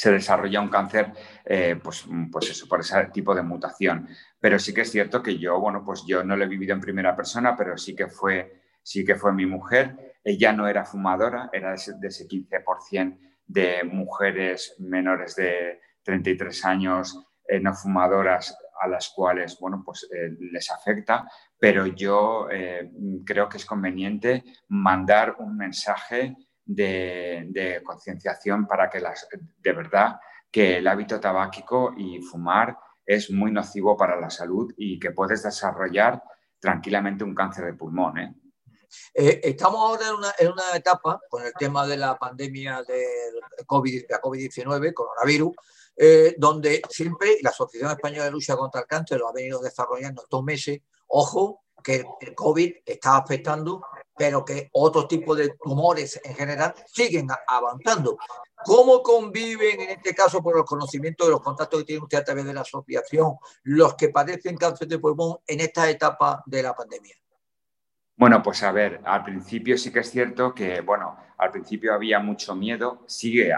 se 0.00 0.10
desarrolla 0.10 0.62
un 0.62 0.70
cáncer, 0.70 1.12
eh, 1.44 1.78
pues, 1.84 2.06
pues 2.32 2.48
eso, 2.48 2.66
por 2.66 2.80
ese 2.80 3.10
tipo 3.12 3.34
de 3.34 3.42
mutación. 3.42 4.08
Pero 4.40 4.58
sí 4.58 4.72
que 4.72 4.80
es 4.80 4.90
cierto 4.90 5.22
que 5.22 5.36
yo, 5.36 5.60
bueno, 5.60 5.84
pues 5.84 6.04
yo 6.06 6.24
no 6.24 6.38
lo 6.38 6.44
he 6.44 6.48
vivido 6.48 6.72
en 6.72 6.80
primera 6.80 7.14
persona, 7.14 7.54
pero 7.54 7.76
sí 7.76 7.94
que 7.94 8.06
fue, 8.06 8.62
sí 8.82 9.04
que 9.04 9.14
fue 9.14 9.34
mi 9.34 9.44
mujer. 9.44 10.14
Ella 10.24 10.54
no 10.54 10.66
era 10.66 10.86
fumadora, 10.86 11.50
era 11.52 11.72
de 11.72 12.08
ese, 12.08 12.26
15% 12.26 13.18
de 13.46 13.84
mujeres 13.84 14.74
menores 14.78 15.36
de 15.36 15.82
33 16.02 16.64
años 16.64 17.22
eh, 17.46 17.60
no 17.60 17.74
fumadoras 17.74 18.56
a 18.80 18.88
las 18.88 19.10
cuales, 19.10 19.58
bueno, 19.60 19.82
pues 19.84 20.08
eh, 20.10 20.30
les 20.50 20.70
afecta, 20.70 21.30
pero 21.58 21.84
yo 21.86 22.48
creo 23.26 23.50
que 23.50 23.58
es 23.58 23.66
conveniente 23.66 24.44
mandar 24.68 25.36
un 25.40 25.58
mensaje 25.58 26.36
de, 26.74 27.82
concienciación 27.84 28.66
para 28.66 28.88
que 28.88 29.00
las, 29.00 29.26
de 29.58 29.72
verdad 29.72 30.20
que 30.50 30.78
el 30.78 30.86
hábito 30.86 31.20
tabáquico 31.20 31.94
y 31.96 32.20
fumar 32.20 32.76
es 33.04 33.30
muy 33.30 33.50
nocivo 33.50 33.96
para 33.96 34.18
la 34.20 34.30
salud 34.30 34.72
y 34.76 34.98
que 34.98 35.10
puedes 35.10 35.42
desarrollar 35.42 36.22
tranquilamente 36.58 37.24
un 37.24 37.34
cáncer 37.34 37.66
de 37.66 37.74
pulmón. 37.74 38.18
¿eh? 38.18 38.34
Eh, 39.14 39.40
estamos 39.44 39.80
ahora 39.80 40.08
en 40.08 40.14
una, 40.14 40.32
en 40.38 40.52
una, 40.52 40.76
etapa 40.76 41.20
con 41.28 41.44
el 41.44 41.52
tema 41.58 41.86
de 41.86 41.96
la 41.96 42.18
pandemia 42.18 42.82
de 42.82 43.04
COVID, 43.66 44.04
la 44.08 44.20
COVID-19, 44.20 44.92
coronavirus, 44.92 45.52
eh, 45.96 46.34
donde 46.38 46.82
siempre 46.88 47.38
la 47.42 47.50
Asociación 47.50 47.90
Española 47.90 48.24
de 48.24 48.30
Lucha 48.30 48.56
contra 48.56 48.82
el 48.82 48.86
Cáncer 48.86 49.18
lo 49.18 49.28
ha 49.28 49.32
venido 49.32 49.60
desarrollando 49.60 50.22
estos 50.22 50.42
meses, 50.42 50.80
ojo, 51.08 51.62
que 51.82 52.04
el 52.20 52.34
COVID 52.34 52.74
está 52.84 53.16
afectando, 53.16 53.82
pero 54.20 54.44
que 54.44 54.68
otros 54.72 55.08
tipos 55.08 55.34
de 55.38 55.56
tumores 55.58 56.20
en 56.22 56.34
general 56.34 56.74
siguen 56.84 57.28
avanzando. 57.48 58.18
¿Cómo 58.62 59.02
conviven, 59.02 59.80
en 59.80 59.88
este 59.88 60.14
caso, 60.14 60.42
por 60.42 60.58
el 60.58 60.64
conocimiento 60.64 61.24
de 61.24 61.30
los 61.30 61.40
contactos 61.40 61.80
que 61.80 61.86
tiene 61.86 62.02
usted 62.02 62.18
a 62.18 62.24
través 62.24 62.44
de 62.44 62.52
la 62.52 62.60
asociación, 62.60 63.36
los 63.62 63.94
que 63.94 64.10
padecen 64.10 64.58
cáncer 64.58 64.88
de 64.88 64.98
pulmón 64.98 65.38
en 65.46 65.60
esta 65.60 65.88
etapa 65.88 66.42
de 66.44 66.62
la 66.62 66.74
pandemia? 66.74 67.16
Bueno, 68.14 68.42
pues 68.42 68.62
a 68.62 68.72
ver, 68.72 69.00
al 69.06 69.24
principio 69.24 69.78
sí 69.78 69.90
que 69.90 70.00
es 70.00 70.10
cierto 70.10 70.54
que, 70.54 70.82
bueno, 70.82 71.16
al 71.38 71.50
principio 71.50 71.94
había 71.94 72.18
mucho 72.18 72.54
miedo, 72.54 73.02
sigue, 73.06 73.54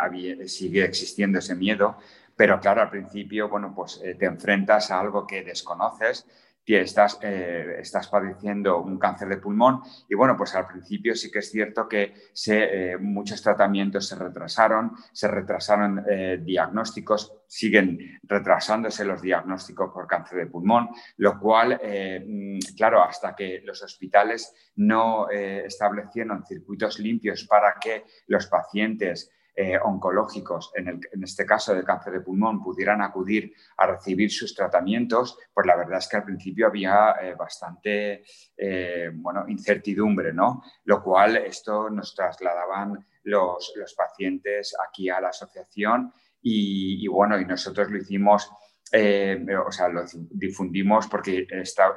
sigue 0.46 0.84
existiendo 0.84 1.40
ese 1.40 1.56
miedo, 1.56 1.96
pero 2.36 2.60
claro, 2.60 2.82
al 2.82 2.90
principio, 2.90 3.48
bueno, 3.48 3.72
pues 3.74 4.00
eh, 4.04 4.14
te 4.14 4.26
enfrentas 4.26 4.92
a 4.92 5.00
algo 5.00 5.26
que 5.26 5.42
desconoces 5.42 6.24
estás, 6.66 7.18
eh, 7.22 7.76
estás 7.80 8.08
padeciendo 8.08 8.80
un 8.80 8.98
cáncer 8.98 9.28
de 9.28 9.38
pulmón. 9.38 9.82
Y 10.08 10.14
bueno, 10.14 10.36
pues 10.36 10.54
al 10.54 10.66
principio 10.66 11.14
sí 11.14 11.30
que 11.30 11.40
es 11.40 11.50
cierto 11.50 11.88
que 11.88 12.14
se, 12.32 12.92
eh, 12.92 12.98
muchos 12.98 13.42
tratamientos 13.42 14.08
se 14.08 14.16
retrasaron, 14.16 14.92
se 15.12 15.28
retrasaron 15.28 16.04
eh, 16.08 16.40
diagnósticos, 16.42 17.42
siguen 17.46 18.20
retrasándose 18.22 19.04
los 19.04 19.20
diagnósticos 19.20 19.90
por 19.92 20.06
cáncer 20.06 20.38
de 20.38 20.46
pulmón, 20.46 20.88
lo 21.18 21.38
cual, 21.38 21.78
mm, 22.26 22.58
claro, 22.76 23.02
hasta 23.02 23.34
que 23.34 23.60
los 23.64 23.82
hospitales 23.82 24.54
no 24.76 25.28
establecieron 25.28 26.44
circuitos 26.46 26.98
limpios 26.98 27.44
para 27.44 27.74
que 27.78 28.04
los 28.28 28.46
pacientes 28.46 29.30
eh, 29.54 29.78
oncológicos, 29.78 30.72
en, 30.74 30.98
este 31.22 31.44
caso 31.44 31.74
de 31.74 31.84
cáncer 31.84 32.14
de 32.14 32.20
pulmón, 32.20 32.62
pudieran 32.62 33.02
acudir 33.02 33.52
a 33.76 33.86
recibir 33.86 34.30
sus 34.30 34.54
tratamientos, 34.54 35.36
pues 35.52 35.66
la 35.66 35.76
verdad 35.76 35.98
es 35.98 36.08
que 36.08 36.16
al 36.16 36.24
principio 36.24 36.68
había 36.68 37.16
eh, 37.20 37.34
bastante 37.34 38.24
eh, 38.56 39.10
bueno, 39.12 39.44
incertidumbre, 39.46 40.32
¿no? 40.32 40.62
Lo 40.84 41.02
cual 41.02 41.36
esto 41.36 41.90
nos 41.90 42.14
trasladaban 42.14 43.06
los, 43.24 43.74
pacientes 43.94 44.74
aquí 44.88 45.10
a 45.10 45.20
la 45.20 45.28
asociación 45.28 46.10
y, 46.40 47.06
bueno, 47.08 47.38
y 47.38 47.44
nosotros 47.44 47.90
lo 47.90 47.98
hicimos, 47.98 48.50
o 48.50 49.72
sea, 49.72 49.88
lo 49.88 50.04
difundimos 50.30 51.06
porque 51.08 51.46
está 51.50 51.94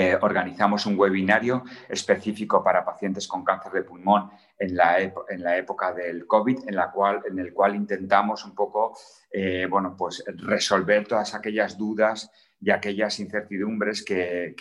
eh, 0.00 0.16
organizamos 0.20 0.86
un 0.86 0.96
webinario 0.96 1.64
específico 1.88 2.62
para 2.62 2.84
pacientes 2.84 3.26
con 3.26 3.42
cáncer 3.42 3.72
de 3.72 3.82
pulmón 3.82 4.30
en 4.56 4.76
la, 4.76 5.00
en 5.00 5.42
la 5.42 5.56
época 5.56 5.92
del 5.92 6.24
COVID, 6.24 6.68
en, 6.68 6.76
la 6.76 6.92
cual, 6.92 7.20
en 7.28 7.36
el 7.40 7.52
cual 7.52 7.74
intentamos 7.74 8.44
un 8.44 8.54
poco 8.54 8.96
eh, 9.28 9.66
bueno, 9.68 9.96
pues 9.98 10.22
resolver 10.36 11.04
todas 11.08 11.34
aquellas 11.34 11.76
dudas 11.76 12.30
y 12.60 12.70
aquellas 12.70 13.18
incertidumbres 13.18 14.04
que, 14.04 14.54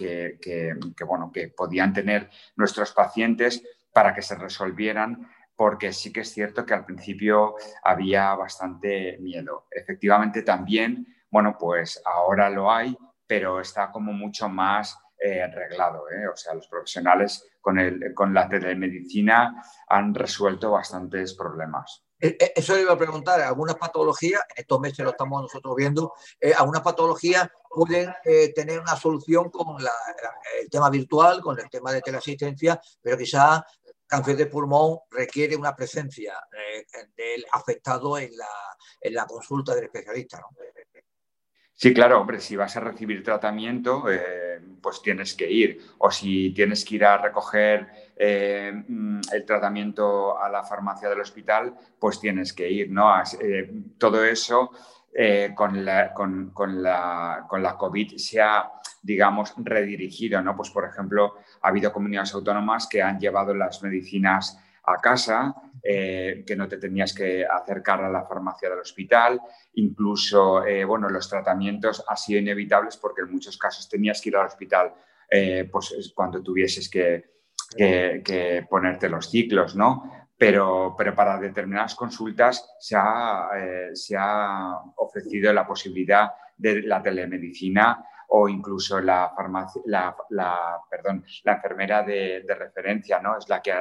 bueno, 1.05 1.31
que 1.31 1.49
podían 1.49 1.93
tener 1.93 2.31
nuestros 2.55 2.91
pacientes 2.91 3.61
para 3.93 4.15
que 4.15 4.23
se 4.23 4.33
resolvieran 4.33 5.29
porque 5.55 5.93
sí 5.93 6.11
que 6.11 6.21
es 6.21 6.33
cierto 6.33 6.65
que 6.65 6.73
al 6.73 6.83
principio 6.83 7.53
había 7.83 8.33
bastante 8.33 9.19
miedo. 9.19 9.67
Efectivamente 9.69 10.41
también, 10.41 11.05
bueno, 11.29 11.57
pues 11.59 12.01
ahora 12.03 12.49
lo 12.49 12.71
hay, 12.71 12.97
pero 13.27 13.61
está 13.61 13.91
como 13.91 14.13
mucho 14.13 14.49
más 14.49 14.97
eh, 15.19 15.41
arreglado. 15.41 16.09
¿eh? 16.09 16.27
O 16.27 16.35
sea, 16.35 16.53
los 16.53 16.67
profesionales 16.67 17.43
con, 17.59 17.79
el, 17.79 18.13
con 18.13 18.33
la 18.33 18.47
telemedicina 18.47 19.63
han 19.87 20.13
resuelto 20.13 20.71
bastantes 20.71 21.33
problemas. 21.33 22.03
Eh, 22.19 22.37
eso 22.55 22.75
le 22.75 22.81
iba 22.81 22.93
a 22.93 22.97
preguntar, 22.97 23.41
algunas 23.41 23.75
patologías, 23.75 24.41
en 24.55 24.61
estos 24.61 24.79
meses 24.79 24.99
lo 24.99 25.11
estamos 25.11 25.41
nosotros 25.41 25.75
viendo, 25.75 26.13
algunas 26.57 26.81
patologías 26.81 27.49
pueden 27.69 28.11
tener 28.55 28.79
una 28.79 28.95
solución 28.95 29.51
con 29.51 29.77
el 29.79 30.69
tema 30.69 30.89
virtual, 30.89 31.41
con 31.41 31.59
el 31.59 31.69
tema 31.69 31.91
de 31.91 32.01
teleasistencia, 32.01 32.79
pero 33.01 33.17
quizá 33.17 33.63
cáncer 34.07 34.37
de 34.37 34.47
pulmón 34.47 34.99
requiere 35.11 35.55
una 35.55 35.75
presencia 35.75 36.33
del 37.15 37.45
afectado 37.51 38.17
en 38.17 38.35
la, 38.35 38.47
en 39.01 39.13
la 39.13 39.25
consulta 39.25 39.75
del 39.75 39.85
especialista. 39.85 40.39
¿no? 40.39 40.47
Sí, 41.79 41.93
claro, 41.93 42.19
hombre, 42.19 42.39
si 42.39 42.55
vas 42.55 42.75
a 42.75 42.79
recibir 42.79 43.23
tratamiento, 43.23 44.09
eh, 44.09 44.59
pues 44.81 44.99
tienes 45.03 45.35
que 45.35 45.47
ir. 45.51 45.79
O 45.99 46.09
si 46.09 46.49
tienes 46.49 46.83
que 46.83 46.95
ir 46.95 47.05
a 47.05 47.19
recoger 47.19 47.87
eh, 48.15 48.71
mm, 48.87 49.19
el 49.31 49.45
tratamiento 49.45 50.39
a 50.41 50.49
la 50.49 50.63
farmacia 50.63 51.07
del 51.07 51.21
hospital, 51.21 51.75
pues 51.99 52.19
tienes 52.19 52.51
que 52.53 52.67
ir, 52.67 52.89
¿no? 52.89 53.13
Eh, 53.39 53.71
todo 53.99 54.25
eso 54.25 54.71
con, 55.55 55.85
la, 55.85 56.13
con, 56.13 56.51
la, 56.81 57.45
con 57.47 57.61
la 57.61 57.77
COVID 57.77 58.17
se 58.17 58.41
ha, 58.41 58.71
digamos, 59.03 59.53
redirigido, 59.57 60.41
¿no? 60.41 60.55
Pues, 60.55 60.71
por 60.71 60.83
ejemplo, 60.83 61.35
ha 61.61 61.67
habido 61.67 61.93
comunidades 61.93 62.33
autónomas 62.33 62.87
que 62.87 63.03
han 63.03 63.19
llevado 63.19 63.53
las 63.53 63.83
medicinas 63.83 64.59
a 64.83 64.97
casa, 64.97 65.53
eh, 65.83 66.43
que 66.45 66.55
no 66.55 66.67
te 66.67 66.77
tenías 66.77 67.13
que 67.13 67.45
acercar 67.45 68.03
a 68.03 68.09
la 68.09 68.25
farmacia 68.25 68.69
del 68.69 68.79
hospital, 68.79 69.39
incluso, 69.73 70.65
eh, 70.65 70.83
bueno, 70.83 71.09
los 71.09 71.29
tratamientos 71.29 72.03
han 72.07 72.17
sido 72.17 72.39
inevitables 72.39 72.97
porque 72.97 73.21
en 73.21 73.31
muchos 73.31 73.57
casos 73.57 73.87
tenías 73.87 74.21
que 74.21 74.29
ir 74.29 74.37
al 74.37 74.47
hospital 74.47 74.93
eh, 75.29 75.69
pues, 75.71 76.11
cuando 76.15 76.41
tuvieses 76.41 76.89
que, 76.89 77.37
ponerte 78.69 79.09
los 79.09 79.29
ciclos, 79.29 79.75
¿no? 79.75 80.29
Pero, 80.37 80.95
para 80.95 81.37
determinadas 81.37 81.95
consultas 81.95 82.75
se 82.79 82.95
ha, 82.95 83.49
se 83.93 84.15
ha, 84.17 84.73
ofrecido 84.95 85.51
la 85.51 85.67
posibilidad 85.67 86.29
de 86.55 86.83
la 86.83 87.01
telemedicina 87.01 88.03
o 88.29 88.49
incluso 88.49 88.99
la, 88.99 89.31
farmacia, 89.35 89.81
la, 89.85 90.15
enfermera 91.45 92.03
de, 92.03 92.43
referencia, 92.47 93.19
¿no? 93.21 93.37
Es 93.37 93.47
la 93.47 93.61
que 93.61 93.73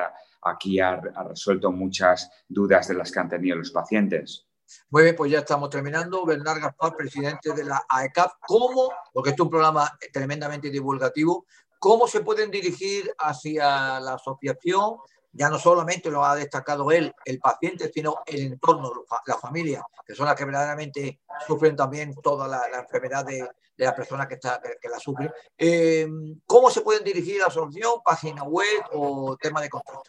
aquí 0.46 0.80
ha, 0.80 1.00
resuelto 1.28 1.72
muchas 1.72 2.30
dudas 2.48 2.88
de 2.88 2.94
las 2.94 3.10
que 3.10 3.20
han 3.20 3.28
tenido 3.28 3.56
los 3.56 3.70
pacientes. 3.70 4.46
Muy 4.90 5.04
bien, 5.04 5.16
pues 5.16 5.30
ya 5.30 5.40
estamos 5.40 5.70
terminando. 5.70 6.24
Bernard 6.24 6.60
Gaspar, 6.60 6.96
presidente 6.96 7.52
de 7.52 7.64
la 7.64 7.84
AECAP. 7.88 8.32
¿Cómo, 8.46 8.90
porque 9.12 9.30
es 9.30 9.40
un 9.40 9.48
programa 9.48 9.96
tremendamente 10.12 10.70
divulgativo, 10.70 11.46
cómo 11.78 12.08
se 12.08 12.20
pueden 12.20 12.50
dirigir 12.50 13.12
hacia 13.18 14.00
la 14.00 14.14
asociación 14.14 14.96
ya 15.36 15.50
no 15.50 15.58
solamente 15.58 16.10
lo 16.10 16.24
ha 16.24 16.34
destacado 16.34 16.90
él, 16.90 17.14
el 17.24 17.38
paciente, 17.38 17.92
sino 17.92 18.22
el 18.26 18.52
entorno, 18.52 18.90
la 19.26 19.36
familia, 19.36 19.84
que 20.04 20.14
son 20.14 20.24
las 20.26 20.34
que 20.34 20.46
verdaderamente 20.46 21.20
sufren 21.46 21.76
también 21.76 22.14
toda 22.22 22.48
la, 22.48 22.62
enfermedad 22.78 23.22
de, 23.24 23.48
la 23.76 23.94
persona 23.94 24.26
que, 24.26 24.34
está, 24.34 24.60
que, 24.60 24.88
la 24.88 24.98
sufre. 24.98 25.30
Eh, 25.58 26.08
¿Cómo 26.46 26.70
se 26.70 26.80
pueden 26.80 27.04
dirigir 27.04 27.42
a 27.42 27.46
la 27.46 27.52
solución? 27.52 28.00
¿Página 28.04 28.42
web 28.44 28.84
o 28.92 29.36
tema 29.36 29.60
de 29.60 29.68
contacto? 29.68 30.02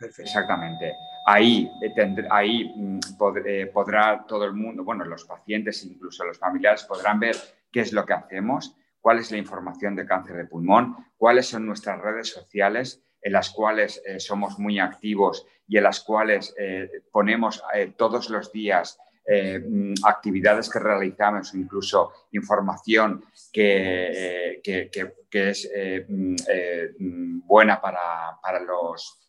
Exactamente. 0.00 0.94
Ahí, 1.26 1.70
eh, 1.82 2.26
ahí 2.30 2.72
mm, 2.74 3.00
eh, 3.44 3.66
podrá 3.72 4.24
todo 4.26 4.44
el 4.44 4.54
mundo, 4.54 4.84
bueno, 4.84 5.04
los 5.04 5.24
pacientes, 5.24 5.84
incluso 5.84 6.24
los 6.24 6.38
familiares, 6.38 6.84
podrán 6.84 7.20
ver 7.20 7.36
qué 7.70 7.80
es 7.80 7.92
lo 7.92 8.06
que 8.06 8.14
hacemos, 8.14 8.76
cuál 9.00 9.18
es 9.18 9.30
la 9.30 9.38
información 9.38 9.96
de 9.96 10.06
cáncer 10.06 10.36
de 10.36 10.44
pulmón, 10.46 10.96
cuáles 11.16 11.46
son 11.46 11.66
nuestras 11.66 12.00
redes 12.00 12.28
sociales 12.28 13.02
en 13.20 13.32
las 13.32 13.50
cuales 13.50 14.00
eh, 14.06 14.20
somos 14.20 14.58
muy 14.58 14.78
activos 14.78 15.46
y 15.66 15.76
en 15.76 15.82
las 15.82 16.00
cuales 16.00 16.54
ponemos 17.12 17.62
todos 17.98 18.30
los 18.30 18.50
días 18.50 18.98
mm, 19.28 19.94
actividades 20.02 20.70
que 20.70 20.78
realizamos, 20.78 21.52
incluso 21.52 22.10
información 22.32 23.22
que, 23.52 24.62
es 25.30 25.70
mm, 26.08 27.40
buena 27.46 27.78
para, 27.82 28.38
para 28.40 28.60
los 28.60 29.27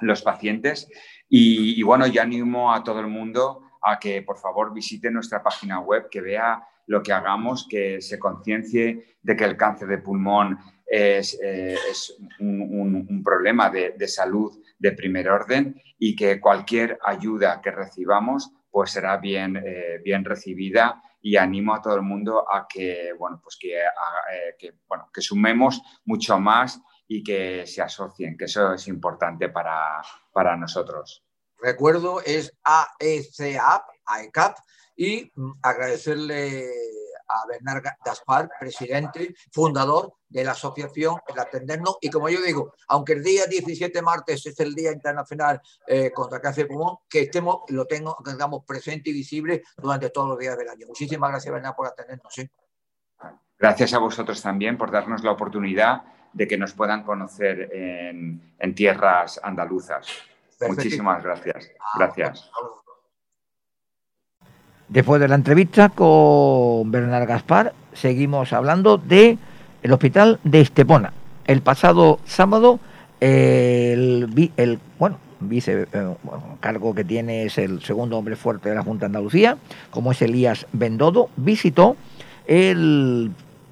los 0.00 0.22
pacientes. 0.22 0.88
Y, 1.28 1.82
bueno, 1.82 2.06
yo 2.06 2.22
animo 2.22 2.72
a 2.72 2.82
todo 2.82 3.00
el 3.00 3.08
mundo 3.08 3.62
a 3.82 3.98
que 3.98 4.22
por 4.22 4.38
favor 4.38 4.72
visite 4.72 5.10
nuestra 5.10 5.42
página 5.42 5.80
web, 5.80 6.08
que 6.10 6.20
vea 6.20 6.62
lo 6.86 7.02
que 7.02 7.12
hagamos, 7.12 7.66
que 7.68 8.00
se 8.00 8.18
conciencie 8.18 9.16
de 9.22 9.36
que 9.36 9.44
el 9.44 9.56
cáncer 9.56 9.88
de 9.88 9.98
pulmón 9.98 10.58
es, 10.86 11.38
eh, 11.42 11.76
un, 12.40 13.22
problema 13.22 13.68
de, 13.68 14.08
salud 14.08 14.58
de 14.78 14.92
primer 14.92 15.28
orden 15.28 15.80
y 15.98 16.16
que 16.16 16.40
cualquier 16.40 16.98
ayuda 17.04 17.60
que 17.60 17.70
recibamos 17.70 18.50
pues 18.70 18.90
será 18.90 19.16
bien, 19.18 19.56
eh, 19.56 20.00
bien 20.02 20.24
recibida 20.24 21.02
y 21.20 21.36
animo 21.36 21.74
a 21.74 21.82
todo 21.82 21.96
el 21.96 22.02
mundo 22.02 22.50
a 22.50 22.66
que, 22.68 23.12
bueno, 23.18 23.40
pues 23.42 23.58
que, 23.60 23.76
eh, 23.76 24.54
que, 24.58 24.74
bueno, 24.86 25.10
que 25.12 25.20
sumemos 25.20 25.82
mucho 26.04 26.38
más 26.38 26.80
y 27.08 27.24
que 27.24 27.66
se 27.66 27.82
asocien, 27.82 28.36
que 28.36 28.44
eso 28.44 28.74
es 28.74 28.86
importante 28.86 29.48
para, 29.48 30.02
para 30.32 30.56
nosotros. 30.56 31.24
Recuerdo, 31.60 32.20
es 32.20 32.54
AECAP, 32.62 33.82
AECAP, 34.04 34.58
y 34.94 35.32
mm, 35.34 35.52
agradecerle 35.62 36.68
a 37.28 37.46
Bernard 37.46 37.82
Gaspar, 38.04 38.50
presidente, 38.58 39.34
fundador 39.52 40.14
de 40.28 40.44
la 40.44 40.52
asociación, 40.52 41.16
el 41.28 41.38
atendernos. 41.38 41.98
Y 42.00 42.10
como 42.10 42.28
yo 42.28 42.40
digo, 42.40 42.72
aunque 42.88 43.14
el 43.14 43.22
día 43.22 43.46
17 43.46 44.02
martes 44.02 44.44
es 44.46 44.58
el 44.60 44.74
Día 44.74 44.92
Internacional 44.92 45.60
eh, 45.86 46.10
contra 46.10 46.36
el 46.36 46.42
Cáncer 46.42 46.64
de 46.64 46.68
Pulmón, 46.68 46.96
que 47.08 47.22
estemos, 47.22 47.62
lo 47.68 47.86
tengo, 47.86 48.16
tengamos 48.24 48.64
presente 48.64 49.10
y 49.10 49.12
visible 49.12 49.62
durante 49.76 50.10
todos 50.10 50.28
los 50.28 50.38
días 50.38 50.56
del 50.56 50.68
año. 50.68 50.86
Muchísimas 50.86 51.30
gracias, 51.30 51.52
Bernard, 51.52 51.74
por 51.74 51.86
atendernos. 51.86 52.34
Gracias 53.58 53.92
a 53.92 53.98
vosotros 53.98 54.40
también 54.40 54.78
por 54.78 54.90
darnos 54.90 55.22
la 55.22 55.32
oportunidad 55.32 56.02
de 56.32 56.46
que 56.46 56.58
nos 56.58 56.72
puedan 56.72 57.02
conocer 57.02 57.70
en, 57.72 58.40
en 58.58 58.74
tierras 58.74 59.40
andaluzas. 59.42 60.06
Muchísimas 60.66 61.22
gracias. 61.22 61.70
Ah, 61.80 61.98
gracias. 61.98 62.50
Después 64.88 65.20
de 65.20 65.28
la 65.28 65.34
entrevista 65.34 65.90
con 65.90 66.90
Bernard 66.90 67.28
Gaspar, 67.28 67.74
seguimos 67.92 68.52
hablando 68.52 68.96
de 68.96 69.38
el 69.82 69.92
hospital 69.92 70.40
de 70.44 70.62
Estepona. 70.62 71.12
El 71.46 71.62
pasado 71.62 72.20
sábado, 72.24 72.80
el, 73.20 74.50
el 74.56 74.78
bueno, 74.98 75.18
vice 75.40 75.86
eh, 75.92 76.14
cargo 76.60 76.94
que 76.94 77.04
tiene 77.04 77.44
es 77.44 77.58
el 77.58 77.82
segundo 77.82 78.18
hombre 78.18 78.36
fuerte 78.36 78.70
de 78.70 78.74
la 78.74 78.82
Junta 78.82 79.00
de 79.00 79.06
Andalucía, 79.06 79.58
como 79.90 80.12
es 80.12 80.22
Elías 80.22 80.66
Bendodo, 80.72 81.30
visitó 81.36 81.96
el, 82.46 83.30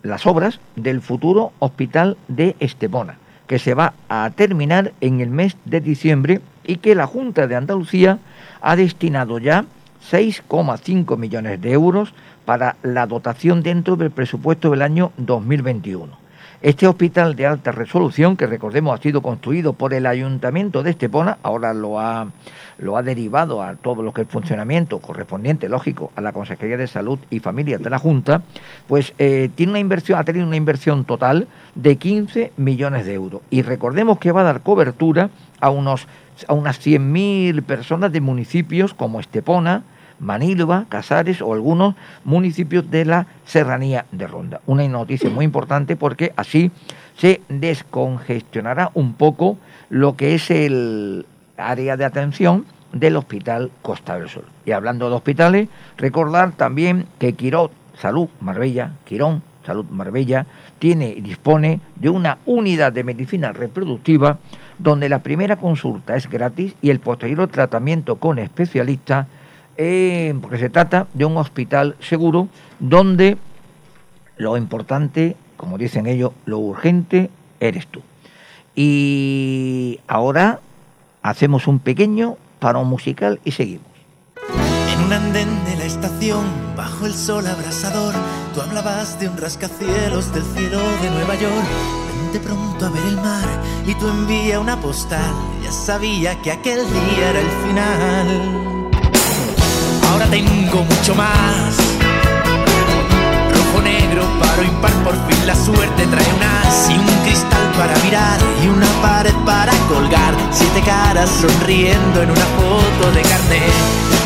las 0.08 0.26
obras 0.26 0.60
del 0.76 1.00
futuro 1.00 1.52
hospital 1.58 2.16
de 2.28 2.56
Estepona, 2.60 3.18
que 3.46 3.58
se 3.58 3.74
va 3.74 3.94
a 4.08 4.30
terminar 4.30 4.92
en 5.00 5.20
el 5.20 5.30
mes 5.30 5.56
de 5.64 5.80
diciembre 5.80 6.40
y 6.64 6.76
que 6.76 6.94
la 6.94 7.06
Junta 7.06 7.46
de 7.46 7.56
Andalucía 7.56 8.18
ha 8.60 8.76
destinado 8.76 9.38
ya 9.38 9.64
6,5 10.10 11.16
millones 11.16 11.60
de 11.60 11.72
euros 11.72 12.14
para 12.44 12.76
la 12.82 13.06
dotación 13.06 13.62
dentro 13.62 13.96
del 13.96 14.10
presupuesto 14.10 14.70
del 14.70 14.82
año 14.82 15.12
2021. 15.16 16.26
Este 16.62 16.86
hospital 16.86 17.36
de 17.36 17.46
alta 17.46 17.70
resolución, 17.70 18.36
que 18.36 18.46
recordemos 18.46 18.98
ha 18.98 19.02
sido 19.02 19.20
construido 19.20 19.74
por 19.74 19.92
el 19.92 20.06
Ayuntamiento 20.06 20.82
de 20.82 20.90
Estepona, 20.90 21.38
ahora 21.42 21.74
lo 21.74 22.00
ha, 22.00 22.28
lo 22.78 22.96
ha 22.96 23.02
derivado 23.02 23.62
a 23.62 23.74
todo 23.76 24.02
lo 24.02 24.12
que 24.12 24.22
es 24.22 24.28
funcionamiento 24.28 24.98
correspondiente, 24.98 25.68
lógico, 25.68 26.12
a 26.16 26.20
la 26.20 26.32
Consejería 26.32 26.76
de 26.76 26.86
Salud 26.86 27.18
y 27.30 27.40
Familia 27.40 27.78
de 27.78 27.90
la 27.90 27.98
Junta, 27.98 28.42
pues 28.86 29.14
eh, 29.18 29.50
tiene 29.54 29.72
una 29.72 29.80
inversión, 29.80 30.18
ha 30.18 30.24
tenido 30.24 30.46
una 30.46 30.56
inversión 30.56 31.04
total 31.04 31.48
de 31.74 31.96
15 31.96 32.52
millones 32.56 33.06
de 33.06 33.14
euros. 33.14 33.42
Y 33.50 33.62
recordemos 33.62 34.18
que 34.18 34.32
va 34.32 34.42
a 34.42 34.44
dar 34.44 34.62
cobertura 34.62 35.30
a 35.60 35.70
unos 35.70 36.06
a 36.48 36.52
unas 36.52 36.84
100.000 36.84 37.62
personas 37.62 38.12
de 38.12 38.20
municipios 38.20 38.94
como 38.94 39.20
Estepona, 39.20 39.84
Manilva, 40.18 40.86
Casares 40.88 41.42
o 41.42 41.52
algunos 41.52 41.94
municipios 42.24 42.90
de 42.90 43.04
la 43.04 43.26
serranía 43.44 44.06
de 44.12 44.26
Ronda. 44.26 44.60
Una 44.66 44.86
noticia 44.88 45.30
muy 45.30 45.44
importante 45.44 45.96
porque 45.96 46.32
así 46.36 46.70
se 47.16 47.40
descongestionará 47.48 48.90
un 48.94 49.14
poco 49.14 49.58
lo 49.88 50.16
que 50.16 50.34
es 50.34 50.50
el 50.50 51.26
área 51.56 51.96
de 51.96 52.04
atención 52.04 52.66
del 52.92 53.16
Hospital 53.16 53.70
Costa 53.82 54.18
del 54.18 54.28
Sol. 54.28 54.44
Y 54.64 54.72
hablando 54.72 55.08
de 55.08 55.16
hospitales, 55.16 55.68
recordar 55.96 56.52
también 56.52 57.06
que 57.18 57.34
Quirón 57.34 57.70
Salud 57.98 58.28
Marbella, 58.40 58.92
Quirón 59.04 59.42
Salud 59.64 59.86
Marbella, 59.90 60.46
tiene 60.78 61.08
y 61.08 61.20
dispone 61.20 61.80
de 61.96 62.10
una 62.10 62.38
unidad 62.46 62.92
de 62.92 63.04
medicina 63.04 63.52
reproductiva 63.52 64.38
donde 64.78 65.08
la 65.08 65.20
primera 65.20 65.56
consulta 65.56 66.16
es 66.16 66.28
gratis 66.28 66.74
y 66.82 66.90
el 66.90 67.00
posterior 67.00 67.48
tratamiento 67.48 68.16
con 68.16 68.38
especialistas 68.38 69.26
porque 70.40 70.58
se 70.58 70.70
trata 70.70 71.06
de 71.12 71.24
un 71.26 71.36
hospital 71.36 71.96
seguro 72.00 72.48
donde 72.78 73.36
lo 74.38 74.56
importante, 74.56 75.36
como 75.56 75.76
dicen 75.76 76.06
ellos, 76.06 76.32
lo 76.46 76.58
urgente 76.58 77.30
eres 77.60 77.86
tú. 77.86 78.02
Y 78.74 80.00
ahora 80.06 80.60
hacemos 81.28 81.66
un 81.66 81.78
pequeño 81.78 82.36
paro 82.58 82.84
musical 82.84 83.40
y 83.44 83.52
seguimos. 83.52 83.86
En 84.92 85.00
un 85.04 85.12
andén 85.12 85.64
de 85.64 85.76
la 85.76 85.84
estación, 85.84 86.44
bajo 86.76 87.06
el 87.06 87.14
sol 87.14 87.46
abrasador, 87.46 88.14
tú 88.54 88.62
hablabas 88.62 89.18
de 89.20 89.28
un 89.28 89.36
rascacielos 89.36 90.32
del 90.32 90.44
cielo 90.44 90.78
de 91.02 91.10
Nueva 91.10 91.34
York. 91.34 91.66
De 92.32 92.40
pronto 92.40 92.86
a 92.86 92.90
ver 92.90 93.04
el 93.06 93.16
mar 93.16 93.48
y 93.86 93.94
tú 93.94 94.08
envía 94.08 94.60
una 94.60 94.80
postal. 94.80 95.34
Ya 95.62 95.72
sabía 95.72 96.40
que 96.42 96.52
aquel 96.52 96.78
día 96.78 97.30
era 97.30 97.40
el 97.40 97.50
final 97.68 98.66
ahora 100.16 100.30
tengo 100.30 100.82
mucho 100.84 101.14
más. 101.14 102.05
Por 104.56 105.14
fin 105.28 105.46
la 105.46 105.54
suerte 105.54 106.06
trae 106.06 106.32
una 106.32 106.62
y 106.88 106.96
un 106.96 107.24
cristal 107.24 107.72
para 107.76 107.94
mirar 108.02 108.38
y 108.64 108.68
una 108.68 108.86
pared 109.02 109.34
para 109.44 109.70
colgar. 109.86 110.34
Siete 110.50 110.80
caras 110.80 111.28
sonriendo 111.28 112.22
en 112.22 112.30
una 112.30 112.46
foto 112.56 113.12
de 113.12 113.20
carnet. 113.20 113.70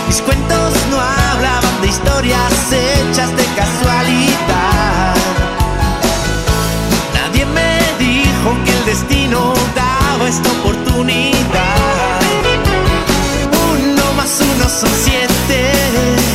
Mis 0.07 0.23
cuentos 0.23 0.75
no 0.89 1.01
hablaban 1.01 1.81
de 1.83 1.89
historias 1.89 2.53
hechas 2.71 3.37
de 3.37 3.45
casualidad. 3.57 5.17
Nadie 7.13 7.45
me 7.47 7.79
dijo 7.99 8.57
que 8.65 8.71
el 8.71 8.85
destino 8.85 9.53
daba 9.75 10.29
esta 10.29 10.49
oportunidad. 10.61 12.21
Uno 13.75 14.13
más 14.17 14.41
uno 14.41 14.69
son 14.69 14.91
siete. 15.03 16.30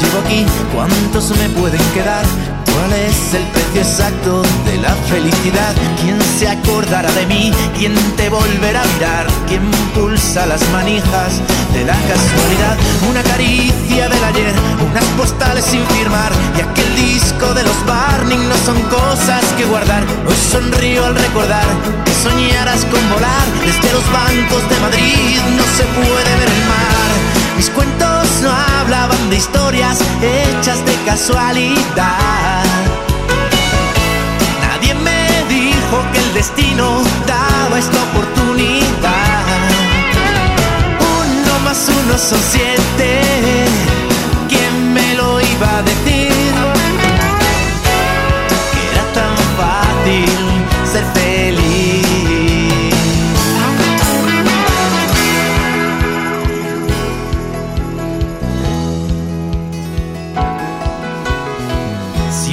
Llevo 0.00 0.18
aquí? 0.24 0.44
¿Cuántos 0.74 1.30
me 1.38 1.48
pueden 1.50 1.80
quedar? 1.92 2.24
¿Cuál 2.72 2.92
es 2.94 3.34
el 3.34 3.44
precio 3.48 3.82
exacto 3.82 4.42
de 4.66 4.78
la 4.78 4.94
felicidad? 5.08 5.74
¿Quién 6.00 6.18
se 6.38 6.48
acordará 6.48 7.10
de 7.12 7.26
mí? 7.26 7.52
¿Quién 7.78 7.94
te 8.16 8.28
volverá 8.28 8.82
a 8.82 8.86
mirar? 8.94 9.26
¿Quién 9.46 9.62
pulsa 9.94 10.46
las 10.46 10.68
manijas 10.70 11.40
de 11.72 11.84
la 11.84 11.94
casualidad? 11.94 12.76
Una 13.08 13.22
caricia 13.22 14.08
del 14.08 14.24
ayer, 14.24 14.54
unas 14.90 15.04
postales 15.16 15.64
sin 15.64 15.86
firmar 15.86 16.32
y 16.56 16.60
aquel 16.60 16.96
disco 16.96 17.54
de 17.54 17.62
los 17.62 17.86
Barning 17.86 18.48
no 18.48 18.56
son 18.64 18.80
cosas 18.82 19.44
que 19.56 19.64
guardar. 19.64 20.02
Hoy 20.26 20.36
sonrío 20.50 21.04
al 21.04 21.14
recordar 21.14 21.66
que 22.04 22.12
soñarás 22.12 22.84
con 22.86 23.02
volar 23.10 23.46
desde 23.64 23.92
los 23.92 24.04
bancos 24.12 24.68
de 24.68 24.80
Madrid. 24.80 25.38
No 25.56 25.64
se 25.76 25.84
puede 25.94 26.30
ver 26.40 26.48
el 26.48 26.64
mar. 26.66 27.10
Mis 27.56 27.70
cuentos 27.70 28.13
no 28.44 28.50
hablaban 28.50 29.30
de 29.30 29.36
historias 29.36 29.98
hechas 30.20 30.84
de 30.84 30.94
casualidad. 31.06 32.62
Nadie 34.60 34.94
me 34.94 35.44
dijo 35.48 35.96
que 36.12 36.18
el 36.18 36.34
destino 36.34 37.02
daba 37.26 37.78
esta 37.78 37.98
oportunidad. 38.10 39.44
Uno 41.22 41.58
más 41.64 41.88
uno 41.88 42.18
son 42.18 42.40
siete. 42.52 43.63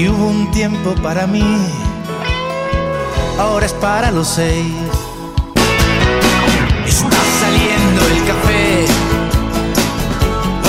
Hubo 0.10 0.28
un 0.30 0.50
tiempo 0.50 0.96
para 0.96 1.28
mí 1.28 1.44
ahora 3.38 3.68
es 3.68 3.74
para 3.74 4.10
los 4.10 4.28
seis. 4.28 4.74
Está 6.86 7.18
saliendo 7.40 8.02
el 8.08 8.26
café, 8.26 8.86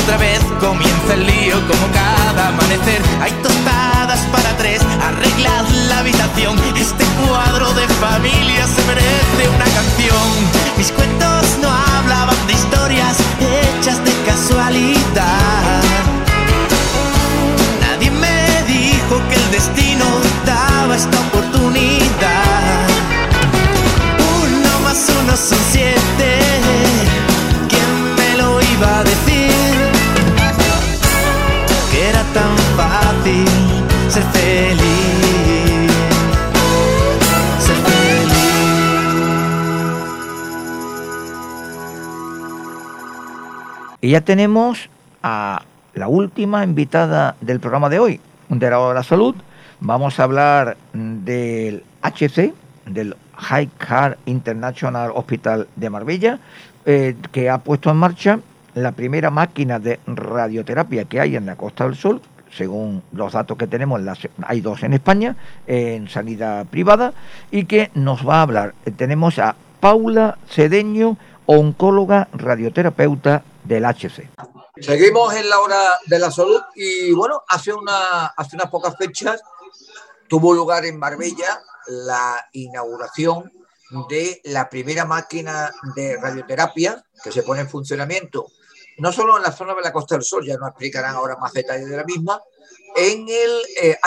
otra 0.03 0.17
vez 0.19 0.41
comienza 0.61 1.15
el 1.15 1.27
lío 1.27 1.57
como 1.67 1.87
cada 1.93 2.49
amanecer. 2.49 3.01
Hay 3.23 3.33
tostadas 3.43 4.21
para 4.27 4.55
tres, 4.59 4.83
arreglad 5.03 5.67
la 5.89 6.01
habitación. 6.01 6.59
Este 6.77 7.05
cuadro 7.27 7.73
de 7.73 7.89
familia 7.89 8.67
se 8.67 8.85
merece 8.85 9.49
una 9.49 9.65
canción. 9.65 10.29
Mis 10.77 10.93
cuentos 10.93 11.59
no 11.63 11.71
hablaban 11.71 12.37
de 12.47 12.53
historias 12.53 13.17
hechas 13.41 14.05
de 14.05 14.13
casualidad. 14.27 15.72
unidad. 21.73 22.89
Uno 24.43 24.81
más 24.85 25.09
uno 25.23 25.37
son 25.37 25.59
siete. 25.71 26.39
¿Quién 27.69 28.15
me 28.15 28.37
lo 28.37 28.61
iba 28.61 28.99
a 28.99 29.05
decir? 29.05 29.53
Que 31.91 32.09
era 32.09 32.23
tan 32.35 32.57
fácil 32.77 33.47
ser 34.09 34.23
feliz. 34.35 35.93
Ser 37.67 37.77
feliz. 37.77 38.33
Y 44.01 44.11
ya 44.11 44.21
tenemos 44.21 44.91
a 45.23 45.63
la 45.95 46.09
última 46.09 46.65
invitada 46.65 47.37
del 47.41 47.61
programa 47.61 47.89
de 47.89 47.99
hoy, 47.99 48.21
un 48.49 48.59
de 48.59 48.71
la 48.71 49.03
salud, 49.03 49.35
Vamos 49.85 50.21
a 50.21 50.23
hablar 50.23 50.77
del 50.93 51.83
HC, 52.03 52.55
del 52.87 53.17
High 53.35 53.69
Car 53.79 54.17
International 54.27 55.11
Hospital 55.13 55.67
de 55.75 55.91
Marbella, 55.91 56.39
eh, 56.87 57.17
que 57.33 57.51
ha 57.51 57.59
puesto 57.59 57.91
en 57.91 57.97
marcha 57.97 58.39
la 58.75 58.93
primera 58.93 59.31
máquina 59.31 59.81
de 59.81 59.99
radioterapia 60.07 61.07
que 61.07 61.19
hay 61.19 61.35
en 61.35 61.47
la 61.47 61.57
Costa 61.57 61.83
del 61.83 61.97
Sol, 61.97 62.23
según 62.57 63.03
los 63.11 63.33
datos 63.33 63.59
que 63.59 63.67
tenemos, 63.67 64.01
hay 64.47 64.61
dos 64.61 64.85
en 64.85 64.93
España, 64.93 65.35
en 65.67 66.09
sanidad 66.09 66.65
privada, 66.67 67.13
y 67.51 67.65
que 67.65 67.91
nos 67.95 68.25
va 68.27 68.37
a 68.37 68.43
hablar. 68.43 68.75
Tenemos 68.97 69.41
a 69.41 69.57
Paula 69.81 70.39
Cedeño, 70.49 71.17
oncóloga 71.47 72.29
radioterapeuta 72.33 73.43
del 73.65 73.85
HC. 73.85 74.29
Seguimos 74.81 75.35
en 75.35 75.51
la 75.51 75.59
hora 75.59 75.81
de 76.07 76.19
la 76.21 76.31
salud 76.31 76.61
y 76.77 77.13
bueno, 77.13 77.43
hace, 77.49 77.73
una, 77.73 78.27
hace 78.27 78.57
unas 78.57 78.71
pocas 78.71 78.97
fechas 78.97 79.43
tuvo 80.33 80.55
lugar 80.55 80.87
en 80.87 80.99
Marbella 80.99 81.63
la 81.89 82.49
inauguración 82.53 83.53
de 84.09 84.41
la 84.45 84.71
primera 84.71 85.05
máquina 85.05 85.71
de 85.95 86.17
radioterapia 86.17 87.05
que 87.23 87.31
se 87.31 87.43
pone 87.43 87.61
en 87.61 87.69
funcionamiento, 87.69 88.47
no 88.97 89.13
solo 89.13 89.37
en 89.37 89.43
la 89.43 89.53
zona 89.53 89.75
de 89.75 89.83
la 89.83 89.93
Costa 89.93 90.15
del 90.15 90.25
Sol, 90.25 90.47
ya 90.47 90.57
nos 90.57 90.71
explicarán 90.71 91.17
ahora 91.17 91.37
más 91.37 91.53
detalles 91.53 91.87
de 91.87 91.99
la 91.99 92.05
misma, 92.05 92.41
en 92.97 93.29
el 93.29 93.51
eh, 93.79 93.99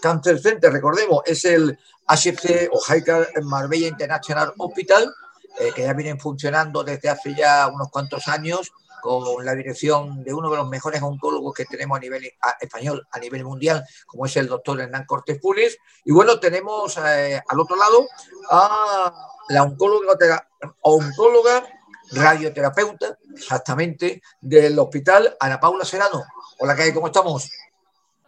Cancer 0.00 0.40
Center, 0.40 0.72
recordemos, 0.72 1.22
es 1.26 1.44
el 1.44 1.76
HC 2.06 2.68
o 2.70 2.80
Haiker 2.86 3.42
Marbella 3.42 3.88
International 3.88 4.54
Hospital, 4.56 5.12
eh, 5.58 5.72
que 5.74 5.82
ya 5.82 5.94
vienen 5.94 6.20
funcionando 6.20 6.84
desde 6.84 7.08
hace 7.08 7.34
ya 7.34 7.66
unos 7.66 7.90
cuantos 7.90 8.28
años 8.28 8.70
con 9.00 9.44
la 9.44 9.54
dirección 9.54 10.22
de 10.22 10.34
uno 10.34 10.50
de 10.50 10.56
los 10.56 10.68
mejores 10.68 11.02
oncólogos 11.02 11.54
que 11.54 11.64
tenemos 11.64 11.96
a 11.96 12.00
nivel 12.00 12.32
español, 12.60 13.06
a 13.10 13.18
nivel 13.18 13.44
mundial, 13.44 13.84
como 14.06 14.26
es 14.26 14.36
el 14.36 14.48
doctor 14.48 14.80
Hernán 14.80 15.04
Cortés 15.04 15.38
Pulis. 15.40 15.78
Y 16.04 16.12
bueno, 16.12 16.38
tenemos 16.38 16.98
eh, 16.98 17.40
al 17.46 17.60
otro 17.60 17.76
lado 17.76 18.06
a 18.50 19.12
la 19.48 19.62
oncóloga, 19.62 20.48
oncóloga 20.82 21.66
radioterapeuta, 22.12 23.18
exactamente, 23.34 24.22
del 24.40 24.78
hospital 24.78 25.36
Ana 25.40 25.60
Paula 25.60 25.84
Serrano. 25.84 26.24
Hola, 26.58 26.76
¿qué 26.76 26.82
hay? 26.82 26.92
¿Cómo 26.92 27.06
estamos? 27.06 27.50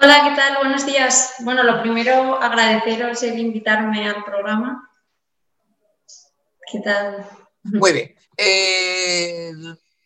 Hola, 0.01 0.23
¿qué 0.25 0.37
tal? 0.37 0.57
Buenos 0.59 0.87
días. 0.87 1.35
Bueno, 1.41 1.63
lo 1.63 1.81
primero, 1.81 2.41
agradeceros 2.41 3.23
el 3.23 3.39
invitarme 3.39 4.09
al 4.09 4.25
programa. 4.25 4.89
¿Qué 6.71 6.81
tal? 6.81 7.27
Muy 7.63 7.93
bien. 7.93 8.15
Eh, 8.37 9.53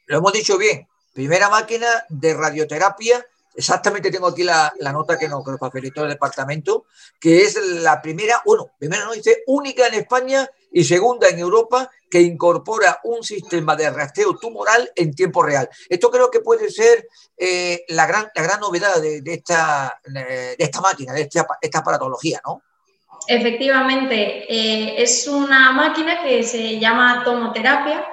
lo 0.07 0.19
hemos 0.19 0.33
dicho 0.33 0.57
bien. 0.59 0.87
Primera 1.13 1.49
máquina 1.49 1.87
de 2.09 2.35
radioterapia. 2.35 3.25
Exactamente 3.55 4.11
tengo 4.11 4.27
aquí 4.27 4.43
la, 4.43 4.71
nota 4.93 5.19
que 5.19 5.29
nos, 5.29 5.43
que 5.43 5.53
nos 5.53 5.61
facilitó 5.61 6.03
el 6.03 6.11
departamento, 6.11 6.85
que 7.19 7.43
es 7.43 7.57
la 7.81 8.03
primera, 8.03 8.43
bueno, 8.45 8.71
primera 8.79 9.07
no 9.07 9.13
dice 9.13 9.45
única 9.47 9.87
en 9.87 9.95
España 9.95 10.47
y 10.71 10.85
segunda 10.85 11.29
en 11.29 11.39
Europa 11.39 11.91
que 12.11 12.21
incorpora 12.21 13.01
un 13.05 13.23
sistema 13.23 13.75
de 13.75 13.89
rastreo 13.89 14.37
tumoral 14.37 14.91
en 14.95 15.15
tiempo 15.15 15.43
real. 15.43 15.71
Esto 15.89 16.11
creo 16.11 16.31
que 16.31 16.41
puede 16.41 16.71
ser 16.71 17.09
eh, 17.35 17.83
la, 17.89 18.07
gran, 18.07 18.29
la 18.35 18.43
gran 18.43 18.61
novedad 18.61 19.01
de, 19.01 19.23
esta, 19.25 19.99
de 20.05 20.57
esta 20.59 20.83
máquina, 20.83 21.15
de 21.15 21.23
esta, 21.23 21.47
esta 21.63 21.79
aparatología, 21.79 22.43
¿no? 22.45 22.63
Efectivamente, 23.27 24.45
eh, 24.53 25.03
es 25.03 25.27
una 25.27 25.73
máquina 25.73 26.23
que 26.23 26.43
se 26.43 26.79
llama 26.79 27.23
tomoterapia 27.25 28.05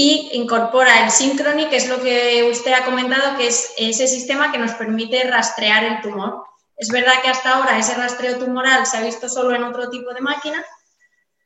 y 0.00 0.30
incorpora 0.34 1.02
el 1.02 1.10
Synchrony, 1.10 1.68
que 1.68 1.76
es 1.76 1.88
lo 1.88 2.00
que 2.00 2.48
usted 2.48 2.72
ha 2.72 2.84
comentado, 2.84 3.36
que 3.36 3.48
es 3.48 3.72
ese 3.76 4.06
sistema 4.06 4.52
que 4.52 4.58
nos 4.58 4.70
permite 4.74 5.24
rastrear 5.24 5.82
el 5.82 6.00
tumor. 6.02 6.44
Es 6.76 6.88
verdad 6.88 7.14
que 7.20 7.30
hasta 7.30 7.56
ahora 7.56 7.76
ese 7.76 7.96
rastreo 7.96 8.38
tumoral 8.38 8.86
se 8.86 8.96
ha 8.96 9.00
visto 9.02 9.28
solo 9.28 9.56
en 9.56 9.64
otro 9.64 9.90
tipo 9.90 10.14
de 10.14 10.20
máquina 10.20 10.64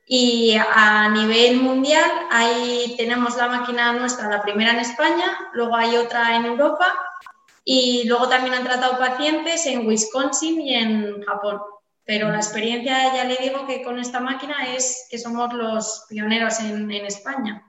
y 0.04 0.54
a 0.54 1.08
nivel 1.08 1.62
mundial 1.62 2.04
ahí 2.30 2.94
tenemos 2.98 3.38
la 3.38 3.48
máquina 3.48 3.94
nuestra, 3.94 4.28
la 4.28 4.42
primera 4.42 4.72
en 4.72 4.80
España, 4.80 5.34
luego 5.54 5.74
hay 5.74 5.96
otra 5.96 6.36
en 6.36 6.44
Europa 6.44 6.92
y 7.64 8.06
luego 8.06 8.28
también 8.28 8.54
han 8.54 8.64
tratado 8.64 8.98
pacientes 8.98 9.64
en 9.64 9.86
Wisconsin 9.86 10.60
y 10.60 10.74
en 10.74 11.22
Japón. 11.22 11.58
Pero 12.04 12.28
la 12.28 12.36
experiencia, 12.36 13.14
ya 13.14 13.24
le 13.24 13.38
digo 13.38 13.66
que 13.66 13.82
con 13.82 13.98
esta 13.98 14.20
máquina 14.20 14.74
es 14.76 15.06
que 15.10 15.16
somos 15.16 15.54
los 15.54 16.04
pioneros 16.06 16.60
en, 16.60 16.90
España. 16.90 17.66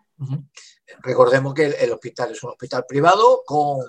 Recordemos 1.04 1.54
que 1.54 1.66
el, 1.66 1.92
hospital 1.92 2.32
es 2.32 2.42
un 2.44 2.52
hospital 2.52 2.86
privado 2.88 3.44
con 3.46 3.86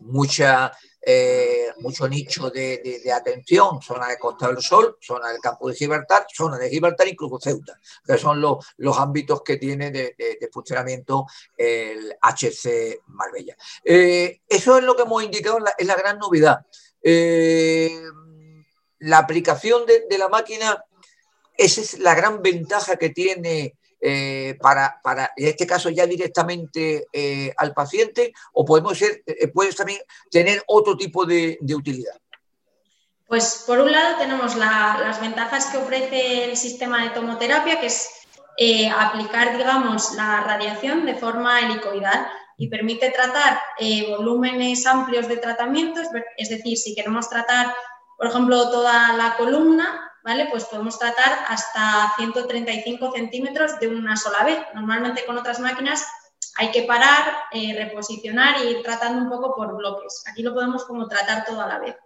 mucha, 0.00 0.70
eh, 1.02 1.72
mucho 1.80 2.08
nicho 2.08 2.48
de, 2.48 3.02
atención, 3.12 3.82
zona 3.82 4.06
de 4.06 4.18
Costa 4.18 4.46
del 4.46 4.62
Sol, 4.62 4.96
zona 5.00 5.30
del 5.30 5.40
campo 5.40 5.68
de 5.68 5.74
Gibraltar, 5.74 6.26
zona 6.32 6.56
de 6.56 6.70
Gibraltar, 6.70 7.08
incluso 7.08 7.40
Ceuta, 7.40 7.76
que 8.06 8.16
son 8.18 8.40
los, 8.40 8.64
los 8.76 8.96
ámbitos 8.98 9.42
que 9.42 9.56
tiene 9.56 9.90
de, 9.90 10.48
funcionamiento 10.52 11.26
el 11.56 12.16
HC 12.22 13.00
Marbella. 13.08 13.56
Eh, 13.82 14.42
eso 14.48 14.78
es 14.78 14.84
lo 14.84 14.94
que 14.94 15.02
hemos 15.02 15.24
indicado, 15.24 15.58
es 15.76 15.86
la 15.86 15.96
gran 15.96 16.18
novedad. 16.18 16.64
Eh, 17.02 18.00
la 19.00 19.18
aplicación 19.18 19.84
de, 19.86 20.18
la 20.18 20.28
máquina, 20.28 20.84
esa 21.56 21.80
es 21.80 21.98
la 21.98 22.14
gran 22.14 22.42
ventaja 22.42 22.96
que 22.96 23.10
tiene 23.10 23.76
eh, 24.06 24.58
para, 24.60 25.00
para, 25.02 25.32
en 25.34 25.48
este 25.48 25.66
caso, 25.66 25.88
ya 25.88 26.04
directamente 26.04 27.06
eh, 27.10 27.54
al 27.56 27.72
paciente, 27.72 28.34
o 28.52 28.62
podemos 28.62 28.98
ser, 28.98 29.22
eh, 29.24 29.48
puedes 29.48 29.74
también 29.74 30.00
tener 30.30 30.62
otro 30.66 30.94
tipo 30.94 31.24
de, 31.24 31.56
utilidad. 31.74 32.12
Pues 33.26 33.64
por 33.66 33.80
un 33.80 33.90
lado 33.90 34.18
tenemos 34.18 34.56
las 34.56 35.18
ventajas 35.22 35.66
que 35.66 35.78
ofrece 35.78 36.44
el 36.44 36.58
sistema 36.58 37.02
de 37.02 37.10
tomoterapia, 37.10 37.80
que 37.80 37.86
es 37.86 38.10
aplicar, 38.94 39.56
digamos, 39.56 40.12
la 40.16 40.42
radiación 40.42 41.06
de 41.06 41.14
forma 41.14 41.60
helicoidal 41.60 42.26
y 42.58 42.68
permite 42.68 43.10
tratar 43.10 43.58
volúmenes 44.10 44.84
amplios 44.84 45.28
de 45.28 45.38
tratamiento, 45.38 46.02
es 46.36 46.50
decir, 46.50 46.76
si 46.76 46.94
queremos 46.94 47.30
tratar 47.30 47.74
por 48.16 48.28
ejemplo, 48.28 48.70
toda 48.70 49.12
la 49.14 49.36
columna, 49.36 50.03
¿vale? 50.24 50.48
Pues 50.50 50.64
podemos 50.64 50.98
tratar 50.98 51.44
hasta 51.46 52.12
135 52.16 53.12
centímetros 53.12 53.78
de 53.78 53.88
una 53.88 54.16
sola 54.16 54.42
vez. 54.42 54.58
Normalmente 54.74 55.24
con 55.26 55.36
otras 55.36 55.60
máquinas 55.60 56.04
hay 56.56 56.70
que 56.70 56.82
parar, 56.82 57.34
eh, 57.52 57.74
reposicionar 57.76 58.56
y 58.64 58.68
ir 58.68 58.82
tratando 58.82 59.22
un 59.22 59.28
poco 59.28 59.54
por 59.54 59.76
bloques. 59.76 60.24
Aquí 60.26 60.42
lo 60.42 60.54
podemos 60.54 60.84
como 60.84 61.06
tratar 61.06 61.44
todo 61.44 61.60
a 61.60 61.68
la 61.68 61.78
vez. 61.78 61.96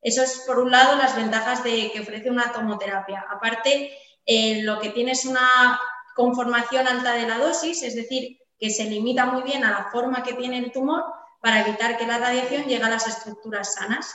Eso 0.00 0.22
es, 0.22 0.44
por 0.46 0.58
un 0.58 0.70
lado, 0.70 0.96
las 0.96 1.16
ventajas 1.16 1.62
de 1.64 1.90
que 1.92 2.00
ofrece 2.00 2.30
una 2.30 2.52
tomoterapia. 2.52 3.24
Aparte, 3.28 3.92
eh, 4.24 4.62
lo 4.62 4.80
que 4.80 4.90
tiene 4.90 5.12
es 5.12 5.24
una 5.24 5.78
conformación 6.14 6.86
alta 6.88 7.12
de 7.12 7.26
la 7.26 7.38
dosis, 7.38 7.82
es 7.82 7.94
decir, 7.94 8.38
que 8.58 8.70
se 8.70 8.84
limita 8.84 9.26
muy 9.26 9.42
bien 9.42 9.64
a 9.64 9.70
la 9.70 9.90
forma 9.90 10.22
que 10.22 10.32
tiene 10.32 10.58
el 10.58 10.72
tumor 10.72 11.04
para 11.42 11.60
evitar 11.60 11.98
que 11.98 12.06
la 12.06 12.18
radiación 12.18 12.64
llegue 12.64 12.84
a 12.84 12.88
las 12.88 13.06
estructuras 13.06 13.74
sanas. 13.74 14.14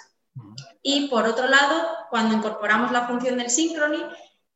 Y 0.81 1.07
por 1.09 1.25
otro 1.25 1.47
lado, 1.47 1.87
cuando 2.09 2.35
incorporamos 2.35 2.91
la 2.91 3.07
función 3.07 3.37
del 3.37 3.49
Synchrony, 3.49 4.03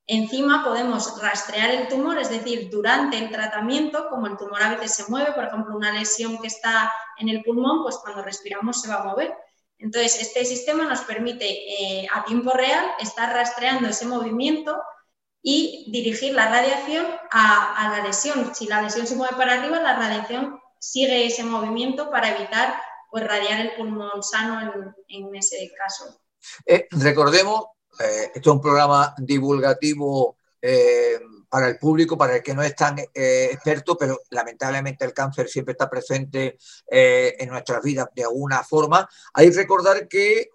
encima 0.07 0.63
podemos 0.63 1.21
rastrear 1.21 1.71
el 1.71 1.87
tumor, 1.87 2.17
es 2.19 2.29
decir, 2.29 2.69
durante 2.71 3.17
el 3.17 3.29
tratamiento, 3.29 4.07
como 4.09 4.27
el 4.27 4.37
tumor 4.37 4.61
a 4.61 4.69
veces 4.69 4.95
se 4.95 5.09
mueve, 5.09 5.33
por 5.33 5.45
ejemplo, 5.45 5.75
una 5.75 5.91
lesión 5.91 6.39
que 6.39 6.47
está 6.47 6.91
en 7.17 7.29
el 7.29 7.43
pulmón, 7.43 7.83
pues 7.83 7.97
cuando 7.97 8.23
respiramos 8.23 8.81
se 8.81 8.87
va 8.87 8.95
a 8.95 9.03
mover. 9.03 9.35
Entonces, 9.77 10.21
este 10.21 10.45
sistema 10.45 10.85
nos 10.85 11.01
permite 11.01 11.45
eh, 11.47 12.07
a 12.13 12.23
tiempo 12.23 12.51
real 12.51 12.85
estar 12.99 13.33
rastreando 13.33 13.89
ese 13.89 14.05
movimiento 14.05 14.81
y 15.41 15.85
dirigir 15.91 16.33
la 16.33 16.49
radiación 16.49 17.05
a, 17.29 17.75
a, 17.75 17.97
la 17.97 18.03
lesión. 18.03 18.55
Si 18.55 18.67
la 18.67 18.81
lesión 18.81 19.05
se 19.05 19.15
mueve 19.15 19.35
para 19.35 19.53
arriba, 19.53 19.79
la 19.79 19.95
radiación 19.95 20.59
sigue 20.79 21.25
ese 21.25 21.43
movimiento 21.43 22.09
para 22.09 22.35
evitar 22.35 22.81
pues 23.09 23.25
radiar 23.25 23.61
el 23.61 23.75
pulmón 23.75 24.23
sano 24.23 24.93
en, 25.07 25.35
ese 25.35 25.71
caso. 25.77 26.21
Eh, 26.65 26.87
recordemos, 26.91 27.65
eh, 27.99 28.31
esto 28.35 28.49
es 28.49 28.55
un 28.55 28.61
programa 28.61 29.13
divulgativo 29.17 30.37
eh, 30.61 31.19
para 31.49 31.67
el 31.69 31.77
público, 31.77 32.17
para 32.17 32.37
el 32.37 32.43
que 32.43 32.53
no 32.53 32.61
es 32.61 32.75
tan 32.75 32.97
experto, 32.99 33.97
pero 33.97 34.19
lamentablemente 34.31 35.05
el 35.05 35.13
cáncer 35.13 35.47
siempre 35.47 35.71
está 35.71 35.89
presente 35.89 36.57
en 36.87 37.49
nuestras 37.49 37.81
vidas 37.81 38.07
de 38.13 38.23
alguna 38.23 38.61
forma. 38.63 39.07
Hay 39.33 39.49
que 39.49 39.55
recordar 39.55 40.07
que 40.09 40.49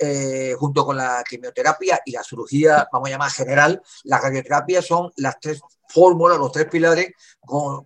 junto 0.59 0.85
con 0.85 0.99
la 0.99 1.25
quimioterapia 1.27 2.03
y 2.05 2.13
la 2.13 2.23
cirugía, 2.23 2.87
vamos 2.93 3.09
a 3.09 3.13
llamar 3.13 3.31
general, 3.31 3.81
la 4.05 4.19
radioterapia 4.19 4.83
son 4.83 5.11
las 5.17 5.41
tres 5.41 5.63
fórmula, 5.91 6.37
los 6.37 6.53
tres 6.53 6.67
pilares, 6.67 7.13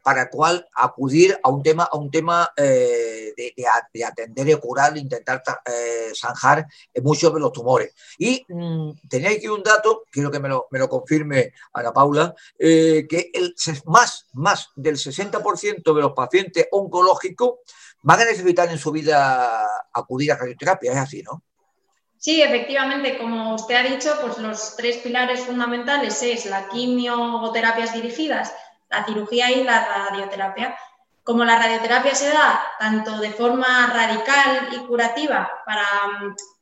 para 0.02 0.28
cual 0.28 0.68
acudir 0.74 1.38
a 1.42 1.48
un 1.48 1.62
tema, 1.62 1.84
a 1.84 1.96
un 1.96 2.10
tema 2.10 2.50
eh, 2.56 3.32
de, 3.36 4.04
atender 4.04 4.48
y 4.48 4.54
curar, 4.56 4.96
intentar 4.96 5.42
eh, 5.64 6.12
zanjar 6.14 6.66
muchos 7.02 7.32
de 7.32 7.40
los 7.40 7.52
tumores. 7.52 7.94
Y 8.18 8.44
mm, 8.48 9.08
tenía 9.08 9.30
aquí 9.30 9.48
un 9.48 9.62
dato, 9.62 10.04
quiero 10.10 10.30
que 10.30 10.40
me 10.40 10.48
lo, 10.48 10.66
me 10.70 10.78
lo 10.78 10.88
confirme 10.88 11.52
Ana 11.72 11.92
Paula, 11.92 12.34
eh, 12.58 13.06
que 13.08 13.30
el, 13.32 13.54
más, 13.86 14.26
más 14.34 14.70
del 14.76 14.96
60% 14.96 15.94
de 15.94 16.00
los 16.00 16.12
pacientes 16.12 16.68
oncológicos 16.70 17.60
van 18.02 18.20
a 18.20 18.24
necesitar 18.26 18.68
en 18.70 18.78
su 18.78 18.92
vida 18.92 19.66
acudir 19.92 20.32
a 20.32 20.36
radioterapia, 20.36 20.92
es 20.92 20.98
así, 20.98 21.22
¿no? 21.22 21.42
Sí, 22.24 22.40
efectivamente, 22.40 23.18
como 23.18 23.54
usted 23.54 23.74
ha 23.74 23.82
dicho, 23.82 24.16
pues 24.22 24.38
los 24.38 24.76
tres 24.76 24.96
pilares 24.96 25.40
fundamentales 25.40 26.22
es 26.22 26.46
la 26.46 26.70
quimio 26.70 27.14
o 27.18 27.52
dirigidas, 27.52 28.54
la 28.88 29.04
cirugía 29.04 29.50
y 29.50 29.62
la 29.62 30.08
radioterapia. 30.08 30.74
Como 31.22 31.44
la 31.44 31.58
radioterapia 31.58 32.14
se 32.14 32.30
da 32.30 32.62
tanto 32.78 33.18
de 33.18 33.30
forma 33.30 33.88
radical 33.92 34.70
y 34.72 34.78
curativa 34.86 35.50
para 35.66 35.84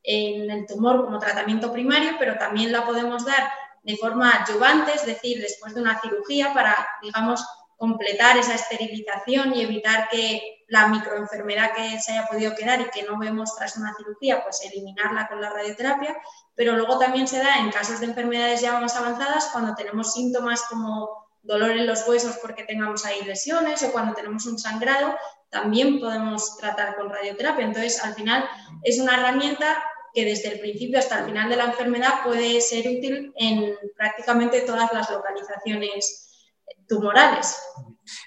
en 0.03 0.51
el 0.51 0.67
tumor 0.67 1.05
como 1.05 1.21
tratamiento 1.21 1.73
primario, 1.73 2.17
pero 2.19 2.37
también 2.39 2.73
la 2.73 2.85
podemos 2.85 3.25
dar 3.25 3.49
de 3.85 3.97
forma 3.99 4.33
adyuvante, 4.33 4.95
es 4.95 5.07
decir, 5.07 5.41
después 5.41 5.77
de 5.77 5.83
una 5.83 6.01
cirugía 6.01 6.53
para, 6.53 6.89
digamos, 7.01 7.47
completar 7.77 8.37
esa 8.37 8.57
esterilización 8.57 9.55
y 9.55 9.63
evitar 9.63 10.09
que 10.09 10.62
la 10.73 10.89
microenfermedad 10.89 11.75
que 11.75 12.01
se 12.01 12.12
haya 12.12 12.27
podido 12.27 12.55
quedar 12.55 12.81
y 12.81 12.89
que 12.89 13.03
no 13.03 13.18
vemos 13.18 13.55
tras 13.55 13.77
una 13.77 13.95
cirugía, 13.95 14.43
pues 14.43 14.62
eliminarla 14.64 15.29
con 15.29 15.39
la 15.39 15.51
radioterapia, 15.51 16.16
pero 16.55 16.77
luego 16.77 16.99
también 16.99 17.29
se 17.29 17.41
da 17.41 17.59
en 17.59 17.70
casos 17.70 18.01
de 18.01 18.07
enfermedades 18.07 18.62
ya 18.62 18.81
más 18.81 18.97
avanzadas 18.97 19.51
cuando 19.53 19.75
tenemos 19.75 20.14
síntomas 20.14 20.62
como 20.70 21.27
dolor 21.43 21.73
en 21.73 21.87
los 21.87 22.09
huesos 22.09 22.39
porque 22.41 22.64
tengamos 22.64 23.05
ahí 23.05 23.23
lesiones 23.23 23.83
o 23.83 23.93
cuando 23.93 24.14
tenemos 24.14 24.47
un 24.47 24.59
sangrado, 24.59 25.14
también 25.51 26.01
podemos 26.01 26.57
tratar 26.57 26.97
con 26.97 27.11
radioterapia. 27.11 27.66
Entonces, 27.66 28.03
al 28.03 28.14
final 28.14 28.49
es 28.83 28.99
una 28.99 29.18
herramienta 29.18 29.77
que 30.14 30.25
desde 30.25 30.55
el 30.55 30.61
principio 30.61 30.99
hasta 30.99 31.18
el 31.18 31.27
final 31.27 31.51
de 31.51 31.57
la 31.57 31.64
enfermedad 31.64 32.25
puede 32.25 32.62
ser 32.62 32.89
útil 32.89 33.35
en 33.37 33.77
prácticamente 33.95 34.62
todas 34.62 34.91
las 34.95 35.11
localizaciones 35.11 36.55
tumorales. 36.89 37.59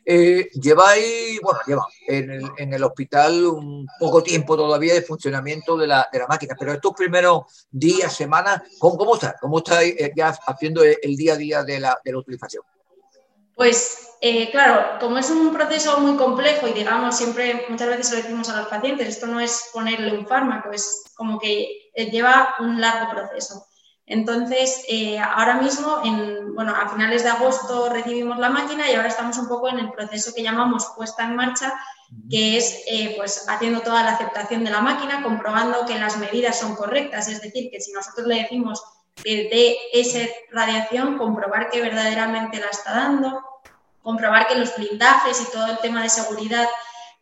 Eh, 0.05 0.49
lleváis, 0.53 1.39
bueno, 1.41 1.59
lleva 1.65 1.86
en 2.07 2.73
el, 2.73 2.84
hospital 2.84 3.45
un 3.45 3.88
poco 3.99 4.23
tiempo 4.23 4.55
todavía 4.55 4.93
de 4.93 5.01
funcionamiento 5.01 5.78
de 5.78 5.88
la, 5.88 6.07
máquina, 6.28 6.55
pero 6.57 6.73
estos 6.73 6.93
primeros 6.93 7.67
días, 7.69 8.15
semanas, 8.15 8.61
¿cómo, 8.80 8.97
cómo 8.97 9.15
está? 9.15 9.36
¿Cómo 9.39 9.57
estáis 9.59 9.95
eh, 9.97 10.11
ya 10.15 10.30
haciendo 10.47 10.84
el 10.84 11.15
día 11.15 11.34
a 11.34 11.38
día 11.38 11.63
de 11.63 11.80
la, 11.80 11.99
utilización? 12.15 12.63
Pues 13.55 14.09
eh, 14.21 14.51
claro, 14.51 14.99
como 14.99 15.17
es 15.17 15.30
un 15.30 15.53
proceso 15.53 15.99
muy 15.99 16.17
complejo 16.17 16.67
y 16.67 16.73
digamos 16.73 17.15
siempre 17.15 17.65
muchas 17.69 17.88
veces 17.88 18.11
lo 18.11 18.17
decimos 18.17 18.49
a 18.49 18.57
los 18.57 18.67
pacientes, 18.67 19.07
esto 19.07 19.28
no 19.28 19.39
es 19.39 19.69
ponerle 19.73 20.17
un 20.17 20.28
fármaco, 20.28 20.71
es 20.71 21.03
como 21.15 21.39
que 21.39 21.91
lleva 22.11 22.55
un 22.59 22.82
largo 22.82 23.11
proceso. 23.11 23.65
Entonces, 24.08 24.84
eh, 24.88 25.18
ahora 25.20 25.56
mismo, 25.56 26.01
en, 26.03 26.53
bueno, 26.53 26.76
a 26.76 26.88
finales 26.89 27.24
de 27.24 27.30
agosto 27.30 27.89
recibimos 27.89 28.38
la 28.38 28.49
máquina 28.49 28.89
y 28.89 28.93
ahora 28.93 29.08
estamos 29.08 29.38
un 29.38 29.47
poco 29.47 29.68
en 29.68 29.80
el 29.80 29.91
proceso 29.91 30.32
que 30.36 30.43
llamamos 30.43 30.93
puesta 30.95 31.24
en 31.24 31.36
marcha, 31.36 31.74
que 32.30 32.58
es 32.58 32.84
eh, 32.86 33.16
pues, 33.18 33.45
haciendo 33.49 33.82
toda 33.82 34.03
la 34.03 34.12
aceptación 34.12 34.64
de 34.64 34.70
la 34.70 34.82
máquina, 34.82 35.24
comprobando 35.24 35.86
que 35.88 35.97
las 35.97 36.18
medidas 36.18 36.60
son 36.60 36.76
correctas. 36.76 37.28
Es 37.28 37.41
decir, 37.41 37.72
que 37.72 37.82
si 37.82 37.91
nosotros 37.93 38.28
le 38.28 38.43
decimos 38.43 38.84
que 39.16 39.49
dé 39.49 39.78
esa 39.91 40.20
radiación, 40.51 41.18
comprobar 41.18 41.70
que 41.72 41.82
verdaderamente 41.82 42.60
la 42.60 42.68
está 42.68 42.91
dando, 42.93 43.43
comprobar 44.03 44.47
que 44.47 44.56
los 44.56 44.76
blindajes 44.76 45.41
y 45.41 45.51
todo 45.51 45.66
el 45.66 45.80
tema 45.80 46.03
de 46.03 46.10
seguridad 46.10 46.68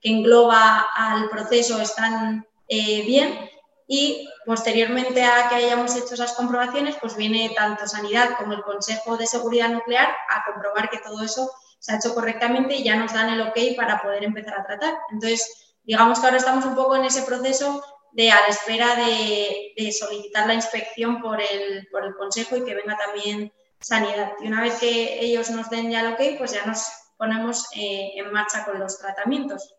que 0.01 0.09
engloba 0.09 0.86
al 0.95 1.29
proceso 1.29 1.79
están 1.79 2.45
eh, 2.67 3.03
bien 3.05 3.52
y 3.88 4.29
posteriormente 4.45 5.23
a 5.23 5.49
que 5.49 5.55
hayamos 5.55 5.95
hecho 5.95 6.13
esas 6.13 6.34
comprobaciones, 6.34 6.95
pues 6.99 7.15
viene 7.15 7.51
tanto 7.55 7.88
Sanidad 7.88 8.38
como 8.38 8.53
el 8.53 8.63
Consejo 8.63 9.17
de 9.17 9.27
Seguridad 9.27 9.69
Nuclear 9.69 10.15
a 10.29 10.43
comprobar 10.45 10.89
que 10.89 10.99
todo 10.99 11.23
eso 11.23 11.51
se 11.79 11.91
ha 11.91 11.97
hecho 11.97 12.13
correctamente 12.13 12.75
y 12.75 12.84
ya 12.84 12.95
nos 12.95 13.13
dan 13.13 13.29
el 13.29 13.41
ok 13.41 13.57
para 13.75 14.01
poder 14.01 14.23
empezar 14.23 14.59
a 14.59 14.65
tratar. 14.65 14.93
Entonces, 15.11 15.75
digamos 15.84 16.19
que 16.19 16.25
ahora 16.25 16.38
estamos 16.38 16.65
un 16.65 16.75
poco 16.75 16.95
en 16.95 17.05
ese 17.05 17.23
proceso 17.23 17.84
de 18.13 18.31
a 18.31 18.39
la 18.41 18.47
espera 18.47 18.95
de, 18.95 19.91
solicitar 19.91 20.47
la 20.47 20.53
inspección 20.53 21.21
por 21.21 21.41
el, 21.41 21.88
Consejo 22.17 22.57
y 22.57 22.63
que 22.63 22.75
venga 22.75 22.97
también 22.97 23.51
Sanidad. 23.79 24.34
Y 24.39 24.47
una 24.47 24.61
vez 24.61 24.75
que 24.75 25.19
ellos 25.19 25.49
nos 25.49 25.69
den 25.69 25.91
ya 25.91 26.01
el 26.01 26.13
ok, 26.13 26.38
pues 26.38 26.53
ya 26.53 26.65
nos 26.65 26.88
ponemos 27.17 27.65
eh, 27.75 28.13
en 28.15 28.31
marcha 28.31 28.63
con 28.63 28.79
los 28.79 28.97
tratamientos. 28.97 29.75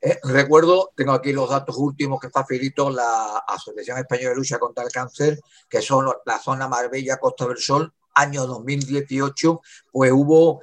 Eh, 0.00 0.18
recuerdo, 0.22 0.92
tengo 0.94 1.12
aquí 1.12 1.32
los 1.32 1.50
datos 1.50 1.76
últimos 1.76 2.20
que 2.20 2.30
facilitó 2.30 2.90
la 2.90 3.38
Asociación 3.46 3.98
Española 3.98 4.30
de 4.30 4.36
Lucha 4.36 4.58
contra 4.58 4.84
el 4.84 4.90
Cáncer, 4.90 5.40
que 5.68 5.82
son 5.82 6.06
la 6.24 6.38
zona 6.38 6.68
Marbella, 6.68 7.16
Costa 7.16 7.46
del 7.46 7.58
Sol, 7.58 7.92
año 8.14 8.46
2018, 8.46 9.60
pues 9.90 10.12
hubo 10.12 10.60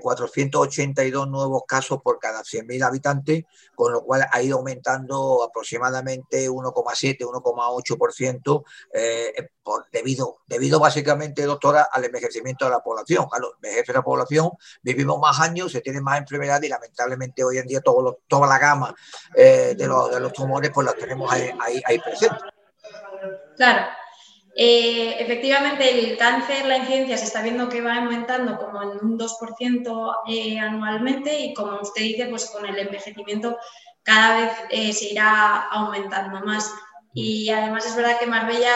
482 0.00 1.26
eh, 1.26 1.30
nuevos 1.30 1.62
casos 1.66 2.00
por 2.02 2.18
cada 2.18 2.42
100.000 2.42 2.84
habitantes, 2.84 3.44
con 3.74 3.92
lo 3.92 4.02
cual 4.02 4.26
ha 4.30 4.42
ido 4.42 4.58
aumentando 4.58 5.42
aproximadamente 5.42 6.48
1,7, 6.48 7.18
1,8%, 7.20 8.64
eh, 8.92 9.48
debido, 9.92 10.38
debido 10.46 10.80
básicamente, 10.80 11.44
doctora, 11.44 11.88
al 11.92 12.04
envejecimiento 12.04 12.64
de 12.64 12.72
la 12.72 12.80
población. 12.80 13.26
Claro, 13.28 13.54
envejece 13.62 13.92
la 13.92 14.02
población, 14.02 14.50
vivimos 14.82 15.18
más 15.18 15.40
años, 15.40 15.72
se 15.72 15.80
tienen 15.80 16.02
más 16.02 16.18
enfermedades 16.18 16.64
y 16.64 16.70
lamentablemente 16.70 17.44
hoy 17.44 17.58
en 17.58 17.66
día 17.66 17.80
toda 17.80 18.46
la 18.46 18.58
gama 18.58 18.94
eh, 19.34 19.74
de, 19.76 19.86
los, 19.86 20.32
tumores 20.32 20.70
pues 20.72 20.86
las 20.86 20.96
tenemos 20.96 21.30
ahí, 21.32 21.50
ahí, 21.60 21.82
ahí 21.86 21.98
presentes. 21.98 22.42
Claro, 23.56 23.86
eh, 24.54 25.16
efectivamente, 25.18 25.98
el 25.98 26.18
cáncer, 26.18 26.66
la 26.66 26.76
incidencia 26.76 27.16
se 27.16 27.24
está 27.24 27.42
viendo 27.42 27.68
que 27.68 27.80
va 27.80 27.96
aumentando 27.96 28.58
como 28.58 28.82
en 28.82 28.98
un 29.02 29.18
2% 29.18 30.16
eh, 30.28 30.58
anualmente 30.58 31.40
y 31.40 31.54
como 31.54 31.80
usted 31.80 32.02
dice, 32.02 32.26
pues 32.26 32.50
con 32.50 32.66
el 32.66 32.78
envejecimiento 32.78 33.56
cada 34.02 34.40
vez 34.40 34.52
eh, 34.70 34.92
se 34.92 35.12
irá 35.12 35.68
aumentando 35.68 36.40
más. 36.44 36.70
Y 37.14 37.50
además 37.50 37.86
es 37.86 37.96
verdad 37.96 38.18
que 38.18 38.26
Marbella, 38.26 38.72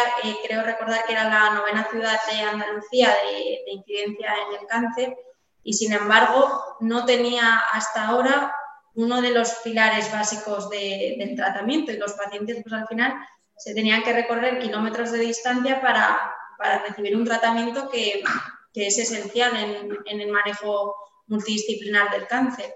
creo 0.47 0.63
recordar 0.63 1.05
que 1.07 1.13
era 1.13 1.29
la 1.29 1.55
novena 1.55 1.87
ciudad 1.91 2.19
de 2.31 2.41
Andalucía 2.41 3.09
de, 3.09 3.73
incidencia 3.73 4.35
en 4.47 4.61
el 4.61 4.67
cáncer 4.67 5.17
y 5.63 5.73
sin 5.73 5.93
embargo 5.93 6.77
no 6.81 7.07
tenía 7.07 7.59
hasta 7.73 8.09
ahora 8.09 8.55
uno 8.95 9.21
de 9.23 9.31
los 9.31 9.55
pilares 9.65 10.13
básicos 10.13 10.69
del 10.71 11.35
tratamiento 11.35 11.93
y 11.93 11.97
los 11.97 12.13
pacientes 12.13 12.63
pues 12.63 12.75
al 12.75 12.87
final 12.87 13.15
se 13.57 13.75
tenían 13.75 14.03
que 14.03 14.13
recorrer 14.13 14.59
kilómetros 14.59 15.13
de 15.13 15.19
distancia 15.19 15.81
para, 15.81 16.33
recibir 16.87 17.17
un 17.17 17.25
tratamiento 17.25 17.89
que, 17.89 18.23
es 18.75 18.99
esencial 18.99 19.57
en, 19.57 20.21
el 20.21 20.31
manejo 20.31 20.95
multidisciplinar 21.29 22.11
del 22.11 22.27
cáncer. 22.27 22.75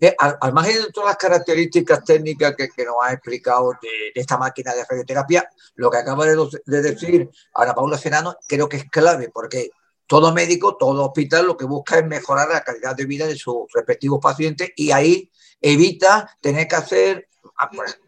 Eh, 0.00 0.14
al, 0.18 0.52
margen 0.52 0.82
de 0.82 0.92
todas 0.92 1.10
las 1.10 1.16
características 1.16 2.04
técnicas 2.04 2.54
que, 2.56 2.84
nos 2.84 2.96
ha 3.02 3.12
explicado 3.12 3.72
de, 3.80 4.12
esta 4.14 4.36
máquina 4.36 4.74
de 4.74 4.84
radioterapia, 4.84 5.48
lo 5.76 5.90
que 5.90 5.96
acaba 5.96 6.26
de, 6.26 6.36
de, 6.66 6.82
decir 6.82 7.30
Ana 7.54 7.74
Paula 7.74 7.96
Senano 7.96 8.36
creo 8.46 8.68
que 8.68 8.76
es 8.76 8.90
clave, 8.90 9.30
porque 9.32 9.70
todo 10.06 10.32
médico, 10.34 10.76
todo 10.76 11.06
hospital 11.06 11.46
lo 11.46 11.56
que 11.56 11.64
busca 11.64 11.98
es 11.98 12.04
mejorar 12.04 12.48
la 12.48 12.62
calidad 12.62 12.94
de 12.94 13.06
vida 13.06 13.26
de 13.26 13.36
sus 13.36 13.62
respectivos 13.72 14.20
pacientes 14.20 14.70
y 14.76 14.90
ahí 14.90 15.30
evita 15.60 16.36
tener 16.40 16.68
que 16.68 16.76
hacer 16.76 17.29
Ah, 17.62 17.68
pues, 17.70 18.00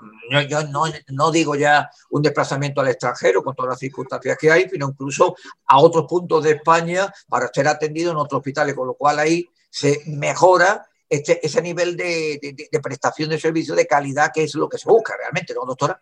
yo, 0.48 0.62
no, 1.08 1.30
digo 1.30 1.54
ya 1.54 1.90
un 2.08 2.22
desplazamiento 2.22 2.80
al 2.80 2.88
extranjero 2.88 3.44
con 3.44 3.54
todas 3.54 3.70
las 3.70 3.78
circunstancias 3.78 4.38
que 4.40 4.50
hay, 4.50 4.66
sino 4.66 4.88
incluso 4.88 5.36
a 5.66 5.78
otros 5.78 6.06
puntos 6.08 6.42
de 6.42 6.52
España 6.52 7.12
para 7.28 7.50
ser 7.52 7.68
atendido 7.68 8.12
en 8.12 8.16
otros 8.16 8.38
hospitales, 8.38 8.74
con 8.74 8.86
lo 8.86 8.94
cual 8.94 9.18
ahí 9.18 9.46
se 9.68 10.00
mejora 10.06 10.86
este, 11.06 11.46
ese 11.46 11.60
nivel 11.60 11.98
de, 11.98 12.40
prestación 12.82 13.28
de 13.28 13.38
servicio 13.38 13.74
de 13.74 13.86
calidad 13.86 14.32
que 14.32 14.44
es 14.44 14.54
lo 14.54 14.70
que 14.70 14.78
se 14.78 14.88
busca 14.88 15.14
realmente, 15.18 15.52
¿no, 15.52 15.66
doctora? 15.66 16.00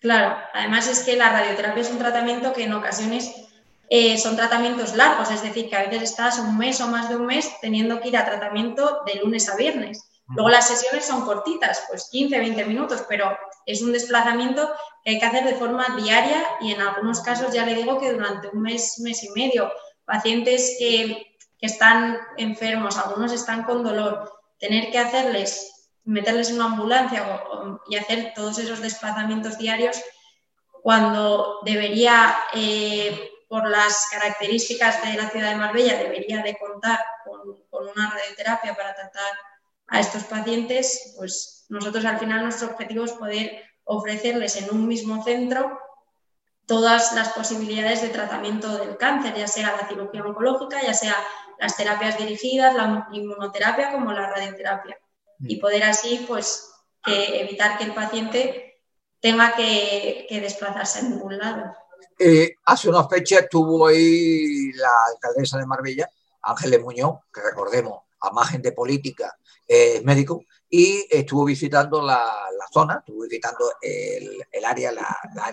Claro, 0.00 0.36
además 0.52 0.88
es 0.88 1.04
que 1.04 1.14
la 1.14 1.30
radioterapia 1.30 1.80
es 1.80 1.90
un 1.90 1.98
tratamiento 1.98 2.52
que 2.52 2.64
en 2.64 2.72
ocasiones 2.72 3.30
eh, 3.88 4.18
son 4.18 4.34
tratamientos 4.34 4.96
largos, 4.96 5.30
es 5.30 5.42
decir, 5.42 5.68
que 5.68 5.76
a 5.76 5.84
veces 5.84 6.02
estás 6.02 6.40
un 6.40 6.58
mes 6.58 6.80
o 6.80 6.88
más 6.88 7.08
de 7.08 7.14
un 7.14 7.26
mes 7.26 7.48
teniendo 7.60 8.00
que 8.00 8.08
ir 8.08 8.16
a 8.16 8.24
tratamiento 8.24 9.02
de 9.06 9.20
lunes 9.20 9.48
a 9.48 9.54
viernes. 9.54 10.10
Luego 10.28 10.48
las 10.48 10.68
sesiones 10.68 11.04
son 11.04 11.24
cortitas, 11.24 11.84
pues 11.88 12.08
15, 12.10 12.38
20 12.38 12.64
minutos, 12.64 13.04
pero 13.08 13.36
es 13.66 13.82
un 13.82 13.92
desplazamiento 13.92 14.70
que 15.04 15.10
hay 15.10 15.18
que 15.18 15.26
hacer 15.26 15.44
de 15.44 15.54
forma 15.54 15.96
diaria 15.98 16.42
y 16.60 16.72
en 16.72 16.80
algunos 16.80 17.20
casos 17.20 17.52
ya 17.52 17.66
le 17.66 17.74
digo 17.74 17.98
que 17.98 18.12
durante 18.12 18.48
un 18.48 18.62
mes, 18.62 18.98
mes 19.00 19.22
y 19.22 19.30
medio, 19.30 19.70
pacientes 20.04 20.76
que, 20.78 21.30
están 21.60 22.18
enfermos, 22.36 22.98
algunos 22.98 23.32
están 23.32 23.62
con 23.62 23.82
dolor, 23.82 24.30
tener 24.58 24.90
que 24.90 24.98
hacerles, 24.98 25.88
meterles 26.04 26.50
en 26.50 26.56
una 26.56 26.66
ambulancia 26.66 27.42
y 27.88 27.96
hacer 27.96 28.34
todos 28.34 28.58
esos 28.58 28.82
desplazamientos 28.82 29.56
diarios 29.56 29.98
cuando 30.82 31.60
debería 31.64 32.36
eh, 32.52 33.30
por 33.48 33.66
las 33.66 34.08
características 34.10 35.02
de 35.04 35.14
la 35.14 35.30
ciudad 35.30 35.52
de 35.52 35.56
Marbella, 35.56 35.96
debería 35.96 36.42
de 36.42 36.58
contar 36.58 37.00
con, 37.24 37.62
con 37.70 37.88
una 37.88 38.10
radioterapia 38.10 38.74
para 38.74 38.94
tratar 38.94 39.32
a 39.88 40.00
estos 40.00 40.24
pacientes, 40.24 41.14
pues 41.16 41.66
nosotros 41.68 42.04
al 42.04 42.18
final 42.18 42.42
nuestro 42.42 42.68
objetivo 42.68 43.04
es 43.04 43.12
poder 43.12 43.62
ofrecerles 43.84 44.56
en 44.56 44.70
un 44.70 44.86
mismo 44.88 45.22
centro 45.24 45.78
todas 46.66 47.12
las 47.12 47.30
posibilidades 47.30 48.00
de 48.00 48.08
tratamiento 48.08 48.78
del 48.78 48.96
cáncer, 48.96 49.34
ya 49.36 49.46
sea 49.46 49.76
la 49.76 49.86
cirugía 49.86 50.24
oncológica, 50.24 50.82
ya 50.82 50.94
sea 50.94 51.14
las 51.58 51.76
terapias 51.76 52.18
dirigidas, 52.18 52.74
la 52.74 53.06
inmunoterapia 53.12 53.92
como 53.92 54.12
la 54.12 54.30
radioterapia. 54.30 54.98
Mm. 55.38 55.50
Y 55.50 55.56
poder 55.56 55.82
así, 55.84 56.24
pues, 56.26 56.70
evitar 57.06 57.76
que 57.76 57.84
el 57.84 57.94
paciente 57.94 58.80
tenga 59.20 59.54
que, 59.54 60.26
desplazarse 60.30 61.00
en 61.00 61.10
ningún 61.10 61.38
lado. 61.38 61.74
Eh, 62.18 62.56
hace 62.64 62.88
unas 62.88 63.08
fechas 63.08 63.42
estuvo 63.42 63.86
ahí 63.86 64.72
la 64.72 64.90
alcaldesa 65.12 65.58
de 65.58 65.66
Marbella, 65.66 66.08
Ángeles 66.42 66.80
Muñoz, 66.80 67.20
que 67.32 67.40
recordemos, 67.42 68.02
a 68.20 68.30
margen 68.30 68.62
de 68.62 68.72
política, 68.72 69.36
es 69.66 70.04
médico, 70.04 70.44
y 70.68 71.06
estuvo 71.08 71.44
visitando 71.44 72.02
la, 72.02 72.20
zona, 72.72 72.96
estuvo 72.98 73.22
visitando 73.22 73.70
el, 73.80 74.64
área, 74.64 74.90
la, 74.90 75.06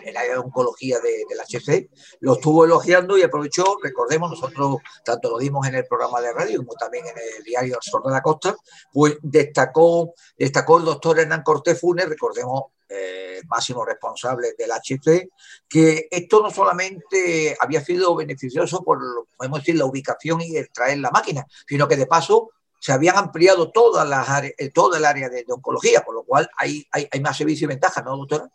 el 0.04 0.18
área 0.18 0.32
de 0.32 0.40
oncología 0.40 1.00
de, 1.00 1.26
del 1.30 1.40
HC, 1.40 1.92
lo 2.22 2.34
estuvo 2.34 2.66
elogiando 2.66 3.16
y 3.16 3.22
aprovechó, 3.22 3.78
recordemos, 3.84 4.32
nosotros 4.32 4.78
tanto 5.06 5.30
lo 5.30 5.38
dimos 5.38 5.68
en 5.68 5.76
el 5.76 5.86
programa 5.86 6.22
de 6.22 6.34
radio 6.34 6.58
como 6.58 6.74
también 6.74 7.06
en 7.06 7.14
el 7.38 7.44
diario 7.44 7.76
El 7.76 7.92
Sol 7.92 8.02
de 8.04 8.12
la 8.12 8.22
Costa, 8.22 8.56
pues 8.92 9.18
destacó, 9.22 10.16
destacó 10.36 10.80
el 10.80 10.86
doctor 10.86 11.20
Hernán 11.20 11.44
Cortés 11.44 11.80
Funes, 11.80 12.10
recordemos, 12.10 12.64
eh, 12.90 13.42
máximo 13.48 13.86
responsable 13.86 14.56
del 14.58 14.72
HC, 14.72 15.30
que 15.70 16.08
esto 16.10 16.42
no 16.42 16.50
solamente 16.50 17.56
había 17.60 17.86
sido 17.86 18.16
beneficioso 18.16 18.84
por, 18.84 19.00
podemos 19.38 19.60
decir, 19.60 19.76
la 19.78 19.86
ubicación 19.86 20.42
y 20.42 20.58
el 20.58 20.70
traer 20.72 20.98
la 20.98 21.12
máquina, 21.12 21.46
sino 21.68 21.88
que 21.88 21.96
de 21.96 22.08
paso 22.08 22.50
se 22.82 22.92
habían 22.92 23.16
ampliado 23.16 23.70
todas 23.70 24.10
las 24.10 24.28
áreas, 24.28 24.56
eh, 24.58 24.72
todo 24.72 24.96
el 24.96 25.06
área 25.06 25.30
de, 25.30 25.46
oncología, 25.48 26.02
por 26.02 26.16
lo 26.16 26.24
cual 26.24 26.50
hay, 26.58 26.88
hay, 26.92 27.20
más 27.20 27.38
servicio 27.38 27.66
y 27.66 27.68
ventajas, 27.68 28.04
¿no, 28.04 28.18
doctora? 28.18 28.50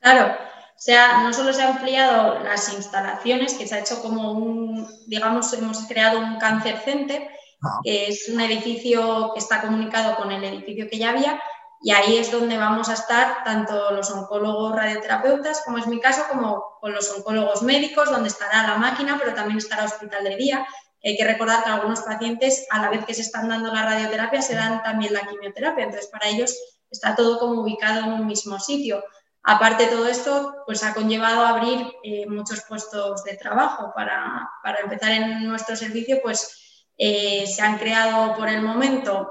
Claro, 0.00 0.34
o 0.34 0.82
sea, 0.82 1.22
no 1.22 1.32
solo 1.32 1.52
se 1.52 1.62
han 1.62 1.76
ampliado 1.76 2.40
las 2.40 2.72
instalaciones, 2.72 3.54
que 3.54 3.68
se 3.68 3.76
ha 3.76 3.78
hecho 3.78 4.02
como 4.02 4.32
un, 4.32 4.84
digamos, 5.06 5.52
hemos 5.52 5.86
creado 5.86 6.18
un 6.18 6.40
cáncer 6.40 6.80
center, 6.84 7.28
ah. 7.62 7.78
que 7.84 8.08
es 8.08 8.28
un 8.28 8.40
edificio 8.40 9.30
que 9.32 9.38
está 9.38 9.60
comunicado 9.60 10.16
con 10.16 10.32
el 10.32 10.42
edificio 10.42 10.88
que 10.90 10.98
ya 10.98 11.10
había, 11.10 11.40
y 11.82 11.92
ahí 11.92 12.18
es 12.18 12.32
donde 12.32 12.58
vamos 12.58 12.88
a 12.88 12.94
estar 12.94 13.44
tanto 13.44 13.92
los 13.92 14.10
oncólogos 14.10 14.74
radioterapeutas, 14.74 15.62
como 15.64 15.78
es 15.78 15.86
mi 15.86 16.00
caso, 16.00 16.24
como 16.28 16.64
con 16.80 16.92
los 16.92 17.08
oncólogos 17.12 17.62
médicos, 17.62 18.10
donde 18.10 18.28
estará 18.28 18.66
la 18.66 18.76
máquina, 18.76 19.18
pero 19.22 19.34
también 19.34 19.58
estará 19.58 19.84
hospital 19.84 20.24
de 20.24 20.34
día, 20.34 20.66
hay 21.02 21.16
que 21.16 21.24
recordar 21.24 21.64
que 21.64 21.70
algunos 21.70 22.00
pacientes, 22.00 22.66
a 22.70 22.80
la 22.80 22.90
vez 22.90 23.04
que 23.06 23.14
se 23.14 23.22
están 23.22 23.48
dando 23.48 23.72
la 23.72 23.84
radioterapia, 23.84 24.42
se 24.42 24.54
dan 24.54 24.82
también 24.82 25.14
la 25.14 25.26
quimioterapia. 25.26 25.84
Entonces, 25.84 26.10
para 26.10 26.28
ellos 26.28 26.54
está 26.90 27.14
todo 27.14 27.38
como 27.38 27.62
ubicado 27.62 28.00
en 28.00 28.12
un 28.12 28.26
mismo 28.26 28.58
sitio. 28.58 29.02
Aparte 29.42 29.84
de 29.84 29.90
todo 29.90 30.06
esto, 30.06 30.54
pues 30.66 30.84
ha 30.84 30.92
conllevado 30.92 31.46
abrir 31.46 31.90
eh, 32.02 32.26
muchos 32.26 32.62
puestos 32.68 33.24
de 33.24 33.36
trabajo. 33.36 33.92
Para, 33.94 34.50
empezar 34.82 35.12
en 35.12 35.48
nuestro 35.48 35.74
servicio, 35.76 36.20
pues 36.22 36.84
eh, 36.98 37.46
se 37.46 37.62
han 37.62 37.78
creado 37.78 38.36
por 38.36 38.48
el 38.48 38.60
momento 38.60 39.28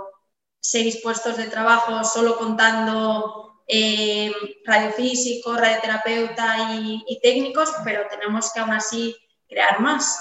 seis 0.59 0.99
puestos 1.03 1.37
de 1.37 1.45
trabajo 1.45 2.03
solo 2.03 2.37
contando 2.37 3.61
eh, 3.67 4.33
radiofísicos, 4.65 5.55
radioterapeuta 5.55 6.73
y, 6.73 7.03
y 7.07 7.19
técnicos, 7.21 7.71
pero 7.83 8.07
tenemos 8.09 8.51
que 8.51 8.59
aún 8.59 8.71
así 8.71 9.15
crear 9.47 9.79
más. 9.79 10.17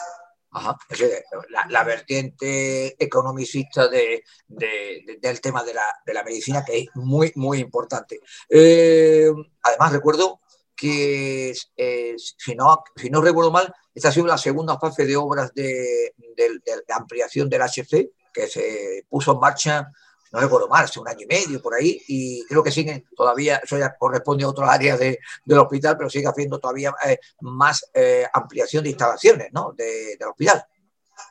La, 1.69 1.85
vertiente 1.85 3.03
economicista 3.03 3.89
de, 3.89 4.25
del 4.47 5.41
tema 5.41 5.63
de 5.63 5.75
la, 5.75 6.25
medicina, 6.25 6.65
que 6.65 6.79
es 6.79 6.87
muy, 6.95 7.33
muy 7.37 7.59
importante. 7.59 8.21
Eh, 8.49 9.31
además, 9.63 9.93
recuerdo 9.93 10.41
que, 10.75 11.55
eh, 11.77 12.15
si, 12.17 12.55
no, 12.55 12.83
si 12.97 13.11
no 13.11 13.21
recuerdo 13.21 13.51
mal, 13.51 13.73
esta 13.95 14.09
ha 14.09 14.13
sido 14.13 14.27
la 14.27 14.39
segunda 14.39 14.79
fase 14.79 15.05
de 15.05 15.17
obras 15.17 15.53
de, 15.55 16.15
de 16.37 16.95
ampliación 16.95 17.49
del 17.49 17.63
HC, 17.63 18.11
que 18.33 18.47
se 18.47 19.05
puso 19.09 19.33
en 19.33 19.41
marcha 19.41 19.91
no 20.33 20.41
recuerdo 20.41 20.69
mal, 20.69 20.85
hace 20.85 21.01
un 21.01 21.09
año 21.09 21.21
y 21.23 21.27
medio 21.27 21.63
por 21.63 21.75
ahí, 21.75 22.01
y 22.09 22.45
creo 22.47 22.63
que 22.63 22.71
siguen 22.71 23.05
todavía, 23.17 23.61
eso 23.63 23.79
ya 23.79 23.97
corresponde 23.97 24.45
a 24.45 24.49
otras 24.49 24.71
áreas 24.71 24.99
de, 24.99 25.19
del 25.45 25.59
hospital, 25.59 25.97
pero 25.97 26.11
sigue 26.11 26.27
haciendo 26.27 26.59
todavía 26.59 26.95
eh, 27.07 27.19
más 27.41 27.91
eh, 27.95 28.27
ampliación 28.33 28.85
de 28.85 28.91
instalaciones 28.91 29.49
¿no? 29.53 29.73
de, 29.73 30.17
del 30.19 30.29
hospital. 30.29 30.65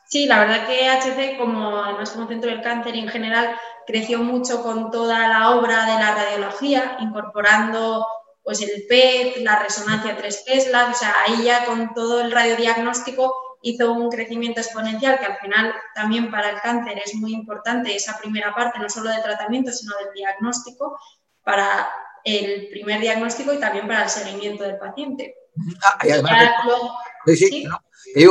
Sí, 0.08 0.26
la 0.26 0.40
verdad 0.40 0.66
que 0.66 0.88
HC, 0.88 1.38
como 1.38 1.78
además 1.78 2.10
como 2.10 2.28
centro 2.28 2.50
del 2.50 2.62
cáncer 2.62 2.94
en 2.94 3.08
general, 3.08 3.56
creció 3.86 4.18
mucho 4.20 4.62
con 4.62 4.90
toda 4.90 5.28
la 5.28 5.50
obra 5.50 5.86
de 5.86 6.02
la 6.02 6.14
radiología, 6.14 6.96
incorporando 7.00 8.06
pues 8.42 8.62
el 8.62 8.86
PET, 8.88 9.38
la 9.38 9.58
resonancia 9.62 10.16
3 10.16 10.44
Tesla, 10.46 10.88
o 10.90 10.94
sea, 10.94 11.14
ahí 11.26 11.44
ya 11.44 11.66
con 11.66 11.92
todo 11.92 12.22
el 12.22 12.32
radiodiagnóstico 12.32 13.47
hizo 13.62 13.92
un 13.92 14.08
crecimiento 14.10 14.60
exponencial 14.60 15.18
que 15.18 15.26
al 15.26 15.38
final 15.38 15.74
también 15.94 16.30
para 16.30 16.50
el 16.50 16.60
cáncer 16.60 17.00
es 17.04 17.14
muy 17.14 17.32
importante 17.32 17.94
esa 17.94 18.18
primera 18.18 18.54
parte, 18.54 18.78
no 18.78 18.88
solo 18.88 19.10
del 19.10 19.22
tratamiento, 19.22 19.72
sino 19.72 19.94
del 19.96 20.14
diagnóstico, 20.14 20.98
para 21.42 21.88
el 22.24 22.68
primer 22.70 23.00
diagnóstico 23.00 23.52
y 23.52 23.58
también 23.58 23.86
para 23.86 24.04
el 24.04 24.10
seguimiento 24.10 24.64
del 24.64 24.78
paciente. 24.78 25.34
Ah, 25.82 25.98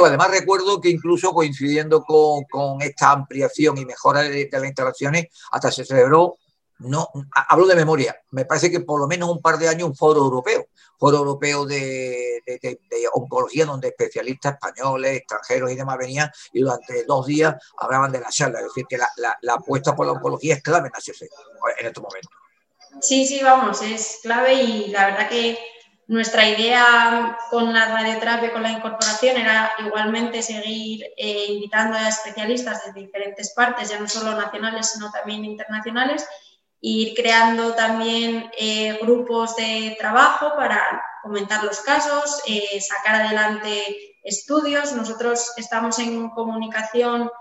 además, 0.05 0.31
recuerdo 0.31 0.79
que 0.79 0.89
incluso 0.89 1.33
coincidiendo 1.33 2.03
con, 2.03 2.43
con 2.45 2.81
esta 2.81 3.11
ampliación 3.11 3.77
y 3.77 3.85
mejora 3.85 4.21
de, 4.21 4.49
las 4.51 4.63
instalaciones, 4.63 5.27
hasta 5.51 5.71
se 5.71 5.85
celebró 5.85 6.37
no 6.79 7.09
hablo 7.49 7.65
de 7.65 7.75
memoria, 7.75 8.15
me 8.31 8.45
parece 8.45 8.69
que 8.69 8.81
por 8.81 8.99
lo 8.99 9.07
menos 9.07 9.29
un 9.29 9.41
par 9.41 9.57
de 9.57 9.67
años 9.67 9.89
un 9.89 9.95
foro 9.95 10.19
europeo, 10.19 10.67
foro 10.99 11.17
europeo 11.17 11.65
de, 11.65 12.41
oncología 13.13 13.65
donde 13.65 13.89
especialistas 13.89 14.53
españoles, 14.53 15.17
extranjeros 15.17 15.71
y 15.71 15.75
demás 15.75 15.97
venían 15.97 16.31
y 16.53 16.61
durante 16.61 17.03
dos 17.05 17.25
días 17.25 17.55
hablaban 17.77 18.11
de 18.11 18.19
la 18.19 18.29
charla, 18.29 18.59
es 18.59 18.65
decir, 18.65 18.85
que 18.87 18.97
la, 18.97 19.53
apuesta 19.53 19.95
por 19.95 20.05
la 20.05 20.13
oncología 20.13 20.55
es 20.55 20.63
clave 20.63 20.89
en 20.89 20.93
HC 20.93 21.23
en. 21.79 21.93
Sí, 23.01 23.25
sí, 23.25 23.41
vamos, 23.43 23.81
es 23.81 24.19
clave 24.23 24.53
y 24.53 24.87
la 24.87 25.07
verdad 25.07 25.29
que 25.29 25.57
nuestra 26.07 26.47
idea 26.47 27.37
con 27.49 27.73
la 27.73 27.85
radioterapia, 27.93 28.53
con 28.53 28.63
la 28.63 28.71
incorporación, 28.71 29.37
era 29.37 29.73
igualmente 29.85 30.41
seguir 30.41 31.05
eh, 31.17 31.47
invitando 31.49 31.97
a 31.97 32.07
especialistas 32.07 32.85
de 32.85 33.01
diferentes 33.01 33.53
partes, 33.53 33.89
ya 33.89 33.99
no 33.99 34.07
solo 34.07 34.33
nacionales, 34.33 34.91
sino 34.91 35.11
también 35.11 35.43
internacionales, 35.43 36.25
ir 36.81 37.13
creando 37.15 37.73
también 37.73 38.49
eh, 38.57 38.97
grupos 39.01 39.55
de 39.55 39.95
trabajo 39.99 40.53
para 40.55 41.01
comentar 41.23 41.63
los 41.63 41.79
casos, 41.79 42.41
eh, 42.47 42.79
sacar 42.81 43.21
adelante 43.21 44.19
estudios. 44.23 44.93
Nosotros 44.93 45.53
estamos 45.57 45.97
en 45.99 46.29
comunicación 46.29 47.31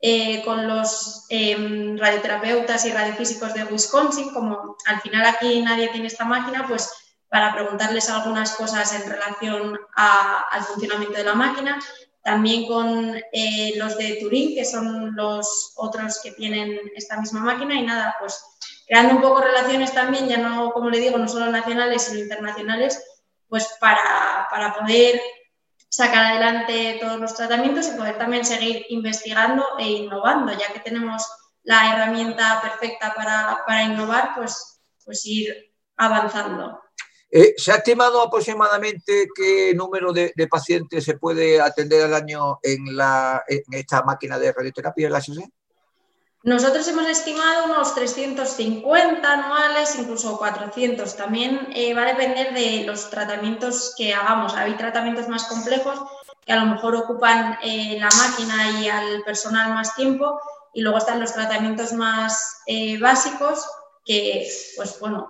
eh, 0.00 0.42
con 0.44 0.66
los 0.66 1.26
em, 1.28 1.96
radioterapeutas 1.98 2.84
y 2.86 2.92
radiofísicos 2.92 3.54
de 3.54 3.64
Wisconsin, 3.64 4.32
como 4.32 4.76
al 4.86 5.00
final 5.00 5.26
aquí 5.26 5.60
nadie 5.62 5.88
tiene 5.88 6.06
esta 6.06 6.24
máquina, 6.24 6.66
pues 6.66 6.90
para 7.28 7.52
preguntarles 7.54 8.08
algunas 8.08 8.52
cosas 8.54 8.92
en 8.94 9.10
relación 9.10 9.78
al 9.94 10.62
funcionamiento 10.64 11.18
de 11.18 11.24
la 11.24 11.34
máquina. 11.34 11.78
También 12.22 12.66
con 12.66 13.12
los 13.76 13.98
de 13.98 14.18
Turín, 14.20 14.54
que 14.54 14.64
son 14.64 15.14
los 15.14 15.72
otros 15.76 16.20
que 16.22 16.32
tienen 16.32 16.80
esta 16.94 17.20
misma 17.20 17.40
máquina, 17.40 17.74
y 17.74 17.82
nada, 17.82 18.16
pues 18.18 18.42
creando 18.86 19.16
un 19.16 19.22
poco 19.22 19.40
relaciones 19.40 19.92
también, 19.92 20.28
ya 20.28 20.38
no, 20.38 20.72
como 20.72 20.90
le 20.90 21.00
digo, 21.00 21.18
no 21.18 21.28
solo 21.28 21.50
nacionales, 21.50 22.02
sino 22.02 22.20
internacionales, 22.20 23.02
pues 23.48 23.68
para, 23.80 24.48
poder 24.78 25.20
sacar 25.88 26.26
adelante 26.26 26.98
todos 27.00 27.18
los 27.18 27.34
tratamientos 27.34 27.88
y 27.88 27.96
poder 27.96 28.18
también 28.18 28.44
seguir 28.44 28.86
investigando 28.90 29.64
e 29.78 29.88
innovando, 29.88 30.52
ya 30.52 30.72
que 30.72 30.80
tenemos 30.80 31.26
la 31.62 31.92
herramienta 31.92 32.60
perfecta 32.62 33.14
para, 33.14 33.82
innovar, 33.82 34.32
pues, 34.36 34.80
pues 35.04 35.24
ir 35.26 35.74
avanzando. 35.96 36.80
Eh, 37.30 37.54
¿Se 37.56 37.72
ha 37.72 37.76
estimado 37.76 38.22
aproximadamente 38.22 39.26
qué 39.34 39.74
número 39.74 40.12
de, 40.12 40.32
pacientes 40.48 41.04
se 41.04 41.18
puede 41.18 41.60
atender 41.60 42.04
al 42.04 42.14
año 42.14 42.58
en, 42.62 42.96
la, 42.96 43.42
en 43.48 43.62
esta 43.72 44.02
máquina 44.02 44.38
de 44.38 44.52
radioterapia 44.52 45.10
la 45.10 45.20
SOC? 45.20 45.44
Nosotros 46.46 46.86
hemos 46.86 47.08
estimado 47.08 47.64
unos 47.64 47.92
350 47.96 49.32
anuales, 49.32 49.96
incluso 49.98 50.38
400. 50.38 51.16
También 51.16 51.66
eh, 51.74 51.92
va 51.92 52.02
a 52.02 52.14
depender 52.14 52.54
de 52.54 52.84
los 52.84 53.10
tratamientos 53.10 53.94
que 53.98 54.14
hagamos. 54.14 54.54
Hay 54.54 54.76
tratamientos 54.76 55.26
más 55.28 55.42
complejos 55.48 56.00
que 56.44 56.52
a 56.52 56.64
lo 56.64 56.66
mejor 56.66 56.94
ocupan 56.94 57.58
eh, 57.64 57.98
la 57.98 58.08
máquina 58.10 58.80
y 58.80 58.88
al 58.88 59.24
personal 59.24 59.74
más 59.74 59.96
tiempo 59.96 60.40
y 60.72 60.82
luego 60.82 60.98
están 60.98 61.18
los 61.18 61.32
tratamientos 61.32 61.92
más 61.92 62.62
eh, 62.66 62.96
básicos 63.00 63.68
que, 64.04 64.46
pues 64.76 65.00
bueno, 65.00 65.26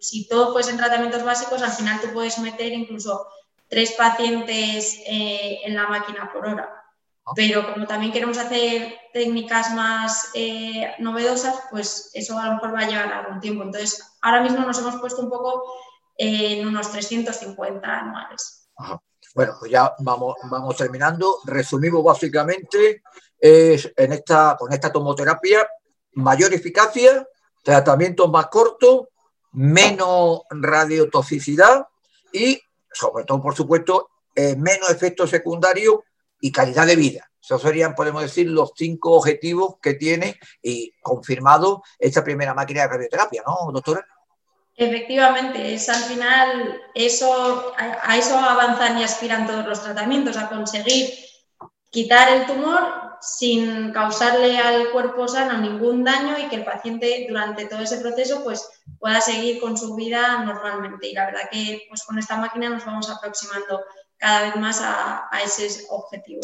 si 0.00 0.26
todo 0.26 0.52
fuesen 0.52 0.78
tratamientos 0.78 1.22
básicos, 1.22 1.62
al 1.62 1.70
final 1.70 2.00
tú 2.00 2.08
puedes 2.12 2.38
meter 2.38 2.72
incluso 2.72 3.28
tres 3.68 3.92
pacientes 3.92 5.00
en 5.06 5.76
la 5.76 5.86
máquina 5.86 6.28
por 6.32 6.44
hora. 6.44 6.85
Pero 7.34 7.72
como 7.72 7.86
también 7.86 8.12
queremos 8.12 8.38
hacer 8.38 8.94
técnicas 9.12 9.74
más 9.74 10.30
eh, 10.34 10.94
novedosas, 10.98 11.56
pues 11.70 12.10
eso 12.14 12.38
a 12.38 12.46
lo 12.46 12.54
mejor 12.54 12.74
va 12.74 12.80
a 12.80 12.88
llevar 12.88 13.12
algún 13.12 13.40
tiempo. 13.40 13.64
Entonces, 13.64 14.00
ahora 14.22 14.42
mismo 14.42 14.60
nos 14.60 14.78
hemos 14.78 14.96
puesto 14.96 15.22
un 15.22 15.30
poco 15.30 15.64
en 16.16 16.66
unos 16.66 16.90
350 16.92 17.98
anuales. 17.98 18.68
Bueno, 19.34 19.56
pues 19.58 19.70
ya 19.70 19.92
vamos, 19.98 20.36
vamos 20.44 20.76
terminando. 20.76 21.38
Resumimos 21.44 22.04
básicamente 22.04 23.02
es 23.38 23.92
en 23.96 24.12
esta, 24.12 24.56
con 24.58 24.72
esta 24.72 24.92
tomoterapia 24.92 25.68
mayor 26.12 26.54
eficacia, 26.54 27.26
tratamiento 27.62 28.28
más 28.28 28.46
corto, 28.46 29.08
menos 29.52 30.42
radiotoxicidad 30.50 31.86
y, 32.32 32.60
sobre 32.92 33.24
todo, 33.24 33.42
por 33.42 33.54
supuesto, 33.54 34.10
eh, 34.34 34.56
menos 34.56 34.90
efectos 34.90 35.30
secundarios 35.30 35.96
y 36.46 36.52
calidad 36.52 36.86
de 36.86 36.94
vida. 36.94 37.28
Esos 37.42 37.60
serían, 37.60 37.96
podemos 37.96 38.22
decir, 38.22 38.48
los 38.48 38.70
cinco 38.76 39.14
objetivos 39.14 39.76
que 39.82 39.94
tiene 39.94 40.38
y 40.62 40.92
confirmado 41.00 41.82
esta 41.98 42.22
primera 42.22 42.54
máquina 42.54 42.82
de 42.82 42.88
radioterapia, 42.88 43.42
¿no, 43.44 43.72
doctora? 43.72 44.06
Efectivamente, 44.76 45.74
es 45.74 45.88
al 45.88 46.02
final 46.04 46.80
eso, 46.94 47.74
a 47.76 48.16
eso 48.16 48.38
avanzan 48.38 48.98
y 48.98 49.02
aspiran 49.02 49.46
todos 49.46 49.66
los 49.66 49.82
tratamientos, 49.82 50.36
a 50.36 50.48
conseguir 50.48 51.10
quitar 51.90 52.28
el 52.32 52.46
tumor 52.46 53.16
sin 53.20 53.92
causarle 53.92 54.58
al 54.58 54.90
cuerpo 54.90 55.26
sano 55.26 55.58
ningún 55.58 56.04
daño 56.04 56.38
y 56.38 56.48
que 56.48 56.56
el 56.56 56.64
paciente 56.64 57.26
durante 57.28 57.66
todo 57.66 57.80
ese 57.80 57.98
proceso 57.98 58.44
pues 58.44 58.68
pueda 59.00 59.20
seguir 59.20 59.60
con 59.60 59.76
su 59.76 59.96
vida 59.96 60.44
normalmente. 60.44 61.08
Y 61.08 61.14
la 61.14 61.26
verdad 61.26 61.48
que 61.50 61.86
pues 61.88 62.04
con 62.04 62.18
esta 62.18 62.36
máquina 62.36 62.68
nos 62.68 62.84
vamos 62.84 63.10
aproximando 63.10 63.82
cada 64.18 64.42
vez 64.42 64.56
más 64.56 64.80
a, 64.80 65.28
a 65.30 65.42
ese 65.42 65.86
objetivo. 65.88 66.40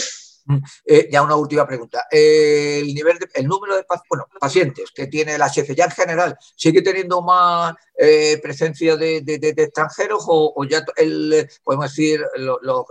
Eh, 0.85 1.09
ya 1.11 1.23
una 1.23 1.37
última 1.37 1.67
pregunta. 1.67 2.07
el 2.11 2.93
nivel 2.95 3.19
el 3.35 3.47
número 3.47 3.77
de 3.77 3.85
pacientes 4.41 4.91
que 4.95 5.07
tiene 5.07 5.39
la 5.39 5.49
ya 5.53 5.85
en 5.85 5.91
general, 5.91 6.37
¿sigue 6.57 6.83
teniendo 6.83 7.23
más 7.23 7.75
eh, 7.97 8.41
presencia 8.43 8.97
de, 8.97 9.23
extranjeros 9.57 10.25
o, 10.27 10.65
ya 10.65 10.85
el, 10.97 11.49
podemos 11.63 11.91
decir 11.91 12.25
los 12.37 12.87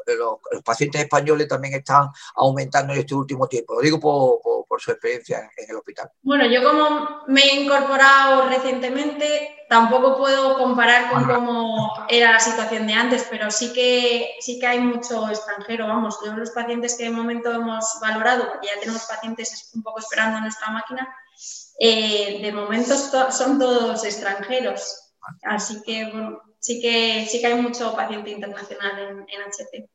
pacientes 0.63 1.01
españoles 1.01 1.47
también 1.47 1.73
están 1.73 2.09
aumentando 2.35 2.93
en 2.93 2.99
este 2.99 3.15
último 3.15 3.47
tiempo? 3.47 3.75
Lo 3.75 3.81
digo 3.81 3.99
por, 3.99 4.81
su 4.81 4.91
experiencia 4.91 5.51
en 5.57 5.69
el 5.69 5.75
hospital. 5.75 6.09
Bueno, 6.23 6.45
yo 6.47 6.63
como 6.63 7.23
me 7.27 7.41
he 7.41 7.61
incorporado 7.61 8.47
recientemente, 8.47 9.65
tampoco 9.69 10.17
puedo 10.17 10.57
comparar 10.57 11.11
con 11.11 11.25
cómo 11.25 11.93
era 12.09 12.31
la 12.31 12.39
situación 12.39 12.87
de 12.87 12.93
antes, 12.93 13.27
pero 13.29 13.51
sí 13.51 13.73
que, 13.73 14.31
sí 14.39 14.59
que 14.59 14.67
hay 14.67 14.79
mucho 14.79 15.29
extranjero. 15.29 15.87
Vamos, 15.87 16.19
todos 16.19 16.37
los 16.37 16.51
pacientes 16.51 16.95
que 16.95 17.03
de 17.03 17.11
momento 17.11 17.40
hemos 17.49 17.85
valorado, 18.01 18.49
porque 18.49 18.67
ya 18.67 18.79
tenemos 18.79 19.05
pacientes 19.05 19.71
un 19.73 19.81
poco 19.81 19.99
esperando 19.99 20.37
en 20.37 20.43
nuestra 20.43 20.69
máquina, 20.69 21.15
eh, 21.79 22.39
de 22.41 22.51
momento 22.51 22.95
son 23.31 23.57
todos 23.57 24.03
extranjeros. 24.03 25.13
Así 25.43 25.81
que, 25.83 26.11
bueno, 26.11 26.41
sí 26.59 26.79
que, 26.79 27.27
sí 27.29 27.41
que 27.41 27.47
hay 27.47 27.61
mucho 27.61 27.95
paciente 27.95 28.29
internacional 28.29 28.99
en, 28.99 29.19
en 29.19 29.49
HT. 29.49 29.89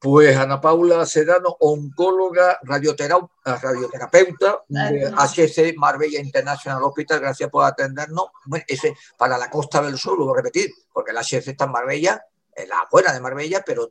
Pues 0.00 0.36
Ana 0.36 0.60
Paula 0.60 1.04
Sedano, 1.06 1.56
oncóloga, 1.58 2.56
radioterapeuta, 2.62 4.62
de 4.68 5.12
HC 5.12 5.76
Marbella 5.76 6.20
International 6.20 6.84
Hospital, 6.84 7.18
gracias 7.18 7.50
por 7.50 7.64
atendernos. 7.64 8.26
Bueno, 8.46 8.64
ese 8.68 8.94
para 9.16 9.36
la 9.36 9.50
Costa 9.50 9.82
del 9.82 9.98
Sol, 9.98 10.18
lo 10.18 10.26
voy 10.26 10.34
a 10.34 10.36
repetir, 10.36 10.70
porque 10.92 11.12
la 11.12 11.22
HC 11.22 11.48
está 11.48 11.64
en 11.64 11.72
Marbella, 11.72 12.24
en 12.54 12.68
la 12.68 12.86
buena 12.90 13.12
de 13.12 13.20
Marbella, 13.20 13.64
pero 13.66 13.90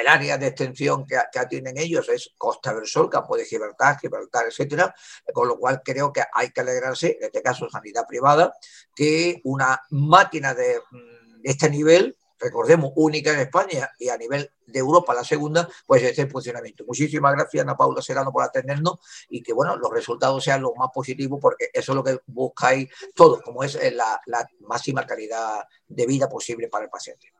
el 0.00 0.08
área 0.08 0.38
de 0.38 0.48
extensión 0.48 1.06
que, 1.06 1.18
que 1.32 1.46
tienen 1.46 1.78
ellos 1.78 2.08
es 2.08 2.32
Costa 2.36 2.74
del 2.74 2.86
Sol, 2.86 3.10
Campo 3.10 3.36
de 3.36 3.44
Gibraltar, 3.44 3.98
Gibraltar, 3.98 4.46
etcétera, 4.46 4.94
con 5.32 5.48
lo 5.48 5.58
cual 5.58 5.82
creo 5.84 6.12
que 6.12 6.22
hay 6.32 6.50
que 6.50 6.60
alegrarse, 6.60 7.16
en 7.18 7.26
este 7.26 7.42
caso 7.42 7.68
sanidad 7.68 8.06
privada, 8.06 8.54
que 8.94 9.40
una 9.44 9.80
máquina 9.90 10.54
de 10.54 10.80
mm, 10.90 11.40
este 11.44 11.70
nivel 11.70 12.16
recordemos, 12.38 12.92
única 12.96 13.32
en 13.32 13.40
España 13.40 13.90
y 13.98 14.08
a 14.08 14.16
nivel 14.16 14.50
de 14.66 14.78
Europa 14.78 15.14
la 15.14 15.24
segunda, 15.24 15.68
pues 15.86 16.02
esté 16.02 16.22
en 16.22 16.30
funcionamiento. 16.30 16.84
Muchísimas 16.86 17.34
gracias, 17.34 17.62
Ana 17.62 17.76
Paula 17.76 18.02
Serrano, 18.02 18.32
por 18.32 18.42
atendernos 18.42 18.98
y 19.28 19.42
que, 19.42 19.52
bueno, 19.52 19.76
los 19.76 19.90
resultados 19.90 20.44
sean 20.44 20.62
los 20.62 20.72
más 20.76 20.88
positivos 20.92 21.38
porque 21.40 21.70
eso 21.72 21.92
es 21.92 21.96
lo 21.96 22.04
que 22.04 22.18
buscáis 22.26 22.88
todos, 23.14 23.42
como 23.42 23.62
es 23.62 23.78
la, 23.94 24.20
máxima 24.60 25.06
calidad 25.06 25.64
de 25.86 26.06
vida 26.06 26.28
posible 26.28 26.68
para 26.68 26.84
el 26.84 26.90
paciente. 26.90 27.32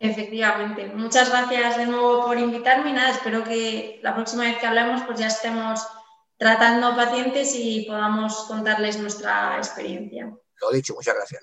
Efectivamente. 0.00 0.92
Muchas 0.94 1.30
gracias 1.30 1.78
de 1.78 1.86
nuevo 1.86 2.24
por 2.24 2.38
invitarme 2.38 2.90
y 2.90 2.92
nada, 2.92 3.10
espero 3.10 3.44
que 3.44 4.00
la 4.02 4.14
próxima 4.14 4.44
vez 4.44 4.58
que 4.58 4.66
hablemos 4.66 5.02
pues 5.02 5.18
ya 5.18 5.28
estemos 5.28 5.86
tratando 6.36 6.96
pacientes 6.96 7.54
y 7.56 7.86
podamos 7.86 8.44
contarles 8.48 8.98
nuestra 8.98 9.56
experiencia. 9.56 10.32
Lo 10.60 10.70
dicho, 10.72 10.94
muchas 10.94 11.14
gracias. 11.14 11.42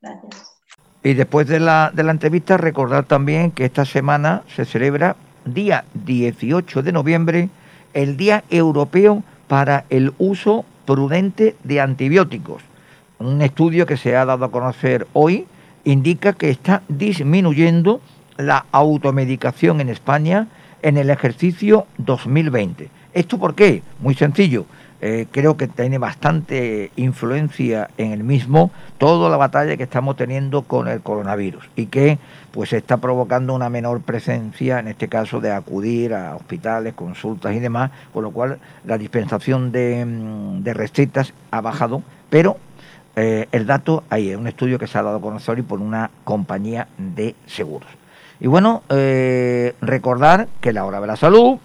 Gracias. 0.00 0.56
Y 1.02 1.14
después 1.14 1.46
de 1.46 1.60
la, 1.60 1.90
de 1.94 2.02
la 2.02 2.10
entrevista, 2.10 2.56
recordar 2.58 3.06
también 3.06 3.52
que 3.52 3.64
esta 3.64 3.84
semana 3.84 4.42
se 4.54 4.64
celebra, 4.64 5.16
día 5.46 5.84
18 5.94 6.82
de 6.82 6.92
noviembre, 6.92 7.48
el 7.94 8.16
Día 8.16 8.44
Europeo 8.50 9.22
para 9.48 9.86
el 9.88 10.12
Uso 10.18 10.64
Prudente 10.84 11.56
de 11.64 11.80
Antibióticos. 11.80 12.62
Un 13.18 13.40
estudio 13.42 13.86
que 13.86 13.96
se 13.96 14.16
ha 14.16 14.24
dado 14.24 14.44
a 14.44 14.50
conocer 14.50 15.06
hoy 15.12 15.46
indica 15.84 16.32
que 16.32 16.50
está 16.50 16.82
disminuyendo 16.88 18.00
la 18.36 18.66
automedicación 18.72 19.80
en 19.80 19.88
España 19.88 20.48
en 20.82 20.96
el 20.96 21.10
ejercicio 21.10 21.86
2020. 21.98 22.88
¿Esto 23.12 23.38
por 23.38 23.54
qué? 23.54 23.82
Muy 24.00 24.14
sencillo 24.14 24.66
eh, 25.02 25.26
creo 25.30 25.56
que 25.56 25.66
tiene 25.66 25.96
bastante 25.96 26.92
influencia 26.96 27.88
en 27.96 28.12
el 28.12 28.22
mismo 28.22 28.70
toda 28.98 29.30
la 29.30 29.38
batalla 29.38 29.78
que 29.78 29.84
estamos 29.84 30.16
teniendo 30.16 30.62
con 30.62 30.88
el 30.88 31.00
coronavirus 31.00 31.70
y 31.74 31.86
que 31.86 32.18
pues 32.50 32.74
está 32.74 32.98
provocando 32.98 33.54
una 33.54 33.70
menor 33.70 34.02
presencia, 34.02 34.78
en 34.78 34.88
este 34.88 35.08
caso, 35.08 35.40
de 35.40 35.52
acudir 35.52 36.12
a 36.12 36.36
hospitales, 36.36 36.92
consultas 36.92 37.54
y 37.54 37.60
demás, 37.60 37.92
con 38.12 38.24
lo 38.24 38.30
cual 38.30 38.58
la 38.84 38.98
dispensación 38.98 39.72
de, 39.72 40.04
mm, 40.04 40.64
recetas 40.66 41.32
ha 41.50 41.62
bajado, 41.62 42.02
pero 42.28 42.58
eh, 43.16 43.48
el 43.52 43.66
dato 43.66 44.04
ahí 44.10 44.30
es 44.30 44.36
un 44.36 44.46
estudio 44.46 44.78
que 44.78 44.86
se 44.86 44.98
ha 44.98 45.02
dado 45.02 45.16
a 45.16 45.20
conocer 45.20 45.58
y 45.58 45.62
por 45.62 45.80
una 45.80 46.10
compañía 46.24 46.88
de 46.98 47.34
seguros. 47.46 47.88
Y 48.40 48.46
bueno, 48.46 48.82
eh, 48.88 49.74
recordar 49.80 50.48
que 50.60 50.72
la 50.72 50.84
hora 50.84 51.00
de 51.00 51.06
la 51.06 51.16
salud 51.16 51.58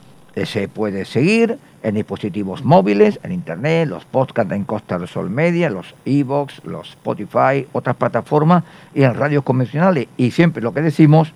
se 0.44 0.68
puede 0.68 1.06
seguir 1.06 1.58
en 1.86 1.94
dispositivos 1.94 2.64
móviles, 2.64 3.20
en 3.22 3.32
Internet, 3.32 3.88
los 3.88 4.06
podcasts 4.06 4.52
en 4.52 4.64
Costa 4.64 4.98
del 4.98 5.08
Sol 5.08 5.30
Media, 5.30 5.70
los 5.70 5.94
e-box, 6.04 6.62
los 6.66 6.90
Spotify, 6.90 7.68
otras 7.74 7.96
plataformas 7.96 8.64
y 8.96 9.04
en 9.04 9.14
radios 9.14 9.44
convencionales. 9.44 10.08
Y 10.18 10.32
siempre 10.32 10.64
lo 10.64 10.74
que 10.74 10.82
decimos, 10.82 11.32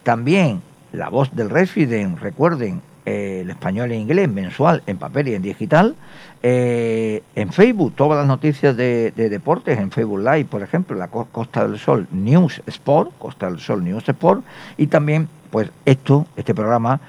También 0.02 0.62
la 0.92 1.08
voz 1.08 1.34
del 1.34 1.48
Resident, 1.50 2.20
recuerden, 2.20 2.82
eh, 3.06 3.40
el 3.42 3.50
español 3.50 3.92
e 3.92 3.96
inglés 3.96 4.28
mensual 4.28 4.82
en 4.86 4.98
papel 4.98 5.28
y 5.28 5.34
en 5.34 5.42
digital. 5.42 5.94
Eh, 6.42 7.22
en 7.34 7.52
Facebook, 7.52 7.94
todas 7.94 8.18
las 8.18 8.26
noticias 8.26 8.76
de, 8.76 9.12
deportes, 9.12 9.78
en 9.78 9.92
Facebook 9.92 10.18
Live, 10.18 10.46
por 10.46 10.62
ejemplo, 10.62 10.96
la 10.96 11.08
Costa 11.08 11.66
del 11.66 11.78
Sol 11.78 12.06
News 12.10 12.62
Sport, 12.66 13.12
Costa 13.18 13.46
del 13.46 13.60
Sol 13.60 13.84
News 13.84 14.08
Sport, 14.08 14.44
y 14.76 14.88
también, 14.88 15.28
pues 15.50 15.70
esto, 15.84 16.26
este 16.36 16.54
programa 16.54 17.00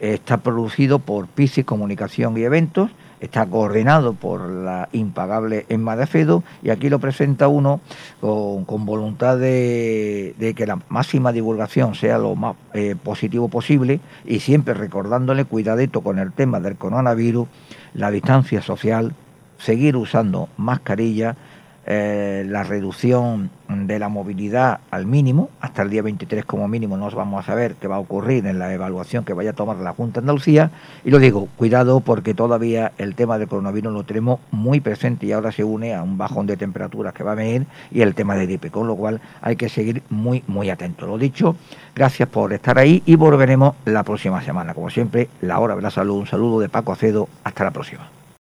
está 0.00 0.38
producido 0.38 0.98
por 0.98 1.26
Piscis 1.26 1.64
Comunicación 1.64 2.36
y 2.38 2.42
Eventos, 2.42 2.90
está 3.22 3.46
coordinado 3.46 4.14
por 4.14 4.48
la 4.50 4.88
impagable 4.92 5.64
Emma 5.68 5.96
de 5.96 6.06
Fedo 6.06 6.42
y 6.62 6.70
aquí 6.70 6.90
lo 6.90 6.98
presenta 6.98 7.46
uno 7.46 7.80
con, 8.20 8.84
voluntad 8.84 9.38
de, 9.38 10.54
que 10.56 10.66
la 10.66 10.80
máxima 10.88 11.32
divulgación 11.32 11.94
sea 11.94 12.18
lo 12.18 12.34
más 12.34 12.56
eh, 12.74 12.96
positivo 13.00 13.48
posible 13.48 14.00
y 14.26 14.40
siempre 14.40 14.74
recordándole 14.74 15.44
cuidadito 15.44 16.00
con 16.00 16.18
el 16.18 16.32
tema 16.32 16.58
del 16.58 16.76
coronavirus, 16.76 17.46
la 17.94 18.10
distancia 18.10 18.60
social, 18.60 19.14
seguir 19.56 19.96
usando 19.96 20.48
mascarilla, 20.56 21.36
eh, 21.84 22.44
la 22.46 22.62
reducción 22.62 23.50
de 23.68 23.98
la 23.98 24.08
movilidad 24.08 24.80
al 24.90 25.06
mínimo, 25.06 25.50
hasta 25.60 25.82
el 25.82 25.90
día 25.90 26.02
23 26.02 26.44
como 26.44 26.68
mínimo 26.68 26.96
nos 26.96 27.14
vamos 27.14 27.42
a 27.42 27.46
saber 27.46 27.74
qué 27.74 27.88
va 27.88 27.96
a 27.96 27.98
ocurrir 27.98 28.46
en 28.46 28.58
la 28.58 28.72
evaluación 28.72 29.24
que 29.24 29.32
vaya 29.32 29.50
a 29.50 29.54
tomar 29.54 29.78
la 29.78 29.92
Junta 29.92 30.20
de 30.20 30.24
Andalucía. 30.24 30.70
Y 31.04 31.10
lo 31.10 31.18
digo, 31.18 31.48
cuidado 31.56 32.00
porque 32.00 32.34
todavía 32.34 32.92
el 32.98 33.14
tema 33.14 33.38
del 33.38 33.48
coronavirus 33.48 33.92
lo 33.92 34.04
tenemos 34.04 34.40
muy 34.50 34.80
presente 34.80 35.26
y 35.26 35.32
ahora 35.32 35.52
se 35.52 35.64
une 35.64 35.94
a 35.94 36.02
un 36.02 36.18
bajón 36.18 36.46
de 36.46 36.56
temperaturas 36.56 37.14
que 37.14 37.24
va 37.24 37.32
a 37.32 37.36
venir 37.36 37.66
y 37.90 38.02
el 38.02 38.14
tema 38.14 38.36
de 38.36 38.46
gripe, 38.46 38.70
con 38.70 38.86
lo 38.86 38.94
cual 38.94 39.20
hay 39.40 39.56
que 39.56 39.68
seguir 39.68 40.02
muy, 40.10 40.44
muy 40.46 40.70
atentos. 40.70 41.08
Lo 41.08 41.18
dicho, 41.18 41.56
gracias 41.94 42.28
por 42.28 42.52
estar 42.52 42.78
ahí 42.78 43.02
y 43.06 43.16
volveremos 43.16 43.74
la 43.86 44.02
próxima 44.02 44.42
semana. 44.42 44.74
Como 44.74 44.90
siempre, 44.90 45.28
la 45.40 45.58
hora 45.58 45.74
de 45.74 45.82
la 45.82 45.90
salud. 45.90 46.18
Un 46.20 46.26
saludo 46.26 46.60
de 46.60 46.68
Paco 46.68 46.92
Acedo. 46.92 47.28
Hasta 47.44 47.64
la 47.64 47.70
próxima. 47.70 48.21